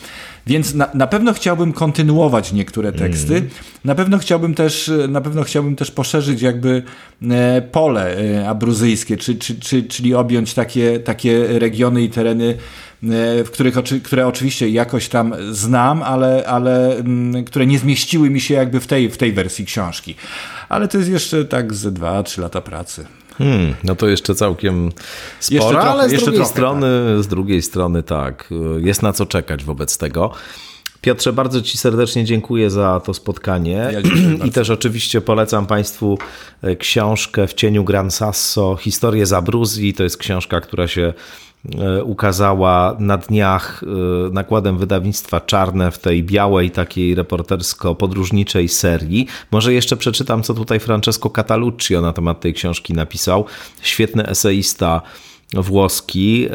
Więc 0.47 0.74
na, 0.74 0.88
na 0.95 1.07
pewno 1.07 1.32
chciałbym 1.32 1.72
kontynuować 1.72 2.53
niektóre 2.53 2.93
teksty. 2.93 3.36
Mm. 3.36 3.49
Na 3.84 3.95
pewno 3.95 4.18
chciałbym 4.18 4.55
też, 4.55 4.91
na 5.09 5.20
pewno 5.20 5.43
chciałbym 5.43 5.76
też 5.76 5.91
poszerzyć 5.91 6.43
jakby 6.43 6.82
e, 7.30 7.62
pole 7.62 8.16
e, 8.18 8.49
abruzyjskie, 8.49 9.16
czy, 9.16 9.34
czy, 9.34 9.61
czy, 9.61 9.82
czyli 9.82 10.14
objąć 10.14 10.55
takie, 10.55 11.01
takie 11.01 11.59
regiony 11.59 12.03
i 12.03 12.11
tereny 12.11 12.57
E, 13.03 13.45
w 13.45 13.51
których, 13.51 13.74
które 14.03 14.26
oczywiście 14.26 14.68
jakoś 14.68 15.09
tam 15.09 15.34
znam, 15.51 16.03
ale, 16.03 16.47
ale 16.47 16.97
mm, 16.97 17.45
które 17.45 17.66
nie 17.66 17.78
zmieściły 17.78 18.30
mi 18.30 18.41
się 18.41 18.55
jakby 18.55 18.80
w 18.80 18.86
tej, 18.86 19.11
w 19.11 19.16
tej 19.16 19.32
wersji 19.32 19.64
książki. 19.64 20.14
Ale 20.68 20.88
to 20.88 20.99
jest 20.99 21.11
jeszcze 21.11 21.45
tak 21.45 21.74
ze 21.74 21.93
2-3 21.93 22.41
lata 22.41 22.61
pracy. 22.61 23.07
Hmm, 23.41 23.74
no 23.84 23.95
to 23.95 24.09
jeszcze 24.09 24.34
całkiem 24.34 24.93
sporo, 25.41 25.70
trochę, 25.70 25.88
ale 25.88 26.09
z 26.09 26.12
drugiej, 26.12 26.34
trochę, 26.34 26.51
strony, 26.51 26.86
tak. 27.14 27.24
z 27.24 27.26
drugiej 27.26 27.62
strony 27.62 28.03
tak, 28.03 28.51
jest 28.80 29.03
na 29.03 29.12
co 29.12 29.26
czekać 29.26 29.64
wobec 29.64 29.99
tego. 29.99 30.32
Piotrze, 31.01 31.32
bardzo 31.32 31.62
Ci 31.62 31.78
serdecznie 31.78 32.24
dziękuję 32.24 32.70
za 32.70 33.01
to 33.01 33.14
spotkanie 33.14 33.91
ja 33.93 34.01
i 34.47 34.51
też 34.51 34.70
oczywiście 34.70 35.20
polecam 35.20 35.66
Państwu 35.66 36.18
e, 36.62 36.76
książkę 36.76 37.47
W 37.47 37.55
cieniu 37.55 37.84
Gran 37.84 38.11
Sasso, 38.11 38.76
Historię 38.80 39.26
z 39.26 39.32
Abruzji. 39.32 39.95
To 39.95 40.03
jest 40.03 40.16
książka, 40.16 40.61
która 40.61 40.88
się 40.88 41.12
ukazała 42.04 42.96
na 42.98 43.16
dniach 43.16 43.82
e, 43.82 44.30
nakładem 44.32 44.78
wydawnictwa 44.78 45.40
Czarne 45.40 45.90
w 45.90 45.98
tej 45.98 46.24
białej, 46.24 46.70
takiej 46.70 47.14
reportersko-podróżniczej 47.14 48.68
serii. 48.68 49.26
Może 49.50 49.72
jeszcze 49.72 49.96
przeczytam, 49.96 50.42
co 50.42 50.54
tutaj 50.54 50.80
Francesco 50.80 51.30
Cataluccio 51.30 52.00
na 52.00 52.12
temat 52.12 52.40
tej 52.40 52.54
książki 52.54 52.94
napisał. 52.94 53.44
Świetny 53.82 54.26
eseista 54.26 55.02
włoski. 55.52 56.48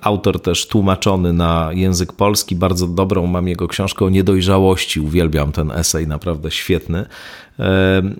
Autor 0.00 0.42
też 0.42 0.66
tłumaczony 0.66 1.32
na 1.32 1.70
język 1.72 2.12
polski. 2.12 2.56
Bardzo 2.56 2.86
dobrą 2.86 3.26
mam 3.26 3.48
jego 3.48 3.68
książkę 3.68 4.04
o 4.04 4.10
niedojrzałości. 4.10 5.00
Uwielbiam 5.00 5.52
ten 5.52 5.70
esej, 5.70 6.06
naprawdę 6.06 6.50
świetny. 6.50 7.06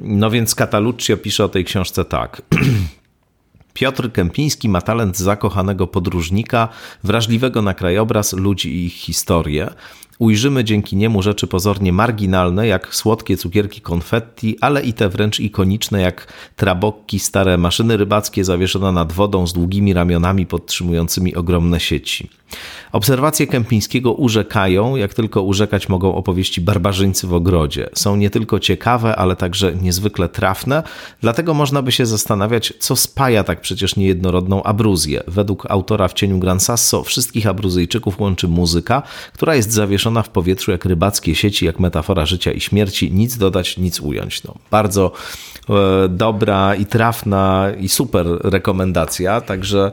No 0.01 0.31
więc 0.31 0.55
Cataluccio 0.55 1.17
pisze 1.17 1.45
o 1.45 1.49
tej 1.49 1.65
książce 1.65 2.05
tak. 2.05 2.43
Piotr 3.75 4.13
Kępiński 4.13 4.69
ma 4.69 4.81
talent 4.81 5.19
zakochanego 5.19 5.87
podróżnika, 5.87 6.69
wrażliwego 7.05 7.63
na 7.63 7.75
krajobraz, 7.75 8.33
ludzi 8.33 8.75
i 8.75 8.87
ich 8.87 8.95
historię. 8.95 9.71
Ujrzymy 10.21 10.65
dzięki 10.65 10.97
niemu 10.97 11.23
rzeczy 11.23 11.47
pozornie 11.47 11.93
marginalne, 11.93 12.67
jak 12.67 12.95
słodkie 12.95 13.37
cukierki 13.37 13.81
konfetti, 13.81 14.57
ale 14.61 14.83
i 14.83 14.93
te 14.93 15.09
wręcz 15.09 15.41
ikoniczne, 15.41 16.01
jak 16.01 16.33
trabokki, 16.57 17.19
stare 17.19 17.59
maszyny 17.59 17.97
rybackie 17.97 18.45
zawieszone 18.45 18.93
nad 18.93 19.13
wodą 19.13 19.47
z 19.47 19.53
długimi 19.53 19.93
ramionami 19.93 20.47
podtrzymującymi 20.47 21.35
ogromne 21.35 21.81
sieci. 21.81 22.31
Obserwacje 22.93 23.47
Kępińskiego 23.47 24.13
urzekają, 24.13 24.97
jak 24.97 25.15
tylko 25.15 25.43
urzekać 25.43 25.89
mogą 25.89 26.15
opowieści 26.15 26.61
barbarzyńcy 26.61 27.27
w 27.27 27.35
ogrodzie. 27.35 27.89
Są 27.95 28.17
nie 28.17 28.31
tylko 28.31 28.61
ciekawe, 28.61 29.17
ale 29.17 29.37
także 29.37 29.75
niezwykle 29.75 30.29
trafne, 30.29 30.83
dlatego 31.21 31.55
można 31.55 31.83
by 31.83 31.93
się 31.93 32.07
zastanawiać, 32.07 32.73
co 32.79 32.97
spaja 32.97 33.45
tak 33.45 33.61
przecież 33.61 33.97
niejednorodną 33.97 34.63
abruzję. 34.63 35.23
Według 35.27 35.67
autora 35.71 36.09
w 36.09 36.13
cieniu 36.13 36.39
Gran 36.39 36.61
Sasso 36.61 37.03
wszystkich 37.03 37.47
abruzyjczyków 37.47 38.21
łączy 38.21 38.49
muzyka, 38.49 39.03
która 39.33 39.55
jest 39.55 39.73
zawieszona 39.73 40.10
w 40.23 40.29
powietrzu 40.29 40.71
jak 40.71 40.85
rybackie 40.85 41.35
sieci, 41.35 41.67
jak 41.67 41.81
metafora 41.81 42.27
życia 42.27 42.53
i 42.53 42.61
śmierci. 42.61 43.13
Nic 43.13 43.37
dodać, 43.37 43.79
nic 43.79 44.01
ująć. 44.01 44.45
No, 44.45 44.55
bardzo 44.71 45.13
e, 45.71 46.09
dobra 46.09 46.75
i 46.75 46.87
trafna 46.87 47.67
i 47.81 47.89
super 47.89 48.27
rekomendacja, 48.45 49.41
także 49.41 49.93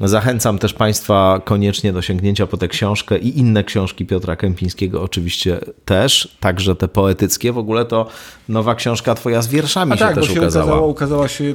Zachęcam 0.00 0.58
też 0.58 0.74
Państwa 0.74 1.40
koniecznie 1.44 1.92
do 1.92 2.02
sięgnięcia 2.02 2.46
po 2.46 2.56
tę 2.56 2.68
książkę 2.68 3.18
i 3.18 3.38
inne 3.38 3.64
książki 3.64 4.06
Piotra 4.06 4.36
Kępińskiego 4.36 5.02
oczywiście 5.02 5.60
też, 5.84 6.36
także 6.40 6.76
te 6.76 6.88
poetyckie. 6.88 7.52
W 7.52 7.58
ogóle 7.58 7.84
to 7.84 8.06
nowa 8.48 8.74
książka 8.74 9.14
Twoja 9.14 9.42
z 9.42 9.48
wierszami 9.48 9.92
A 9.92 9.96
się 9.96 10.04
tak, 10.04 10.14
też 10.14 10.28
bo 10.28 10.34
się 10.34 10.40
ukazała. 10.40 10.66
Ukazało, 10.66 10.88
ukazała 10.88 11.28
się 11.28 11.54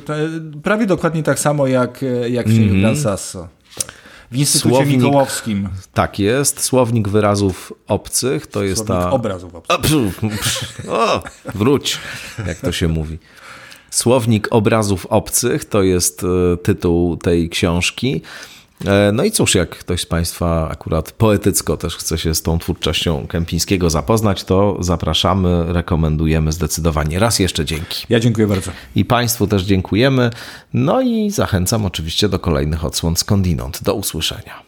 prawie 0.63 0.85
dokładnie 0.85 1.23
tak 1.23 1.39
samo 1.39 1.67
jak, 1.67 2.05
jak 2.29 2.47
w 2.47 2.57
mm 2.57 2.69
-hmm. 2.69 2.97
Sasso. 2.97 3.47
W 4.33 4.35
Instytucie 4.35 4.75
Słownik, 4.75 4.97
Mikołowskim. 4.97 5.69
Tak 5.93 6.19
jest. 6.19 6.59
Słownik 6.63 7.09
wyrazów 7.09 7.73
obcych 7.87 8.47
to 8.47 8.51
Słownik 8.51 8.69
jest 8.69 8.87
ta... 8.87 9.11
obrazów 9.11 9.55
obcych. 9.55 9.75
O, 10.89 11.23
wróć, 11.55 11.97
jak 12.47 12.59
to 12.59 12.71
się 12.71 12.87
mówi. 12.87 13.19
Słownik 13.89 14.47
obrazów 14.51 15.05
obcych 15.05 15.65
to 15.65 15.83
jest 15.83 16.23
e, 16.23 16.57
tytuł 16.57 17.17
tej 17.17 17.49
książki. 17.49 18.21
E, 18.85 19.11
no 19.11 19.23
i 19.23 19.31
cóż, 19.31 19.55
jak 19.55 19.69
ktoś 19.69 20.01
z 20.01 20.05
Państwa 20.05 20.69
akurat 20.69 21.11
poetycko 21.11 21.77
też 21.77 21.95
chce 21.95 22.17
się 22.17 22.35
z 22.35 22.41
tą 22.41 22.59
twórczością 22.59 23.27
Kępińskiego 23.27 23.89
zapoznać, 23.89 24.43
to 24.43 24.77
zapraszamy, 24.79 25.73
rekomendujemy 25.73 26.51
zdecydowanie. 26.51 27.19
Raz 27.19 27.39
jeszcze 27.39 27.65
dzięki. 27.65 28.05
Ja 28.09 28.19
dziękuję 28.19 28.47
bardzo. 28.47 28.71
I 28.95 29.05
Państwu 29.05 29.47
też 29.47 29.63
dziękujemy. 29.63 30.29
No 30.73 31.01
i 31.01 31.31
zachęcam 31.31 31.85
oczywiście 31.85 32.29
do 32.29 32.39
kolejnych 32.39 32.85
odsłon 32.85 33.15
skądinąd. 33.15 33.83
Do 33.83 33.93
usłyszenia. 33.93 34.62